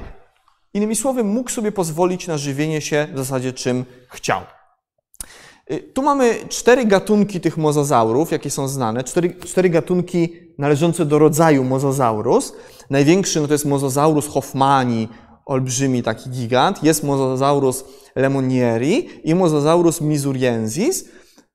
Innymi 0.73 0.95
słowy, 0.95 1.23
mógł 1.23 1.49
sobie 1.49 1.71
pozwolić 1.71 2.27
na 2.27 2.37
żywienie 2.37 2.81
się 2.81 3.07
w 3.13 3.17
zasadzie 3.17 3.53
czym 3.53 3.85
chciał. 4.07 4.41
Y, 5.71 5.79
tu 5.93 6.01
mamy 6.01 6.35
cztery 6.49 6.85
gatunki 6.85 7.41
tych 7.41 7.57
mozozaurów, 7.57 8.31
jakie 8.31 8.49
są 8.49 8.67
znane. 8.67 9.03
Cztery, 9.03 9.35
cztery 9.45 9.69
gatunki 9.69 10.33
należące 10.57 11.05
do 11.05 11.19
rodzaju 11.19 11.63
mozozaurus. 11.63 12.53
Największy 12.89 13.41
no 13.41 13.47
to 13.47 13.53
jest 13.53 13.65
mozozaurus 13.65 14.27
hoffmani, 14.27 15.09
olbrzymi 15.45 16.03
taki 16.03 16.29
gigant. 16.29 16.83
Jest 16.83 17.03
mozozaurus 17.03 17.83
lemonieri 18.15 19.09
i 19.23 19.35
mozozaurus 19.35 20.01
misuriensis. 20.01 21.05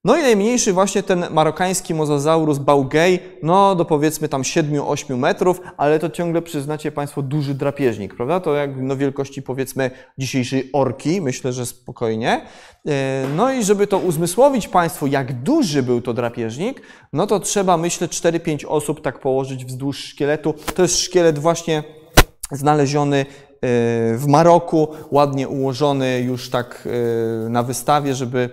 No 0.05 0.17
i 0.17 0.23
najmniejszy 0.23 0.73
właśnie 0.73 1.03
ten 1.03 1.25
marokański 1.31 1.95
mozozaurus 1.95 2.59
baugei, 2.59 3.19
no 3.43 3.75
do 3.75 3.85
powiedzmy 3.85 4.29
tam 4.29 4.43
7-8 4.43 5.17
metrów, 5.17 5.61
ale 5.77 5.99
to 5.99 6.11
ciągle 6.11 6.43
przyznacie 6.43 6.93
Państwo 6.93 7.23
duży 7.23 7.55
drapieżnik, 7.55 8.15
prawda? 8.15 8.41
To 8.41 8.55
jak 8.55 8.71
no 8.77 8.97
wielkości 8.97 9.43
powiedzmy 9.43 9.91
dzisiejszej 10.19 10.71
orki, 10.73 11.21
myślę, 11.21 11.53
że 11.53 11.67
spokojnie. 11.67 12.47
E, 12.87 13.27
no 13.37 13.53
i 13.53 13.65
żeby 13.65 13.87
to 13.87 13.99
uzmysłowić 13.99 14.69
Państwu, 14.69 15.07
jak 15.07 15.43
duży 15.43 15.83
był 15.83 16.01
to 16.01 16.15
drapieżnik, 16.15 16.83
no 17.13 17.27
to 17.27 17.41
trzeba 17.41 17.77
myślę 17.77 18.09
4-5 18.09 18.67
osób 18.69 19.01
tak 19.01 19.21
położyć 19.21 19.65
wzdłuż 19.65 19.99
szkieletu. 19.99 20.55
To 20.75 20.83
jest 20.83 21.01
szkielet 21.01 21.39
właśnie 21.39 21.85
znaleziony 22.53 23.19
e, 23.19 23.27
w 24.17 24.25
Maroku, 24.29 24.89
ładnie 25.11 25.49
ułożony 25.49 26.21
już 26.21 26.51
tak 26.51 26.89
e, 27.47 27.49
na 27.49 27.63
wystawie, 27.63 28.15
żeby 28.15 28.51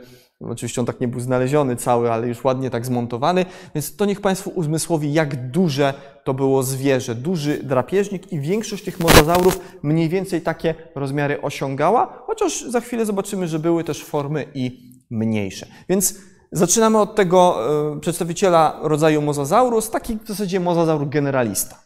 Oczywiście 0.50 0.82
on 0.82 0.88
tak 0.88 1.00
nie 1.00 1.08
był 1.08 1.20
znaleziony 1.20 1.76
cały, 1.76 2.12
ale 2.12 2.28
już 2.28 2.44
ładnie 2.44 2.70
tak 2.70 2.86
zmontowany, 2.86 3.46
więc 3.76 3.96
to 3.96 4.06
niech 4.06 4.22
Państwu 4.22 4.50
uzmysłowi, 4.50 5.14
jak 5.14 5.52
duże 5.52 5.94
to 6.24 6.34
było 6.34 6.64
zwierzę. 6.64 7.16
Duży 7.16 7.64
drapieżnik 7.64 8.34
i 8.34 8.40
większość 8.40 8.84
tych 8.84 9.00
mozozaurów 9.00 9.60
mniej 9.84 10.10
więcej 10.10 10.42
takie 10.42 10.76
rozmiary 10.96 11.42
osiągała, 11.42 12.24
chociaż 12.28 12.62
za 12.62 12.82
chwilę 12.82 13.06
zobaczymy, 13.06 13.48
że 13.48 13.60
były 13.60 13.84
też 13.84 14.04
formy 14.04 14.46
i 14.54 14.92
mniejsze. 15.10 15.66
Więc 15.90 16.16
zaczynamy 16.52 16.98
od 16.98 17.16
tego 17.16 17.58
e, 17.96 18.00
przedstawiciela 18.00 18.80
rodzaju 18.82 19.22
mozozaurus, 19.22 19.90
taki 19.90 20.18
w 20.24 20.28
zasadzie 20.28 20.60
mozozaur 20.60 21.10
generalista. 21.10 21.80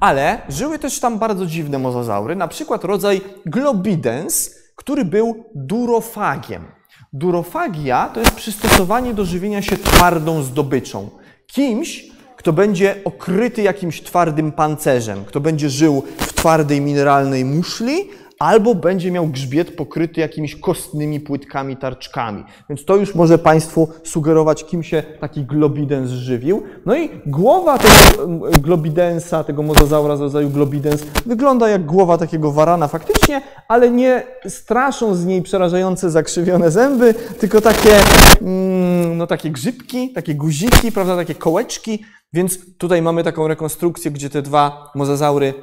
Ale 0.00 0.42
żyły 0.48 0.78
też 0.78 1.00
tam 1.00 1.18
bardzo 1.18 1.46
dziwne 1.46 1.78
mozozaury, 1.78 2.36
na 2.36 2.48
przykład 2.48 2.84
rodzaj 2.84 3.20
globidens, 3.46 4.54
który 4.76 5.04
był 5.04 5.44
durofagiem. 5.54 6.75
Durofagia 7.16 8.10
to 8.14 8.20
jest 8.20 8.34
przystosowanie 8.34 9.14
do 9.14 9.24
żywienia 9.24 9.62
się 9.62 9.76
twardą 9.76 10.42
zdobyczą. 10.42 11.10
Kimś, 11.46 12.04
kto 12.36 12.52
będzie 12.52 12.96
okryty 13.04 13.62
jakimś 13.62 14.02
twardym 14.02 14.52
pancerzem, 14.52 15.24
kto 15.24 15.40
będzie 15.40 15.70
żył 15.70 16.02
w 16.18 16.32
twardej 16.32 16.80
mineralnej 16.80 17.44
muszli, 17.44 18.08
albo 18.38 18.74
będzie 18.74 19.10
miał 19.10 19.26
grzbiet 19.26 19.76
pokryty 19.76 20.20
jakimiś 20.20 20.56
kostnymi 20.56 21.20
płytkami, 21.20 21.76
tarczkami. 21.76 22.44
Więc 22.68 22.84
to 22.84 22.96
już 22.96 23.14
może 23.14 23.38
Państwu 23.38 23.88
sugerować, 24.04 24.64
kim 24.64 24.82
się 24.82 25.02
taki 25.20 25.44
globidens 25.44 26.10
żywił. 26.10 26.62
No 26.86 26.96
i 26.96 27.10
głowa 27.26 27.78
tego 27.78 28.26
globidensa, 28.62 29.44
tego 29.44 29.62
mozozaura 29.62 30.16
z 30.16 30.20
rodzaju 30.20 30.50
globidens, 30.50 31.02
wygląda 31.26 31.68
jak 31.68 31.86
głowa 31.86 32.18
takiego 32.18 32.52
warana 32.52 32.88
faktycznie, 32.88 33.42
ale 33.68 33.90
nie 33.90 34.22
straszą 34.48 35.14
z 35.14 35.26
niej 35.26 35.42
przerażające 35.42 36.10
zakrzywione 36.10 36.70
zęby, 36.70 37.14
tylko 37.14 37.60
takie, 37.60 37.96
mm, 38.42 39.16
no 39.16 39.26
takie 39.26 39.50
grzybki, 39.50 40.12
takie 40.12 40.34
guziki, 40.34 40.92
prawda, 40.92 41.16
takie 41.16 41.34
kołeczki. 41.34 42.04
Więc 42.32 42.76
tutaj 42.78 43.02
mamy 43.02 43.24
taką 43.24 43.48
rekonstrukcję, 43.48 44.10
gdzie 44.10 44.30
te 44.30 44.42
dwa 44.42 44.90
mozazaury 44.94 45.54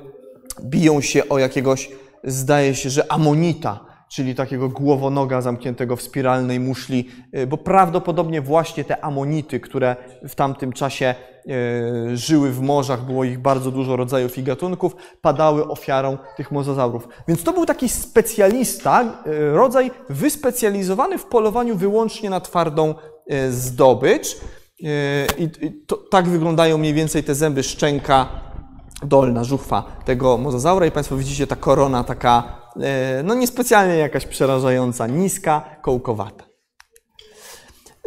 biją 0.61 1.01
się 1.01 1.29
o 1.29 1.39
jakiegoś 1.39 1.89
zdaje 2.23 2.75
się, 2.75 2.89
że 2.89 3.11
amonita, 3.11 3.93
czyli 4.09 4.35
takiego 4.35 4.69
głowonoga 4.69 5.41
zamkniętego 5.41 5.95
w 5.95 6.01
spiralnej 6.01 6.59
muszli, 6.59 7.09
y, 7.37 7.47
bo 7.47 7.57
prawdopodobnie 7.57 8.41
właśnie 8.41 8.83
te 8.83 9.05
amonity, 9.05 9.59
które 9.59 9.95
w 10.29 10.35
tamtym 10.35 10.73
czasie 10.73 11.15
y, 12.11 12.17
żyły 12.17 12.51
w 12.51 12.61
morzach, 12.61 13.05
było 13.05 13.23
ich 13.23 13.39
bardzo 13.39 13.71
dużo 13.71 13.95
rodzajów 13.95 14.37
i 14.37 14.43
gatunków, 14.43 14.95
padały 15.21 15.67
ofiarą 15.67 16.17
tych 16.37 16.51
mozozaurów. 16.51 17.07
Więc 17.27 17.43
to 17.43 17.53
był 17.53 17.65
taki 17.65 17.89
specjalista, 17.89 19.23
y, 19.27 19.51
rodzaj 19.51 19.91
wyspecjalizowany 20.09 21.17
w 21.17 21.25
polowaniu 21.25 21.75
wyłącznie 21.75 22.29
na 22.29 22.39
twardą 22.39 22.95
zdobycz. 23.49 24.37
I 25.37 25.49
to, 25.87 25.97
tak 25.97 26.27
wyglądają 26.27 26.77
mniej 26.77 26.93
więcej 26.93 27.23
te 27.23 27.35
zęby 27.35 27.63
szczęka 27.63 28.43
dolna 29.05 29.43
żuchwa 29.43 29.83
tego 30.05 30.37
mozozaura 30.37 30.85
i 30.85 30.91
Państwo 30.91 31.17
widzicie 31.17 31.47
ta 31.47 31.55
korona 31.55 32.03
taka, 32.03 32.43
e, 32.81 33.23
no 33.23 33.35
niespecjalnie 33.35 33.95
jakaś 33.95 34.25
przerażająca, 34.25 35.07
niska, 35.07 35.61
kołkowata. 35.81 36.43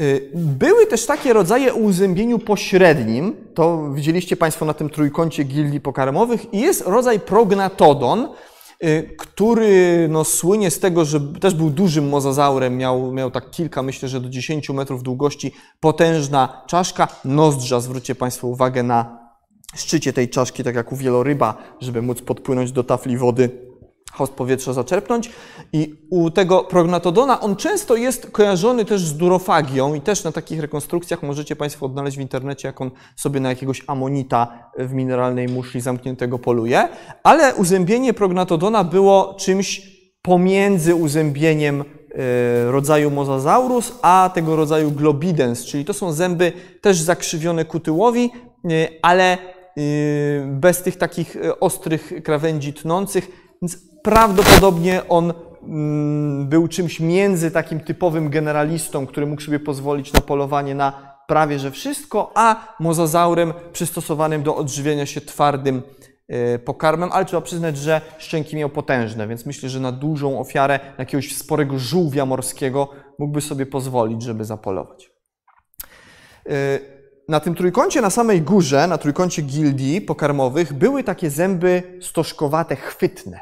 E, 0.00 0.04
były 0.34 0.86
też 0.86 1.06
takie 1.06 1.32
rodzaje 1.32 1.74
o 1.74 1.76
uzębieniu 1.76 2.38
pośrednim, 2.38 3.36
to 3.54 3.90
widzieliście 3.92 4.36
Państwo 4.36 4.64
na 4.64 4.74
tym 4.74 4.90
trójkącie 4.90 5.44
gildii 5.44 5.80
pokarmowych 5.80 6.54
i 6.54 6.60
jest 6.60 6.86
rodzaj 6.86 7.20
prognatodon, 7.20 8.28
e, 8.80 9.02
który 9.02 10.06
no, 10.10 10.24
słynie 10.24 10.70
z 10.70 10.80
tego, 10.80 11.04
że 11.04 11.20
też 11.20 11.54
był 11.54 11.70
dużym 11.70 12.08
mozozaurem, 12.08 12.76
miał, 12.76 13.12
miał 13.12 13.30
tak 13.30 13.50
kilka, 13.50 13.82
myślę, 13.82 14.08
że 14.08 14.20
do 14.20 14.28
10 14.28 14.70
metrów 14.70 15.02
długości, 15.02 15.54
potężna 15.80 16.62
czaszka, 16.66 17.08
nozdrza, 17.24 17.80
zwróćcie 17.80 18.14
Państwo 18.14 18.46
uwagę 18.46 18.82
na 18.82 19.25
szczycie 19.74 20.12
tej 20.12 20.28
czaszki, 20.28 20.64
tak 20.64 20.74
jak 20.74 20.92
u 20.92 20.96
wieloryba, 20.96 21.56
żeby 21.80 22.02
móc 22.02 22.22
podpłynąć 22.22 22.72
do 22.72 22.84
tafli 22.84 23.16
wody, 23.16 23.66
host 24.12 24.32
powietrza 24.32 24.72
zaczerpnąć. 24.72 25.30
I 25.72 25.94
u 26.10 26.30
tego 26.30 26.64
prognatodona 26.64 27.40
on 27.40 27.56
często 27.56 27.96
jest 27.96 28.30
kojarzony 28.30 28.84
też 28.84 29.00
z 29.00 29.16
durofagią 29.16 29.94
i 29.94 30.00
też 30.00 30.24
na 30.24 30.32
takich 30.32 30.60
rekonstrukcjach 30.60 31.22
możecie 31.22 31.56
Państwo 31.56 31.86
odnaleźć 31.86 32.16
w 32.16 32.20
internecie, 32.20 32.68
jak 32.68 32.80
on 32.80 32.90
sobie 33.16 33.40
na 33.40 33.48
jakiegoś 33.48 33.82
amonita 33.86 34.70
w 34.78 34.92
mineralnej 34.92 35.48
muszli 35.48 35.80
zamkniętego 35.80 36.38
poluje. 36.38 36.88
Ale 37.22 37.54
uzębienie 37.54 38.14
prognatodona 38.14 38.84
było 38.84 39.34
czymś 39.38 39.96
pomiędzy 40.22 40.94
uzębieniem 40.94 41.80
e, 41.80 42.70
rodzaju 42.70 43.10
Mosasaurus, 43.10 43.92
a 44.02 44.30
tego 44.34 44.56
rodzaju 44.56 44.90
Globidens, 44.90 45.64
czyli 45.64 45.84
to 45.84 45.94
są 45.94 46.12
zęby 46.12 46.52
też 46.80 47.00
zakrzywione 47.00 47.64
ku 47.64 47.80
tyłowi, 47.80 48.30
e, 48.70 48.88
ale 49.02 49.38
bez 50.46 50.82
tych 50.82 50.96
takich 50.96 51.36
y, 51.36 51.60
ostrych 51.60 52.12
krawędzi 52.24 52.72
tnących, 52.72 53.28
więc 53.62 53.78
prawdopodobnie 54.02 55.08
on 55.08 55.32
mm, 55.62 56.48
był 56.48 56.68
czymś 56.68 57.00
między 57.00 57.50
takim 57.50 57.80
typowym 57.80 58.30
generalistą, 58.30 59.06
który 59.06 59.26
mógł 59.26 59.42
sobie 59.42 59.60
pozwolić 59.60 60.12
na 60.12 60.20
polowanie 60.20 60.74
na 60.74 61.16
prawie 61.26 61.58
że 61.58 61.70
wszystko, 61.70 62.32
a 62.34 62.74
mozozaurem 62.80 63.52
przystosowanym 63.72 64.42
do 64.42 64.56
odżywiania 64.56 65.06
się 65.06 65.20
twardym 65.20 65.82
y, 66.54 66.58
pokarmem, 66.58 67.10
ale 67.12 67.24
trzeba 67.24 67.42
przyznać, 67.42 67.76
że 67.76 68.00
szczęki 68.18 68.56
miał 68.56 68.68
potężne, 68.68 69.28
więc 69.28 69.46
myślę, 69.46 69.68
że 69.68 69.80
na 69.80 69.92
dużą 69.92 70.40
ofiarę 70.40 70.80
jakiegoś 70.98 71.36
sporego 71.36 71.78
żółwia 71.78 72.26
morskiego 72.26 72.88
mógłby 73.18 73.40
sobie 73.40 73.66
pozwolić, 73.66 74.22
żeby 74.22 74.44
zapolować 74.44 75.10
na 77.28 77.40
tym 77.40 77.54
trójkącie, 77.54 78.00
na 78.00 78.10
samej 78.10 78.42
górze, 78.42 78.86
na 78.86 78.98
trójkącie 78.98 79.42
gildii 79.42 80.00
pokarmowych, 80.00 80.72
były 80.72 81.04
takie 81.04 81.30
zęby 81.30 81.82
stożkowate, 82.00 82.76
chwytne. 82.76 83.40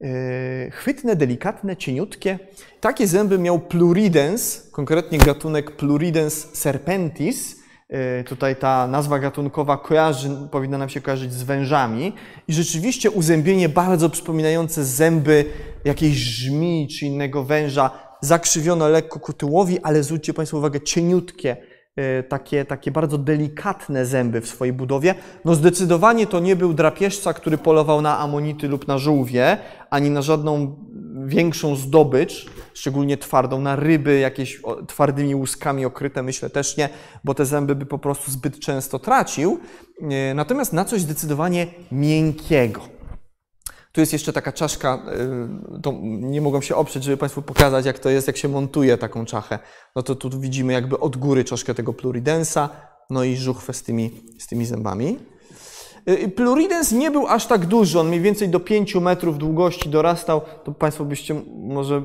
Yy, 0.00 0.70
chwytne, 0.70 1.16
delikatne, 1.16 1.76
cieniutkie. 1.76 2.38
Takie 2.80 3.06
zęby 3.06 3.38
miał 3.38 3.58
Pluridens, 3.58 4.70
konkretnie 4.72 5.18
gatunek 5.18 5.76
Pluridens 5.76 6.46
serpentis. 6.52 7.56
Yy, 7.90 8.24
tutaj 8.24 8.56
ta 8.56 8.86
nazwa 8.86 9.18
gatunkowa 9.18 9.76
kojarzy, 9.76 10.30
powinna 10.50 10.78
nam 10.78 10.88
się 10.88 11.00
kojarzyć 11.00 11.32
z 11.32 11.42
wężami. 11.42 12.12
I 12.48 12.52
rzeczywiście 12.52 13.10
uzębienie 13.10 13.68
bardzo 13.68 14.10
przypominające 14.10 14.84
zęby 14.84 15.44
jakiejś 15.84 16.16
żmi 16.16 16.88
czy 16.88 17.06
innego 17.06 17.44
węża, 17.44 17.90
zakrzywione 18.20 18.88
lekko 18.88 19.20
ku 19.20 19.32
tyłowi, 19.32 19.78
ale 19.82 20.02
zwróćcie 20.02 20.34
Państwo 20.34 20.58
uwagę, 20.58 20.80
cieniutkie, 20.80 21.56
takie, 22.28 22.64
takie 22.64 22.90
bardzo 22.90 23.18
delikatne 23.18 24.06
zęby 24.06 24.40
w 24.40 24.48
swojej 24.48 24.72
budowie. 24.72 25.14
No 25.44 25.54
zdecydowanie 25.54 26.26
to 26.26 26.40
nie 26.40 26.56
był 26.56 26.74
drapieżca, 26.74 27.32
który 27.32 27.58
polował 27.58 28.02
na 28.02 28.18
amonity 28.18 28.68
lub 28.68 28.88
na 28.88 28.98
żółwie, 28.98 29.56
ani 29.90 30.10
na 30.10 30.22
żadną 30.22 30.76
większą 31.26 31.76
zdobycz, 31.76 32.46
szczególnie 32.74 33.16
twardą, 33.16 33.60
na 33.60 33.76
ryby 33.76 34.18
jakieś 34.18 34.62
twardymi 34.86 35.34
łuskami 35.34 35.84
okryte, 35.84 36.22
myślę 36.22 36.50
też 36.50 36.76
nie, 36.76 36.88
bo 37.24 37.34
te 37.34 37.44
zęby 37.44 37.74
by 37.74 37.86
po 37.86 37.98
prostu 37.98 38.30
zbyt 38.30 38.58
często 38.60 38.98
tracił. 38.98 39.60
E, 40.10 40.34
natomiast 40.34 40.72
na 40.72 40.84
coś 40.84 41.00
zdecydowanie 41.00 41.66
miękkiego. 41.92 42.97
Tu 43.98 44.02
jest 44.02 44.12
jeszcze 44.12 44.32
taka 44.32 44.52
czaszka, 44.52 45.02
y, 45.86 45.92
nie 46.02 46.40
mogłem 46.40 46.62
się 46.62 46.76
oprzeć, 46.76 47.04
żeby 47.04 47.16
Państwu 47.16 47.42
pokazać, 47.42 47.86
jak 47.86 47.98
to 47.98 48.10
jest, 48.10 48.26
jak 48.26 48.36
się 48.36 48.48
montuje 48.48 48.98
taką 48.98 49.24
czachę. 49.24 49.58
No 49.96 50.02
to 50.02 50.14
tu 50.14 50.40
widzimy 50.40 50.72
jakby 50.72 50.98
od 50.98 51.16
góry 51.16 51.44
czaszkę 51.44 51.74
tego 51.74 51.92
pluridensa, 51.92 52.68
no 53.10 53.24
i 53.24 53.36
żuchwę 53.36 53.72
z 53.72 53.82
tymi, 53.82 54.20
z 54.38 54.46
tymi 54.46 54.66
zębami. 54.66 55.18
Y, 56.08 56.28
Pluridens 56.28 56.92
nie 56.92 57.10
był 57.10 57.26
aż 57.26 57.46
tak 57.46 57.66
duży, 57.66 58.00
on 58.00 58.08
mniej 58.08 58.20
więcej 58.20 58.48
do 58.48 58.60
5 58.60 58.94
metrów 58.94 59.38
długości 59.38 59.88
dorastał. 59.88 60.40
To 60.64 60.72
Państwo 60.72 61.04
byście 61.04 61.42
może 61.56 62.02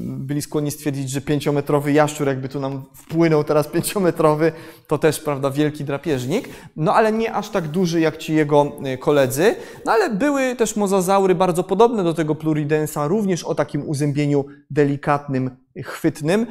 byli 0.00 0.42
skłonni 0.42 0.70
stwierdzić, 0.70 1.10
że 1.10 1.20
5-metrowy 1.20 1.88
jaszczur, 1.88 2.26
jakby 2.26 2.48
tu 2.48 2.60
nam 2.60 2.82
wpłynął 2.94 3.44
teraz 3.44 3.68
5-metrowy, 3.68 4.52
to 4.86 4.98
też, 4.98 5.20
prawda, 5.20 5.50
wielki 5.50 5.84
drapieżnik. 5.84 6.48
No 6.76 6.94
ale 6.94 7.12
nie 7.12 7.34
aż 7.34 7.48
tak 7.48 7.68
duży 7.68 8.00
jak 8.00 8.16
ci 8.16 8.34
jego 8.34 8.72
y, 8.94 8.98
koledzy. 8.98 9.54
No 9.84 9.92
ale 9.92 10.10
były 10.10 10.56
też 10.56 10.76
mozazaury 10.76 11.34
bardzo 11.34 11.64
podobne 11.64 12.04
do 12.04 12.14
tego 12.14 12.34
Pluridensa, 12.34 13.06
również 13.06 13.44
o 13.44 13.54
takim 13.54 13.88
uzębieniu 13.88 14.44
delikatnym, 14.70 15.50
chwytnym. 15.84 16.46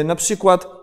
Y, 0.00 0.04
na 0.04 0.16
przykład 0.16 0.79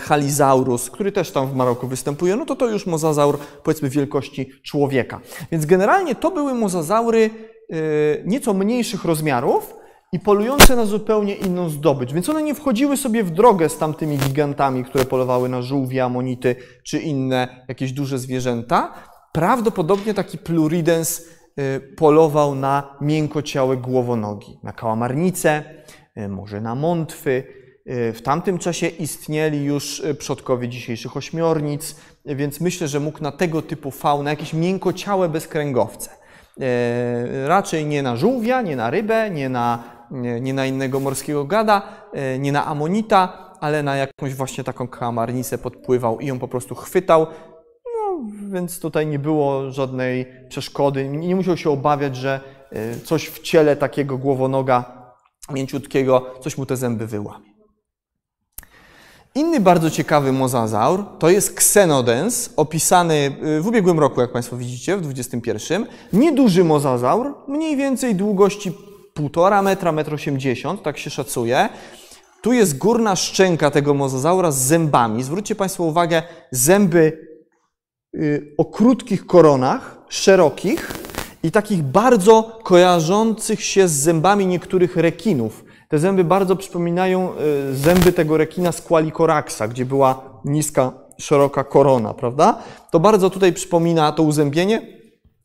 Halizaurus, 0.00 0.90
który 0.90 1.12
też 1.12 1.30
tam 1.30 1.46
w 1.46 1.54
Maroku 1.54 1.86
występuje, 1.88 2.36
no 2.36 2.46
to 2.46 2.56
to 2.56 2.68
już 2.68 2.86
mozazaur 2.86 3.38
powiedzmy 3.38 3.88
wielkości 3.88 4.50
człowieka. 4.62 5.20
Więc 5.52 5.66
generalnie 5.66 6.14
to 6.14 6.30
były 6.30 6.54
mozazaury 6.54 7.30
e, 7.70 7.76
nieco 8.24 8.54
mniejszych 8.54 9.04
rozmiarów 9.04 9.74
i 10.12 10.20
polujące 10.20 10.76
na 10.76 10.84
zupełnie 10.84 11.34
inną 11.34 11.68
zdobycz. 11.68 12.12
Więc 12.12 12.28
one 12.28 12.42
nie 12.42 12.54
wchodziły 12.54 12.96
sobie 12.96 13.24
w 13.24 13.30
drogę 13.30 13.68
z 13.68 13.78
tamtymi 13.78 14.18
gigantami, 14.18 14.84
które 14.84 15.04
polowały 15.04 15.48
na 15.48 15.62
żółwie, 15.62 16.04
amonity 16.04 16.56
czy 16.84 16.98
inne 16.98 17.64
jakieś 17.68 17.92
duże 17.92 18.18
zwierzęta. 18.18 18.94
Prawdopodobnie 19.32 20.14
taki 20.14 20.38
pluridens 20.38 21.22
e, 21.56 21.80
polował 21.80 22.54
na 22.54 22.96
miękociałe 23.00 23.76
głowonogi, 23.76 24.58
na 24.62 24.72
kałamarnice, 24.72 25.64
może 26.28 26.60
na 26.60 26.74
mątwy, 26.74 27.57
w 27.88 28.20
tamtym 28.22 28.58
czasie 28.58 28.86
istnieli 28.86 29.64
już 29.64 30.00
y, 30.00 30.14
przodkowie 30.14 30.68
dzisiejszych 30.68 31.16
ośmiornic, 31.16 31.96
więc 32.24 32.60
myślę, 32.60 32.88
że 32.88 33.00
mógł 33.00 33.22
na 33.22 33.32
tego 33.32 33.62
typu 33.62 33.90
faunę, 33.90 34.30
jakieś 34.30 34.52
miękociałe 34.52 35.28
bezkręgowce. 35.28 36.10
Y, 36.10 37.48
raczej 37.48 37.86
nie 37.86 38.02
na 38.02 38.16
żółwia, 38.16 38.62
nie 38.62 38.76
na 38.76 38.90
rybę, 38.90 39.30
nie 39.30 39.48
na, 39.48 39.84
nie 40.40 40.54
na 40.54 40.66
innego 40.66 41.00
morskiego 41.00 41.44
gada, 41.44 41.82
nie 42.38 42.52
na 42.52 42.66
amonita, 42.66 43.54
ale 43.60 43.82
na 43.82 43.96
jakąś 43.96 44.34
właśnie 44.34 44.64
taką 44.64 44.88
kamarnicę 44.88 45.58
podpływał 45.58 46.20
i 46.20 46.26
ją 46.26 46.38
po 46.38 46.48
prostu 46.48 46.74
chwytał. 46.74 47.26
No, 47.84 48.20
więc 48.52 48.80
tutaj 48.80 49.06
nie 49.06 49.18
było 49.18 49.70
żadnej 49.70 50.26
przeszkody. 50.48 51.08
Nie 51.08 51.36
musiał 51.36 51.56
się 51.56 51.70
obawiać, 51.70 52.16
że 52.16 52.40
coś 53.04 53.28
w 53.28 53.38
ciele 53.42 53.76
takiego 53.76 54.18
głowonoga 54.18 54.84
mięciutkiego, 55.52 56.34
coś 56.40 56.58
mu 56.58 56.66
te 56.66 56.76
zęby 56.76 57.06
wyłamie. 57.06 57.57
Inny 59.38 59.60
bardzo 59.60 59.90
ciekawy 59.90 60.32
mozazaur 60.32 61.04
to 61.18 61.30
jest 61.30 61.50
Xenodens, 61.50 62.50
opisany 62.56 63.36
y, 63.58 63.60
w 63.60 63.66
ubiegłym 63.66 63.98
roku, 63.98 64.20
jak 64.20 64.32
Państwo 64.32 64.56
widzicie, 64.56 64.96
w 64.96 65.00
21. 65.00 65.86
Nieduży 66.12 66.64
mozazaur, 66.64 67.34
mniej 67.48 67.76
więcej 67.76 68.14
długości 68.14 68.72
1,5 69.16 69.62
metra, 69.62 69.92
1,80 69.92 70.70
m, 70.70 70.78
tak 70.78 70.98
się 70.98 71.10
szacuje. 71.10 71.68
Tu 72.42 72.52
jest 72.52 72.78
górna 72.78 73.16
szczęka 73.16 73.70
tego 73.70 73.94
mozazaura 73.94 74.50
z 74.50 74.58
zębami. 74.58 75.22
Zwróćcie 75.22 75.54
Państwo 75.54 75.84
uwagę, 75.84 76.22
zęby 76.50 77.28
y, 78.14 78.54
o 78.58 78.64
krótkich 78.64 79.26
koronach, 79.26 79.98
szerokich 80.08 80.92
i 81.42 81.50
takich 81.50 81.82
bardzo 81.82 82.58
kojarzących 82.62 83.64
się 83.64 83.88
z 83.88 83.92
zębami 83.92 84.46
niektórych 84.46 84.96
rekinów. 84.96 85.67
Te 85.88 85.98
zęby 85.98 86.24
bardzo 86.24 86.56
przypominają 86.56 87.32
e, 87.32 87.74
zęby 87.74 88.12
tego 88.12 88.36
rekina 88.36 88.72
z 88.72 88.82
Qualicoraxa, 88.82 89.62
gdzie 89.70 89.84
była 89.84 90.40
niska, 90.44 90.92
szeroka 91.18 91.64
korona, 91.64 92.14
prawda? 92.14 92.62
To 92.90 93.00
bardzo 93.00 93.30
tutaj 93.30 93.52
przypomina 93.52 94.12
to 94.12 94.22
uzębienie, 94.22 94.82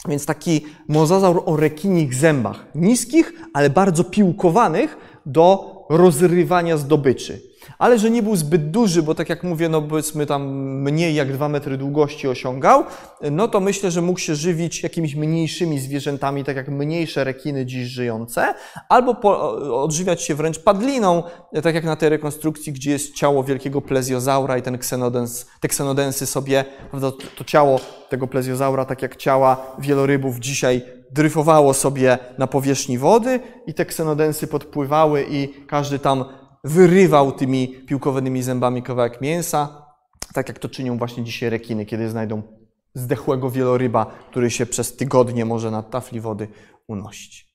więc 0.08 0.26
taki 0.26 0.66
mozazaur 0.88 1.44
o 1.46 1.58
rekinich 1.58 2.16
zębach, 2.16 2.66
niskich, 2.76 3.34
ale 3.54 3.70
bardzo 3.70 4.04
piłkowanych 4.04 4.98
do 5.26 5.74
rozrywania 5.89 6.78
zdobyczy 6.78 7.53
ale 7.84 7.99
że 7.99 8.09
nie 8.09 8.23
był 8.23 8.36
zbyt 8.36 8.71
duży, 8.71 9.03
bo 9.03 9.15
tak 9.15 9.29
jak 9.29 9.43
mówię, 9.43 9.69
no 9.69 9.81
powiedzmy 9.81 10.25
tam 10.25 10.43
mniej 10.81 11.15
jak 11.15 11.34
2 11.34 11.49
metry 11.49 11.77
długości 11.77 12.27
osiągał, 12.27 12.84
no 13.31 13.47
to 13.47 13.59
myślę, 13.59 13.91
że 13.91 14.01
mógł 14.01 14.19
się 14.19 14.36
żywić 14.36 14.84
jakimiś 14.84 15.15
mniejszymi 15.15 15.79
zwierzętami, 15.79 16.43
tak 16.43 16.55
jak 16.55 16.67
mniejsze 16.67 17.23
rekiny 17.23 17.65
dziś 17.65 17.88
żyjące, 17.88 18.53
albo 18.89 19.15
po, 19.15 19.51
odżywiać 19.84 20.21
się 20.21 20.36
wręcz 20.36 20.59
padliną, 20.59 21.23
tak 21.63 21.75
jak 21.75 21.84
na 21.84 21.95
tej 21.95 22.09
rekonstrukcji, 22.09 22.73
gdzie 22.73 22.91
jest 22.91 23.15
ciało 23.15 23.43
wielkiego 23.43 23.81
plezjozaura 23.81 24.57
i 24.57 24.61
ten 24.61 24.77
ksenodens, 24.77 25.45
te 25.59 25.67
ksenodensy 25.67 26.25
sobie, 26.25 26.65
prawda, 26.89 27.11
to, 27.11 27.17
to 27.38 27.43
ciało 27.43 27.79
tego 28.09 28.27
plezjozaura, 28.27 28.86
tak 28.86 29.01
jak 29.01 29.15
ciała 29.15 29.75
wielorybów 29.79 30.39
dzisiaj 30.39 30.81
dryfowało 31.11 31.73
sobie 31.73 32.17
na 32.38 32.47
powierzchni 32.47 32.97
wody 32.97 33.39
i 33.67 33.73
te 33.73 33.86
ksenodensy 33.86 34.47
podpływały 34.47 35.25
i 35.29 35.53
każdy 35.67 35.99
tam 35.99 36.25
wyrywał 36.64 37.32
tymi 37.32 37.68
piłkowanymi 37.68 38.43
zębami 38.43 38.84
kawałek 38.84 39.22
mięsa, 39.22 39.86
tak 40.34 40.47
jak 40.47 40.59
to 40.59 40.70
czynią 40.70 40.97
właśnie 40.97 41.24
dzisiaj 41.24 41.49
rekiny, 41.49 41.86
kiedy 41.86 42.09
znajdą 42.09 42.41
zdechłego 42.93 43.49
wieloryba, 43.49 44.05
który 44.30 44.51
się 44.51 44.66
przez 44.66 44.95
tygodnie 44.95 45.45
może 45.45 45.72
na 45.72 45.84
tafli 45.84 46.22
wody 46.22 46.47
unosić. 46.88 47.53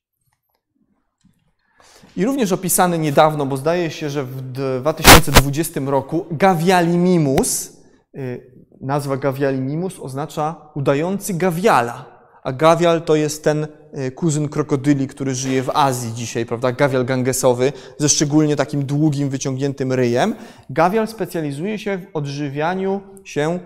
I 2.17 2.25
również 2.25 2.53
opisany 2.53 2.99
niedawno, 2.99 3.47
bo 3.47 3.57
zdaje 3.57 3.91
się, 3.91 4.11
że 4.11 4.25
w 4.25 4.43
2020 4.81 5.81
roku 5.87 6.27
Gavialimimus, 6.31 7.73
y, 8.17 8.53
nazwa 8.81 9.17
Gavialimimus 9.17 10.01
oznacza 10.01 10.71
udający 10.75 11.35
gawiala 11.35 12.18
a 12.43 12.53
gawial 12.53 13.03
to 13.03 13.15
jest 13.15 13.45
ten 13.45 13.67
e, 13.93 14.11
kuzyn 14.11 14.49
krokodyli, 14.49 15.09
który 15.09 15.35
żyje 15.35 15.63
w 15.63 15.71
Azji 15.71 16.13
dzisiaj, 16.15 16.47
prawda? 16.47 16.73
Gawial 16.73 17.05
gangesowy 17.05 17.73
ze 17.99 18.09
szczególnie 18.09 18.57
takim 18.57 18.87
długim, 18.87 19.29
wyciągniętym 19.29 19.93
ryjem. 19.93 20.35
Gawial 20.71 21.09
specjalizuje 21.09 21.79
się 21.79 21.99
w 21.99 22.17
odżywianiu 22.17 23.01
się 23.25 23.59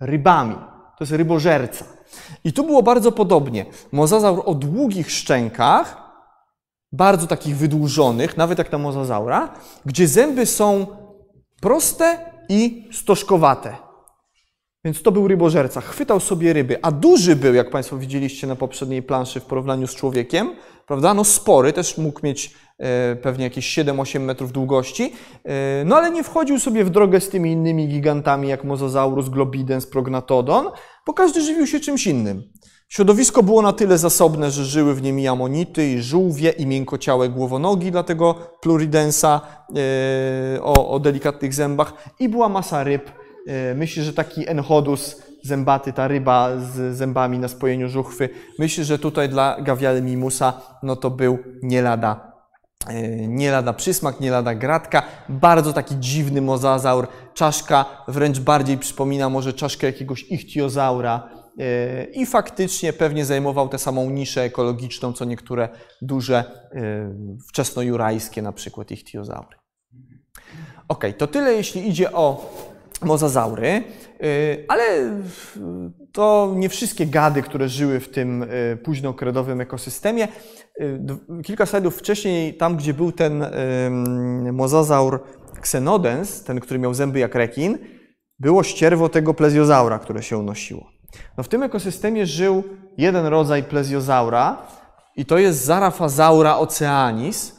rybami. 0.00 0.54
To 0.98 1.04
jest 1.04 1.12
rybożerca. 1.12 1.84
I 2.44 2.52
tu 2.52 2.64
było 2.64 2.82
bardzo 2.82 3.12
podobnie. 3.12 3.66
Mozazaur 3.92 4.42
o 4.44 4.54
długich 4.54 5.10
szczękach, 5.10 6.06
bardzo 6.92 7.26
takich 7.26 7.56
wydłużonych, 7.56 8.36
nawet 8.36 8.58
jak 8.58 8.72
na 8.72 8.78
mozazaura, 8.78 9.54
gdzie 9.86 10.08
zęby 10.08 10.46
są 10.46 10.86
proste 11.60 12.18
i 12.48 12.88
stożkowate. 12.92 13.85
Więc 14.86 15.02
to 15.02 15.12
był 15.12 15.28
rybożerca. 15.28 15.80
Chwytał 15.80 16.20
sobie 16.20 16.52
ryby, 16.52 16.78
a 16.82 16.92
duży 16.92 17.36
był, 17.36 17.54
jak 17.54 17.70
Państwo 17.70 17.98
widzieliście 17.98 18.46
na 18.46 18.56
poprzedniej 18.56 19.02
planszy 19.02 19.40
w 19.40 19.44
porównaniu 19.44 19.86
z 19.86 19.94
człowiekiem, 19.94 20.50
prawda? 20.86 21.14
No 21.14 21.24
spory, 21.24 21.72
też 21.72 21.98
mógł 21.98 22.20
mieć 22.22 22.54
e, 22.78 23.16
pewnie 23.16 23.44
jakieś 23.44 23.78
7-8 23.78 24.20
metrów 24.20 24.52
długości, 24.52 25.12
e, 25.44 25.84
no 25.84 25.96
ale 25.96 26.10
nie 26.10 26.24
wchodził 26.24 26.58
sobie 26.58 26.84
w 26.84 26.90
drogę 26.90 27.20
z 27.20 27.28
tymi 27.28 27.52
innymi 27.52 27.88
gigantami 27.88 28.48
jak 28.48 28.64
Mozosaurus, 28.64 29.28
Globidens, 29.28 29.86
Prognatodon, 29.86 30.70
bo 31.06 31.12
każdy 31.12 31.40
żywił 31.40 31.66
się 31.66 31.80
czymś 31.80 32.06
innym. 32.06 32.42
Środowisko 32.88 33.42
było 33.42 33.62
na 33.62 33.72
tyle 33.72 33.98
zasobne, 33.98 34.50
że 34.50 34.64
żyły 34.64 34.94
w 34.94 35.02
nim 35.02 35.20
i 35.20 35.26
amonity, 35.26 35.90
i 35.90 36.02
żółwie, 36.02 36.50
i 36.50 36.66
miękociałe 36.66 37.28
głowonogi 37.28 37.90
dla 37.90 38.02
tego 38.02 38.34
pluridensa 38.60 39.40
e, 40.56 40.62
o, 40.62 40.90
o 40.90 40.98
delikatnych 40.98 41.54
zębach 41.54 41.92
i 42.18 42.28
była 42.28 42.48
masa 42.48 42.84
ryb, 42.84 43.10
E, 43.46 43.74
myślę, 43.74 44.04
że 44.04 44.12
taki 44.12 44.48
enchodus 44.48 45.22
zębaty, 45.42 45.92
ta 45.92 46.08
ryba 46.08 46.50
z 46.58 46.96
zębami 46.96 47.38
na 47.38 47.48
spojeniu 47.48 47.88
żuchwy, 47.88 48.28
myślę, 48.58 48.84
że 48.84 48.98
tutaj 48.98 49.28
dla 49.28 49.60
gawiale 49.60 50.02
mimusa 50.02 50.60
no 50.82 50.96
to 50.96 51.10
był 51.10 51.38
nie 51.62 51.82
lada, 51.82 52.32
e, 52.88 53.28
nie 53.28 53.50
lada 53.50 53.72
przysmak, 53.72 54.20
nie 54.20 54.30
lada 54.30 54.54
gratka. 54.54 55.02
Bardzo 55.28 55.72
taki 55.72 55.94
dziwny 55.98 56.42
mozazaur. 56.42 57.08
Czaszka 57.34 57.84
wręcz 58.08 58.38
bardziej 58.40 58.78
przypomina 58.78 59.28
może 59.28 59.52
czaszkę 59.52 59.86
jakiegoś 59.86 60.22
ichtiozaura. 60.22 61.28
E, 61.58 62.04
I 62.04 62.26
faktycznie 62.26 62.92
pewnie 62.92 63.24
zajmował 63.24 63.68
tę 63.68 63.78
samą 63.78 64.10
niszę 64.10 64.42
ekologiczną, 64.42 65.12
co 65.12 65.24
niektóre 65.24 65.68
duże 66.02 66.66
wczesnojurajskie 67.48 68.42
na 68.42 68.52
przykład 68.52 68.90
ichtiozaury. 68.90 69.56
Ok, 70.88 71.04
to 71.18 71.26
tyle 71.26 71.52
jeśli 71.52 71.88
idzie 71.88 72.12
o 72.12 72.52
mozazaury, 73.04 73.82
ale 74.68 74.84
to 76.12 76.52
nie 76.56 76.68
wszystkie 76.68 77.06
gady, 77.06 77.42
które 77.42 77.68
żyły 77.68 78.00
w 78.00 78.08
tym 78.08 78.46
późnookredowym 78.84 79.60
ekosystemie. 79.60 80.28
Kilka 81.44 81.66
slajdów 81.66 81.96
wcześniej, 81.96 82.54
tam 82.54 82.76
gdzie 82.76 82.94
był 82.94 83.12
ten 83.12 83.46
mozazaur 84.52 85.22
Xenodens, 85.58 86.44
ten, 86.44 86.60
który 86.60 86.80
miał 86.80 86.94
zęby 86.94 87.18
jak 87.18 87.34
rekin, 87.34 87.78
było 88.38 88.62
ścierwo 88.62 89.08
tego 89.08 89.34
plezjozaura, 89.34 89.98
które 89.98 90.22
się 90.22 90.38
unosiło. 90.38 90.86
No 91.36 91.44
w 91.44 91.48
tym 91.48 91.62
ekosystemie 91.62 92.26
żył 92.26 92.62
jeden 92.98 93.26
rodzaj 93.26 93.62
plezjozaura 93.62 94.56
i 95.16 95.26
to 95.26 95.38
jest 95.38 95.64
Zarafazaura 95.64 96.56
oceanis. 96.56 97.55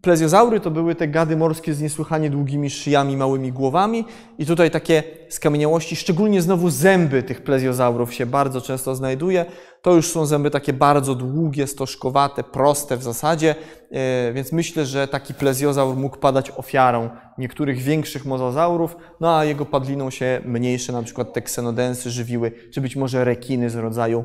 Plezjozaury 0.00 0.60
to 0.60 0.70
były 0.70 0.94
te 0.94 1.08
gady 1.08 1.36
morskie 1.36 1.74
z 1.74 1.80
niesłychanie 1.80 2.30
długimi 2.30 2.70
szyjami, 2.70 3.16
małymi 3.16 3.52
głowami 3.52 4.04
i 4.38 4.46
tutaj 4.46 4.70
takie 4.70 5.02
skamieniałości, 5.28 5.96
szczególnie 5.96 6.42
znowu 6.42 6.70
zęby 6.70 7.22
tych 7.22 7.44
plezjozaurów 7.44 8.14
się 8.14 8.26
bardzo 8.26 8.60
często 8.60 8.94
znajduje. 8.94 9.46
To 9.82 9.94
już 9.94 10.10
są 10.10 10.26
zęby 10.26 10.50
takie 10.50 10.72
bardzo 10.72 11.14
długie, 11.14 11.66
stożkowate, 11.66 12.44
proste 12.44 12.96
w 12.96 13.02
zasadzie, 13.02 13.54
e, 13.90 14.32
więc 14.32 14.52
myślę, 14.52 14.86
że 14.86 15.08
taki 15.08 15.34
plezjozaur 15.34 15.96
mógł 15.96 16.18
padać 16.18 16.50
ofiarą 16.50 17.10
niektórych 17.38 17.78
większych 17.78 18.24
mozozaurów, 18.24 18.96
no 19.20 19.38
a 19.38 19.44
jego 19.44 19.66
padliną 19.66 20.10
się 20.10 20.40
mniejsze, 20.44 20.92
na 20.92 21.02
przykład 21.02 21.32
te 21.32 21.42
ksenodensy 21.42 22.10
żywiły, 22.10 22.52
czy 22.74 22.80
być 22.80 22.96
może 22.96 23.24
rekiny 23.24 23.70
z 23.70 23.74
rodzaju 23.74 24.24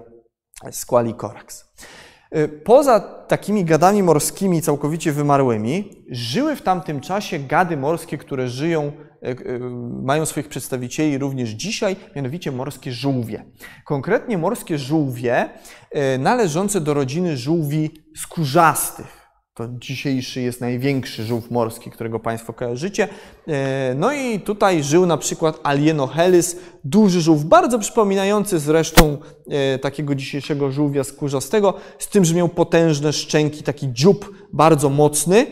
Squalicorax. 0.72 1.66
E, 2.32 2.48
poza 2.48 3.00
takimi 3.00 3.66
gadami 3.66 4.04
morskimi 4.04 4.62
całkowicie 4.62 5.12
wymarłymi, 5.12 6.04
żyły 6.10 6.56
w 6.56 6.62
tamtym 6.62 7.02
czasie 7.02 7.40
gady 7.40 7.78
morskie, 7.78 8.18
które 8.18 8.48
żyją 8.48 8.92
E, 9.22 9.30
e, 9.30 9.60
mają 10.04 10.26
swoich 10.26 10.48
przedstawicieli 10.48 11.18
również 11.18 11.50
dzisiaj, 11.50 11.96
mianowicie 12.16 12.52
morskie 12.52 12.92
żółwie. 12.92 13.46
Konkretnie 13.86 14.38
morskie 14.38 14.78
żółwie 14.78 15.50
należące 16.20 16.82
do 16.82 16.94
rodziny 16.94 17.38
żółwi 17.38 17.92
skórzastych. 18.18 19.19
To 19.60 19.68
dzisiejszy 19.80 20.42
jest 20.42 20.62
największy 20.62 21.24
żółw 21.24 21.52
morski, 21.52 21.92
którego 21.92 22.20
Państwo 22.20 22.54
kojarzycie. 22.54 23.08
No 23.96 24.14
i 24.14 24.40
tutaj 24.40 24.84
żył 24.84 25.06
na 25.06 25.18
przykład 25.18 25.60
Alienohelis, 25.64 26.56
duży 26.84 27.22
żółw, 27.22 27.44
bardzo 27.44 27.80
przypominający 27.80 28.60
zresztą 28.60 29.18
takiego 29.82 30.16
dzisiejszego 30.16 30.72
żółwia 30.72 31.04
skórzastego, 31.04 31.74
z 32.00 32.08
tym, 32.08 32.26
że 32.26 32.36
miał 32.36 32.50
potężne 32.50 33.14
szczęki, 33.14 33.64
taki 33.64 33.94
dziób 33.94 34.34
bardzo 34.54 34.90
mocny 34.90 35.48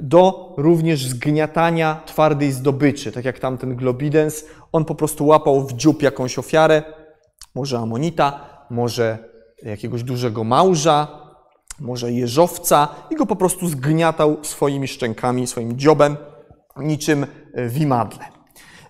do 0.00 0.54
również 0.56 1.06
zgniatania 1.06 2.00
twardej 2.06 2.52
zdobyczy, 2.52 3.12
tak 3.12 3.24
jak 3.24 3.38
tamten 3.38 3.76
Globidens. 3.76 4.44
On 4.72 4.84
po 4.84 4.94
prostu 4.94 5.26
łapał 5.26 5.66
w 5.66 5.72
dziób 5.72 6.02
jakąś 6.02 6.38
ofiarę, 6.38 6.82
może 7.54 7.78
amonita, 7.78 8.40
może 8.70 9.18
jakiegoś 9.62 10.02
dużego 10.02 10.44
małża, 10.44 11.25
może 11.80 12.12
jeżowca 12.12 12.88
i 13.10 13.16
go 13.16 13.26
po 13.26 13.36
prostu 13.36 13.68
zgniatał 13.68 14.36
swoimi 14.42 14.88
szczękami, 14.88 15.46
swoim 15.46 15.78
dziobem, 15.78 16.16
niczym 16.76 17.26
w 17.54 17.80
imadle. 17.80 18.36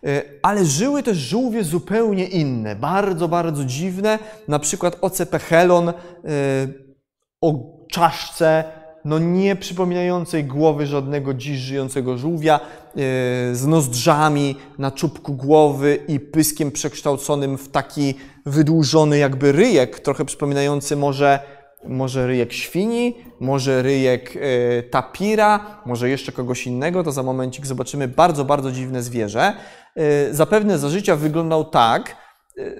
E, 0.06 0.22
ale 0.42 0.64
żyły 0.64 1.02
też 1.02 1.18
żółwie 1.18 1.64
zupełnie 1.64 2.24
inne, 2.24 2.76
bardzo, 2.76 3.28
bardzo 3.28 3.64
dziwne, 3.64 4.18
na 4.48 4.58
przykład 4.58 4.98
ocepechelon 5.00 5.88
e, 5.88 5.92
o 7.40 7.54
czaszce 7.90 8.64
no 9.04 9.18
nie 9.18 9.56
przypominającej 9.56 10.44
głowy 10.44 10.86
żadnego 10.86 11.34
dziś 11.34 11.58
żyjącego 11.58 12.18
żółwia, 12.18 12.60
e, 12.60 12.60
z 13.54 13.66
nozdrzami 13.66 14.56
na 14.78 14.90
czubku 14.90 15.34
głowy 15.34 15.98
i 16.08 16.20
pyskiem 16.20 16.72
przekształconym 16.72 17.58
w 17.58 17.68
taki 17.68 18.14
wydłużony 18.46 19.18
jakby 19.18 19.52
ryjek, 19.52 20.00
trochę 20.00 20.24
przypominający 20.24 20.96
może, 20.96 21.40
może 21.88 22.26
ryjek 22.26 22.52
świni, 22.52 23.16
może 23.40 23.82
ryjek 23.82 24.34
e, 24.36 24.82
tapira, 24.82 25.80
może 25.86 26.08
jeszcze 26.08 26.32
kogoś 26.32 26.66
innego, 26.66 27.04
to 27.04 27.12
za 27.12 27.22
momencik 27.22 27.66
zobaczymy 27.66 28.08
bardzo, 28.08 28.44
bardzo 28.44 28.72
dziwne 28.72 29.02
zwierzę. 29.02 29.52
E, 29.96 30.34
zapewne 30.34 30.78
za 30.78 30.88
życia 30.88 31.16
wyglądał 31.16 31.64
tak, 31.64 32.16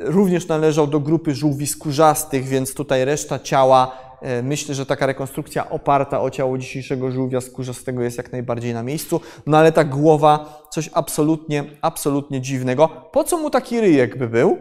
również 0.00 0.48
należał 0.48 0.86
do 0.86 1.00
grupy 1.00 1.34
żółwi 1.34 1.66
skórzastych, 1.66 2.44
więc 2.44 2.74
tutaj 2.74 3.04
reszta 3.04 3.38
ciała 3.38 4.06
myślę, 4.42 4.74
że 4.74 4.86
taka 4.86 5.06
rekonstrukcja 5.06 5.70
oparta 5.70 6.20
o 6.20 6.30
ciało 6.30 6.58
dzisiejszego 6.58 7.10
żółwia 7.10 7.40
skórzastego 7.40 8.02
jest 8.02 8.18
jak 8.18 8.32
najbardziej 8.32 8.74
na 8.74 8.82
miejscu, 8.82 9.20
no 9.46 9.58
ale 9.58 9.72
ta 9.72 9.84
głowa, 9.84 10.62
coś 10.70 10.90
absolutnie, 10.92 11.64
absolutnie 11.82 12.40
dziwnego. 12.40 12.88
Po 13.12 13.24
co 13.24 13.38
mu 13.38 13.50
taki 13.50 13.80
ryjek 13.80 14.18
by 14.18 14.28
był? 14.28 14.58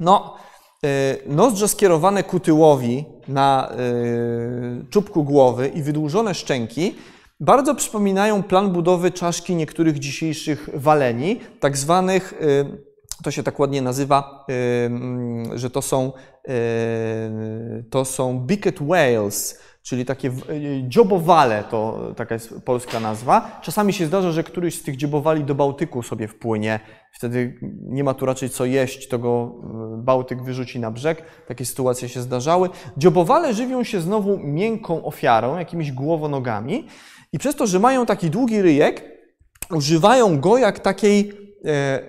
No, 0.00 0.36
nozdrze 1.26 1.68
skierowane 1.68 2.22
ku 2.22 2.40
tyłowi 2.40 3.04
na 3.28 3.70
e, 3.70 3.76
czubku 4.90 5.24
głowy 5.24 5.68
i 5.68 5.82
wydłużone 5.82 6.34
szczęki 6.34 6.94
bardzo 7.40 7.74
przypominają 7.74 8.42
plan 8.42 8.70
budowy 8.70 9.10
czaszki 9.10 9.54
niektórych 9.54 9.98
dzisiejszych 9.98 10.68
waleni, 10.74 11.40
tak 11.60 11.76
zwanych 11.76 12.34
to 13.24 13.30
się 13.30 13.42
tak 13.42 13.58
ładnie 13.58 13.82
nazywa, 13.82 14.46
że 15.54 15.70
to 15.70 15.82
są, 15.82 16.12
to 17.90 18.04
są 18.04 18.40
Bicket 18.40 18.78
Whales, 18.78 19.60
czyli 19.86 20.04
takie 20.04 20.32
dziobowale, 20.82 21.64
to 21.70 21.98
taka 22.16 22.34
jest 22.34 22.54
polska 22.64 23.00
nazwa. 23.00 23.60
Czasami 23.62 23.92
się 23.92 24.06
zdarza, 24.06 24.32
że 24.32 24.44
któryś 24.44 24.78
z 24.78 24.82
tych 24.82 24.96
dziobowali 24.96 25.44
do 25.44 25.54
Bałtyku 25.54 26.02
sobie 26.02 26.28
wpłynie. 26.28 26.80
Wtedy 27.12 27.58
nie 27.82 28.04
ma 28.04 28.14
tu 28.14 28.26
raczej 28.26 28.50
co 28.50 28.64
jeść, 28.64 29.08
to 29.08 29.18
go 29.18 29.54
Bałtyk 29.96 30.42
wyrzuci 30.42 30.80
na 30.80 30.90
brzeg. 30.90 31.22
Takie 31.48 31.64
sytuacje 31.64 32.08
się 32.08 32.20
zdarzały. 32.20 32.68
Dziobowale 32.96 33.54
żywią 33.54 33.84
się 33.84 34.00
znowu 34.00 34.38
miękką 34.38 35.04
ofiarą, 35.04 35.58
jakimiś 35.58 35.92
głowonogami 35.92 36.86
i 37.32 37.38
przez 37.38 37.56
to, 37.56 37.66
że 37.66 37.78
mają 37.78 38.06
taki 38.06 38.30
długi 38.30 38.62
ryjek, 38.62 39.04
używają 39.70 40.40
go 40.40 40.58
jak 40.58 40.78
takiej 40.78 41.46
E, 41.66 42.02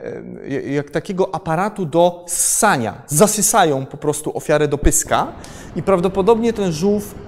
e, 0.46 0.74
jak 0.74 0.90
takiego 0.90 1.36
aparatu 1.36 1.86
do 1.86 2.26
ssania. 2.28 3.02
Zasysają 3.08 3.86
po 3.86 3.98
prostu 3.98 4.38
ofiarę 4.38 4.68
do 4.68 4.78
pyska 4.78 5.28
i 5.76 5.84
prawdopodobnie 5.84 6.54
ten 6.54 6.72
żółw 6.72 7.16
e, 7.16 7.27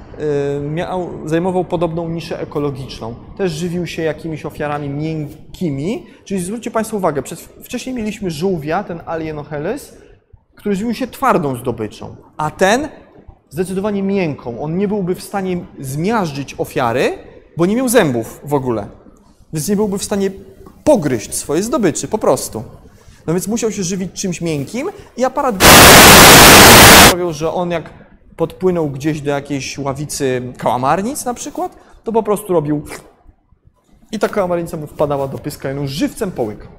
miał, 0.61 1.09
zajmował 1.25 1.65
podobną 1.65 2.09
niszę 2.09 2.41
ekologiczną. 2.41 3.15
Też 3.37 3.51
żywił 3.51 3.87
się 3.87 4.01
jakimiś 4.01 4.45
ofiarami 4.45 4.89
miękkimi, 4.89 6.05
czyli 6.25 6.41
zwróćcie 6.41 6.71
Państwo 6.71 6.97
uwagę, 6.97 7.21
przed, 7.21 7.39
wcześniej 7.39 7.95
mieliśmy 7.95 8.31
żółwia, 8.31 8.83
ten 8.83 9.01
Alienoheles, 9.05 9.97
który 10.55 10.75
żywił 10.75 10.93
się 10.93 11.07
twardą 11.07 11.55
zdobyczą, 11.55 12.15
a 12.37 12.51
ten 12.51 12.87
zdecydowanie 13.49 14.03
miękką. 14.03 14.61
On 14.61 14.77
nie 14.77 14.87
byłby 14.87 15.15
w 15.15 15.23
stanie 15.23 15.65
zmiażdżyć 15.79 16.55
ofiary, 16.57 17.17
bo 17.57 17.65
nie 17.65 17.75
miał 17.75 17.89
zębów 17.89 18.41
w 18.43 18.53
ogóle. 18.53 18.87
Więc 19.53 19.67
nie 19.67 19.75
byłby 19.75 19.97
w 19.97 20.03
stanie 20.03 20.31
pogryźć 20.83 21.33
swoje 21.33 21.63
zdobyczy, 21.63 22.07
po 22.07 22.17
prostu. 22.17 22.63
No 23.27 23.33
więc 23.33 23.47
musiał 23.47 23.71
się 23.71 23.83
żywić 23.83 24.11
czymś 24.13 24.41
miękkim 24.41 24.89
i 25.17 25.25
aparat 25.25 25.55
sprawiał, 27.07 27.33
że 27.33 27.53
on 27.53 27.71
jak 27.71 28.08
podpłynął 28.39 28.89
gdzieś 28.89 29.21
do 29.21 29.31
jakiejś 29.31 29.77
ławicy 29.77 30.41
kałamarnic 30.57 31.25
na 31.25 31.33
przykład, 31.33 31.77
to 32.03 32.11
po 32.11 32.23
prostu 32.23 32.53
robił 32.53 32.83
i 34.11 34.19
ta 34.19 34.29
kałamarnica 34.29 34.77
mu 34.77 34.87
wpadała 34.87 35.27
do 35.27 35.37
pyska 35.37 35.71
i 35.71 35.77
on 35.77 35.87
żywcem 35.87 36.31
połykał. 36.31 36.71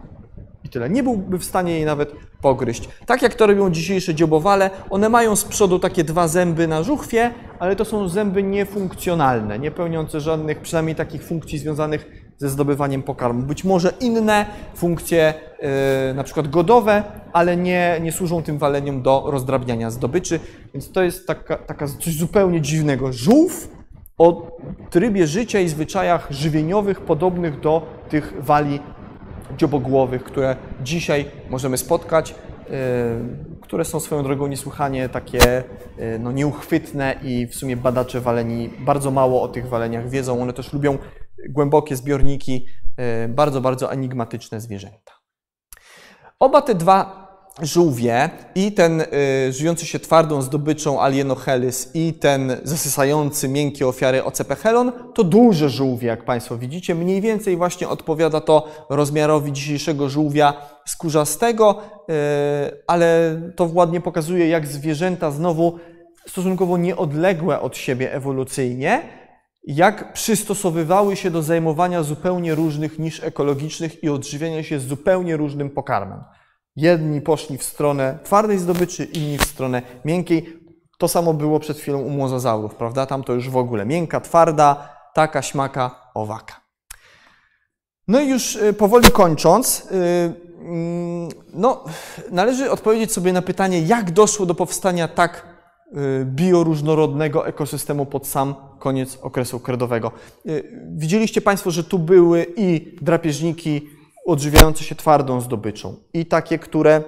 I 0.65 0.69
tyle. 0.69 0.91
Nie 0.91 1.03
byłby 1.03 1.39
w 1.39 1.45
stanie 1.45 1.73
jej 1.73 1.85
nawet 1.85 2.13
pogryźć. 2.41 2.89
Tak 3.07 3.23
jak 3.23 3.35
to 3.35 3.47
robią 3.47 3.71
dzisiejsze 3.71 4.15
dziobowale, 4.15 4.71
one 4.91 5.09
mają 5.09 5.37
z 5.37 5.45
przodu 5.45 5.79
takie 5.79 6.05
dwa 6.05 6.29
zęby 6.29 6.69
na 6.69 6.83
żuchwie, 6.83 7.31
ale 7.59 7.77
to 7.77 7.85
są 7.85 8.09
zęby 8.09 8.43
niefunkcjonalne, 8.43 9.59
nie 9.59 9.71
pełniące 9.71 10.21
żadnych, 10.21 10.61
przynajmniej 10.61 10.97
takich 10.97 11.25
funkcji 11.25 11.59
związanych 11.59 12.20
ze 12.41 12.49
zdobywaniem 12.49 13.03
pokarmu. 13.03 13.43
Być 13.43 13.65
może 13.65 13.93
inne 14.01 14.47
funkcje, 14.75 15.35
yy, 15.63 16.15
na 16.15 16.25
przykład 16.25 16.49
godowe, 16.49 17.03
ale 17.33 17.57
nie, 17.57 17.99
nie 18.03 18.13
służą 18.13 18.43
tym 18.43 18.59
waleniom 18.59 19.03
do 19.03 19.25
rozdrabniania 19.27 19.91
zdobyczy, 19.91 20.41
więc 20.75 20.93
to 20.93 21.03
jest 21.03 21.27
taka, 21.27 21.57
taka 21.57 21.87
coś 21.87 22.17
zupełnie 22.17 22.61
dziwnego. 22.61 23.13
Żółw 23.13 23.69
o 24.19 24.59
trybie 24.91 25.27
życia 25.27 25.61
i 25.61 25.69
zwyczajach 25.69 26.27
żywieniowych 26.31 27.01
podobnych 27.01 27.61
do 27.61 27.87
tych 28.09 28.35
wali 28.39 28.81
dziobogłowych, 29.57 30.25
które 30.25 30.57
dzisiaj 30.83 31.25
możemy 31.51 31.77
spotkać, 31.77 32.35
yy, 32.71 32.77
które 33.61 33.85
są 33.85 34.01
swoją 34.01 34.23
drogą 34.23 34.47
niesłychanie 34.47 35.09
takie 35.09 35.39
yy, 35.99 36.19
no, 36.19 36.33
nieuchwytne 36.33 37.15
i 37.23 37.47
w 37.47 37.55
sumie 37.55 37.77
badacze 37.77 38.21
waleni 38.21 38.71
bardzo 38.79 39.11
mało 39.11 39.43
o 39.43 39.49
tych 39.49 39.69
waleniach 39.69 40.09
wiedzą. 40.09 40.43
One 40.43 40.53
też 40.53 40.73
lubią 40.73 40.99
głębokie 41.49 41.97
zbiorniki, 41.97 42.67
e, 42.97 43.29
bardzo, 43.29 43.61
bardzo 43.61 43.93
enigmatyczne 43.93 44.61
zwierzęta. 44.61 45.13
Oba 46.39 46.63
te 46.63 46.75
dwa 46.75 47.31
żółwie 47.63 48.31
i 48.55 48.73
ten 48.73 49.01
y, 49.01 49.07
żyjący 49.53 49.87
się 49.87 49.99
twardą 49.99 50.43
zdobyczą 50.43 51.03
Alienochelis 51.03 51.91
i 51.95 52.13
ten 52.13 52.57
zasysający 52.65 53.49
miękkie 53.49 53.89
ofiary 53.89 54.25
Ocepechelon 54.25 54.93
to 55.15 55.25
duże 55.25 55.71
żółwie, 55.71 56.09
jak 56.09 56.25
Państwo 56.25 56.59
widzicie. 56.59 56.95
Mniej 56.95 57.21
więcej 57.21 57.57
właśnie 57.57 57.89
odpowiada 57.89 58.41
to 58.41 58.69
rozmiarowi 58.89 59.53
dzisiejszego 59.53 60.09
żółwia 60.09 60.55
skórzastego, 60.87 61.77
y, 62.11 62.13
ale 62.87 63.41
to 63.57 63.71
ładnie 63.73 64.01
pokazuje, 64.01 64.49
jak 64.49 64.67
zwierzęta 64.67 65.31
znowu 65.31 65.79
stosunkowo 66.27 66.77
nieodległe 66.77 67.61
od 67.61 67.77
siebie 67.77 68.13
ewolucyjnie, 68.13 69.03
jak 69.63 70.13
przystosowywały 70.13 71.17
się 71.17 71.31
do 71.31 71.43
zajmowania 71.43 72.03
zupełnie 72.03 72.55
różnych 72.55 72.99
niż 72.99 73.25
ekologicznych 73.25 74.05
i 74.05 74.09
odżywiania 74.09 74.63
się 74.63 74.81
zupełnie 74.81 75.37
różnym 75.37 75.71
pokarmem. 75.71 76.25
Jedni 76.77 77.21
poszli 77.21 77.59
w 77.59 77.63
stronę 77.63 78.19
twardej 78.25 78.59
zdobyczy, 78.59 79.05
inni 79.05 79.39
w 79.39 79.45
stronę 79.45 79.83
miękkiej. 80.05 80.61
To 80.99 81.09
samo 81.09 81.35
było 81.35 81.61
przed 81.61 81.79
chwilą 81.79 81.99
u 81.99 82.11
mozozaurów, 82.11 82.75
prawda? 82.75 83.07
Tam 83.07 83.25
to 83.25 83.33
już 83.33 83.51
w 83.51 83.57
ogóle 83.57 83.87
miękka, 83.87 84.21
twarda, 84.21 84.97
taka, 85.15 85.43
śmaka, 85.43 86.11
owaka. 86.15 86.61
No 88.09 88.21
i 88.21 88.29
już 88.29 88.57
y, 88.57 88.73
powoli 88.73 89.11
kończąc, 89.11 89.81
y, 89.81 89.95
mm, 90.61 91.29
no, 91.53 91.85
należy 92.31 92.71
odpowiedzieć 92.71 93.13
sobie 93.13 93.33
na 93.33 93.43
pytanie, 93.43 93.83
jak 93.83 94.11
doszło 94.11 94.47
do 94.47 94.55
powstania 94.55 95.09
tak 95.09 95.50
bioróżnorodnego 96.25 97.47
ekosystemu 97.47 98.07
pod 98.07 98.27
sam 98.27 98.55
koniec 98.79 99.19
okresu 99.23 99.61
kredowego. 99.61 100.13
Widzieliście 100.87 101.41
Państwo, 101.41 101.71
że 101.71 101.85
tu 101.85 101.99
były 101.99 102.47
i 102.57 102.97
drapieżniki, 103.03 103.89
odżywiające 104.27 104.85
się 104.85 104.95
twardą 104.95 105.41
zdobyczą 105.41 105.95
i 106.15 106.27
takie, 106.27 106.59
które 106.59 107.03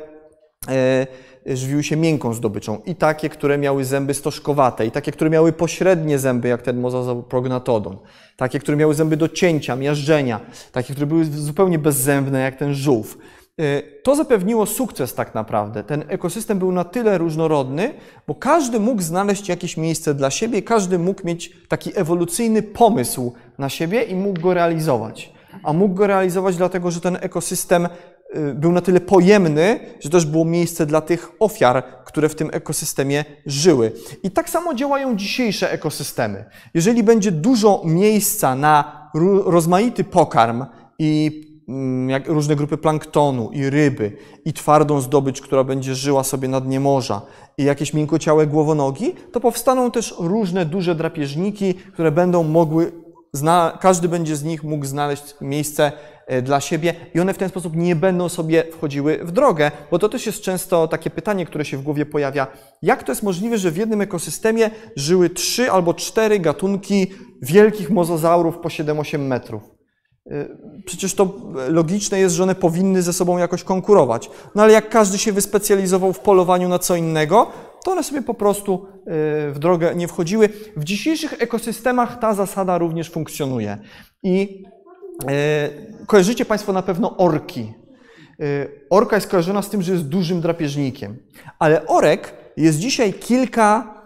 e, 0.68 1.06
żywiły 1.46 1.82
się 1.82 1.96
miękką 1.96 2.34
zdobyczą 2.34 2.80
i 2.86 2.94
takie, 2.94 3.28
które 3.28 3.58
miały 3.58 3.84
zęby 3.84 4.14
stożkowate 4.14 4.86
i 4.86 4.90
takie, 4.90 5.12
które 5.12 5.30
miały 5.30 5.52
pośrednie 5.52 6.18
zęby, 6.18 6.48
jak 6.48 6.62
ten 6.62 6.80
mozasaur 6.80 7.26
prognatodon, 7.26 7.98
takie, 8.36 8.58
które 8.58 8.76
miały 8.76 8.94
zęby 8.94 9.16
do 9.16 9.28
cięcia, 9.28 9.76
miażdżenia, 9.76 10.40
takie, 10.72 10.92
które 10.92 11.06
były 11.06 11.24
zupełnie 11.24 11.78
bezzębne, 11.78 12.40
jak 12.40 12.56
ten 12.56 12.74
żółw. 12.74 13.18
E, 13.60 13.82
to 13.82 14.16
zapewniło 14.16 14.66
sukces 14.66 15.14
tak 15.14 15.34
naprawdę. 15.34 15.84
Ten 15.84 16.04
ekosystem 16.08 16.58
był 16.58 16.72
na 16.72 16.84
tyle 16.84 17.18
różnorodny, 17.18 17.94
bo 18.26 18.34
każdy 18.34 18.80
mógł 18.80 19.02
znaleźć 19.02 19.48
jakieś 19.48 19.76
miejsce 19.76 20.14
dla 20.14 20.30
siebie, 20.30 20.62
każdy 20.62 20.98
mógł 20.98 21.26
mieć 21.26 21.52
taki 21.68 21.98
ewolucyjny 21.98 22.62
pomysł 22.62 23.32
na 23.58 23.68
siebie 23.68 24.02
i 24.02 24.14
mógł 24.14 24.40
go 24.40 24.54
realizować 24.54 25.32
a 25.62 25.72
mógł 25.72 25.94
go 25.94 26.06
realizować 26.06 26.56
dlatego, 26.56 26.90
że 26.90 27.00
ten 27.00 27.18
ekosystem 27.20 27.88
y, 28.36 28.54
był 28.54 28.72
na 28.72 28.80
tyle 28.80 29.00
pojemny, 29.00 29.80
że 30.00 30.10
też 30.10 30.26
było 30.26 30.44
miejsce 30.44 30.86
dla 30.86 31.00
tych 31.00 31.30
ofiar, 31.38 31.84
które 32.04 32.28
w 32.28 32.34
tym 32.34 32.50
ekosystemie 32.52 33.24
żyły. 33.46 33.92
I 34.22 34.30
tak 34.30 34.50
samo 34.50 34.74
działają 34.74 35.16
dzisiejsze 35.16 35.72
ekosystemy. 35.72 36.44
Jeżeli 36.74 37.02
będzie 37.02 37.32
dużo 37.32 37.82
miejsca 37.84 38.54
na 38.54 39.02
rozmaity 39.44 40.04
pokarm 40.04 40.64
i 40.98 41.51
jak 42.08 42.28
różne 42.28 42.56
grupy 42.56 42.76
planktonu 42.76 43.50
i 43.52 43.70
ryby 43.70 44.16
i 44.44 44.52
twardą 44.52 45.00
zdobycz, 45.00 45.40
która 45.40 45.64
będzie 45.64 45.94
żyła 45.94 46.24
sobie 46.24 46.48
na 46.48 46.60
dnie 46.60 46.80
morza 46.80 47.22
i 47.58 47.64
jakieś 47.64 47.94
miękociałe 47.94 48.46
głowonogi, 48.46 49.14
to 49.32 49.40
powstaną 49.40 49.90
też 49.90 50.14
różne 50.18 50.66
duże 50.66 50.94
drapieżniki, 50.94 51.74
które 51.74 52.12
będą 52.12 52.42
mogły 52.42 52.92
każdy 53.80 54.08
będzie 54.08 54.36
z 54.36 54.44
nich 54.44 54.64
mógł 54.64 54.84
znaleźć 54.84 55.34
miejsce 55.40 55.92
e, 56.26 56.42
dla 56.42 56.60
siebie 56.60 56.94
i 57.14 57.20
one 57.20 57.34
w 57.34 57.38
ten 57.38 57.48
sposób 57.48 57.76
nie 57.76 57.96
będą 57.96 58.28
sobie 58.28 58.64
wchodziły 58.72 59.18
w 59.24 59.32
drogę, 59.32 59.70
bo 59.90 59.98
to 59.98 60.08
też 60.08 60.26
jest 60.26 60.40
często 60.40 60.88
takie 60.88 61.10
pytanie, 61.10 61.46
które 61.46 61.64
się 61.64 61.76
w 61.76 61.82
głowie 61.82 62.06
pojawia. 62.06 62.46
Jak 62.82 63.02
to 63.02 63.12
jest 63.12 63.22
możliwe, 63.22 63.58
że 63.58 63.70
w 63.70 63.76
jednym 63.76 64.00
ekosystemie 64.00 64.70
żyły 64.96 65.30
trzy 65.30 65.70
albo 65.70 65.94
cztery 65.94 66.38
gatunki 66.38 67.06
wielkich 67.42 67.90
mozozaurów 67.90 68.58
po 68.58 68.68
7-8 68.68 69.18
metrów? 69.18 69.81
E, 70.30 70.48
przecież 70.84 71.14
to 71.14 71.34
logiczne 71.68 72.18
jest, 72.18 72.34
że 72.34 72.42
one 72.42 72.54
powinny 72.54 73.02
ze 73.02 73.12
sobą 73.12 73.38
jakoś 73.38 73.64
konkurować. 73.64 74.30
No 74.54 74.62
ale 74.62 74.72
jak 74.72 74.88
każdy 74.88 75.18
się 75.18 75.32
wyspecjalizował 75.32 76.12
w 76.12 76.20
polowaniu 76.20 76.68
na 76.68 76.78
co 76.78 76.96
innego, 76.96 77.50
to 77.84 77.92
one 77.92 78.02
sobie 78.02 78.22
po 78.22 78.34
prostu 78.34 78.86
e, 78.86 79.50
w 79.50 79.58
drogę 79.58 79.94
nie 79.94 80.08
wchodziły. 80.08 80.48
W 80.76 80.84
dzisiejszych 80.84 81.42
ekosystemach 81.42 82.18
ta 82.18 82.34
zasada 82.34 82.78
również 82.78 83.10
funkcjonuje. 83.10 83.78
I 84.22 84.64
e, 85.28 85.68
kojarzycie 86.06 86.44
Państwo 86.44 86.72
na 86.72 86.82
pewno 86.82 87.16
orki. 87.16 87.74
Orka 88.90 89.16
jest 89.16 89.28
kojarzona 89.28 89.62
z 89.62 89.70
tym, 89.70 89.82
że 89.82 89.92
jest 89.92 90.08
dużym 90.08 90.40
drapieżnikiem. 90.40 91.16
Ale 91.58 91.86
orek 91.86 92.34
jest 92.56 92.78
dzisiaj 92.78 93.12
kilka, 93.12 94.01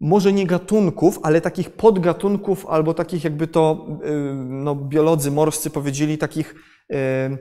może 0.00 0.32
nie 0.32 0.46
gatunków, 0.46 1.18
ale 1.22 1.40
takich 1.40 1.70
podgatunków, 1.70 2.66
albo 2.66 2.94
takich 2.94 3.24
jakby 3.24 3.46
to 3.46 3.86
no, 4.34 4.74
biolodzy 4.74 5.30
morscy 5.30 5.70
powiedzieli, 5.70 6.18
takich 6.18 6.54
e, 6.92 7.38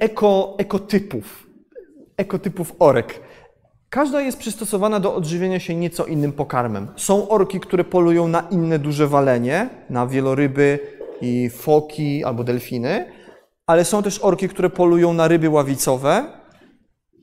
eko, 0.00 0.54
ekotypów. 0.58 1.46
Ekotypów 2.16 2.72
orek. 2.78 3.20
Każda 3.90 4.20
jest 4.20 4.38
przystosowana 4.38 5.00
do 5.00 5.14
odżywienia 5.14 5.60
się 5.60 5.74
nieco 5.74 6.04
innym 6.04 6.32
pokarmem. 6.32 6.88
Są 6.96 7.28
orki, 7.28 7.60
które 7.60 7.84
polują 7.84 8.28
na 8.28 8.40
inne 8.40 8.78
duże 8.78 9.06
walenie, 9.06 9.68
na 9.90 10.06
wieloryby 10.06 10.78
i 11.20 11.50
foki 11.50 12.24
albo 12.24 12.44
delfiny, 12.44 13.12
ale 13.66 13.84
są 13.84 14.02
też 14.02 14.18
orki, 14.18 14.48
które 14.48 14.70
polują 14.70 15.12
na 15.12 15.28
ryby 15.28 15.50
ławicowe, 15.50 16.37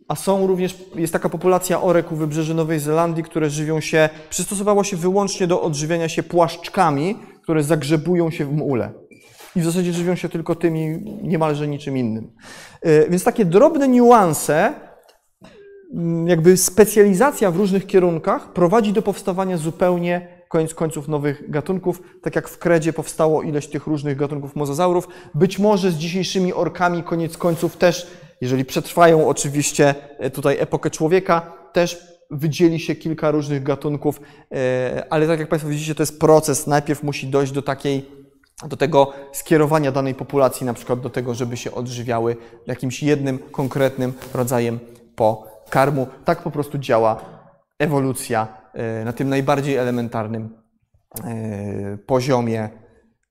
a 0.07 0.15
są 0.15 0.47
również, 0.47 0.77
jest 0.95 1.13
taka 1.13 1.29
populacja 1.29 1.81
orek 1.81 2.11
u 2.11 2.15
wybrzeży 2.15 2.53
Nowej 2.53 2.79
Zelandii, 2.79 3.23
które 3.23 3.49
żywią 3.49 3.79
się, 3.79 4.09
przystosowało 4.29 4.83
się 4.83 4.97
wyłącznie 4.97 5.47
do 5.47 5.61
odżywiania 5.61 6.09
się 6.09 6.23
płaszczkami, 6.23 7.15
które 7.43 7.63
zagrzebują 7.63 8.31
się 8.31 8.45
w 8.45 8.51
mule. 8.51 8.91
I 9.55 9.61
w 9.61 9.65
zasadzie 9.65 9.93
żywią 9.93 10.15
się 10.15 10.29
tylko 10.29 10.55
tymi, 10.55 10.97
niemalże 11.21 11.67
niczym 11.67 11.97
innym. 11.97 12.31
Y, 12.85 13.07
więc 13.09 13.23
takie 13.23 13.45
drobne 13.45 13.87
niuanse 13.87 14.73
jakby 16.25 16.57
specjalizacja 16.57 17.51
w 17.51 17.57
różnych 17.57 17.87
kierunkach 17.87 18.53
prowadzi 18.53 18.93
do 18.93 19.01
powstawania 19.01 19.57
zupełnie 19.57 20.34
koniec 20.55 20.73
końców 20.73 21.07
nowych 21.07 21.49
gatunków. 21.49 22.01
Tak 22.21 22.35
jak 22.35 22.49
w 22.49 22.57
kredzie 22.57 22.93
powstało 22.93 23.41
ileś 23.41 23.67
tych 23.67 23.87
różnych 23.87 24.17
gatunków 24.17 24.55
mozozaurów, 24.55 25.07
być 25.33 25.59
może 25.59 25.91
z 25.91 25.95
dzisiejszymi 25.95 26.53
orkami 26.53 27.03
koniec 27.03 27.37
końców 27.37 27.77
też, 27.77 28.07
jeżeli 28.41 28.65
przetrwają 28.65 29.27
oczywiście 29.27 29.95
e, 30.19 30.29
tutaj 30.29 30.57
epokę 30.59 30.89
człowieka, 30.89 31.53
też 31.73 32.07
wydzieli 32.31 32.79
się 32.79 32.95
kilka 32.95 33.31
różnych 33.31 33.63
gatunków, 33.63 34.21
e, 34.51 35.05
ale 35.09 35.27
tak 35.27 35.39
jak 35.39 35.49
Państwo 35.49 35.69
widzicie, 35.69 35.95
to 35.95 36.03
jest 36.03 36.19
proces. 36.19 36.67
Najpierw 36.67 37.03
musi 37.03 37.27
dojść 37.27 37.51
do 37.51 37.61
takiej 37.61 38.05
do 38.67 38.77
tego 38.77 39.13
skierowania 39.33 39.91
danej 39.91 40.15
populacji, 40.15 40.65
na 40.65 40.73
przykład 40.73 40.99
do 40.99 41.09
tego, 41.09 41.33
żeby 41.33 41.57
się 41.57 41.71
odżywiały 41.71 42.35
jakimś 42.67 43.03
jednym 43.03 43.39
konkretnym 43.39 44.13
rodzajem 44.33 44.79
po 45.15 45.47
karmu. 45.69 46.07
Tak 46.25 46.41
po 46.41 46.51
prostu 46.51 46.77
działa 46.77 47.21
ewolucja 47.79 48.64
na 49.05 49.13
tym 49.13 49.29
najbardziej 49.29 49.75
elementarnym 49.75 50.49
e, 51.23 51.97
poziomie 51.97 52.69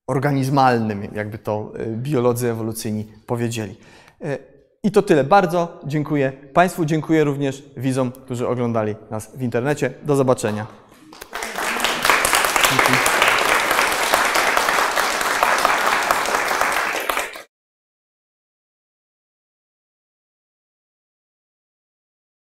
organizmalnym, 0.07 1.09
jakby 1.15 1.39
to 1.39 1.73
e, 1.79 1.87
biolodzy 1.87 2.51
ewolucyjni 2.51 3.13
powiedzieli. 3.27 3.77
I 4.83 4.91
to 4.91 5.03
tyle. 5.03 5.25
Bardzo 5.25 5.81
dziękuję 5.87 6.33
Państwu, 6.33 6.85
dziękuję 6.85 7.25
również 7.25 7.65
widzom, 7.77 8.13
którzy 8.13 8.49
oglądali 8.49 8.95
nas 9.11 9.37
w 9.37 9.43
internecie. 9.43 9.91
Do 10.03 10.17
zobaczenia. 10.17 10.67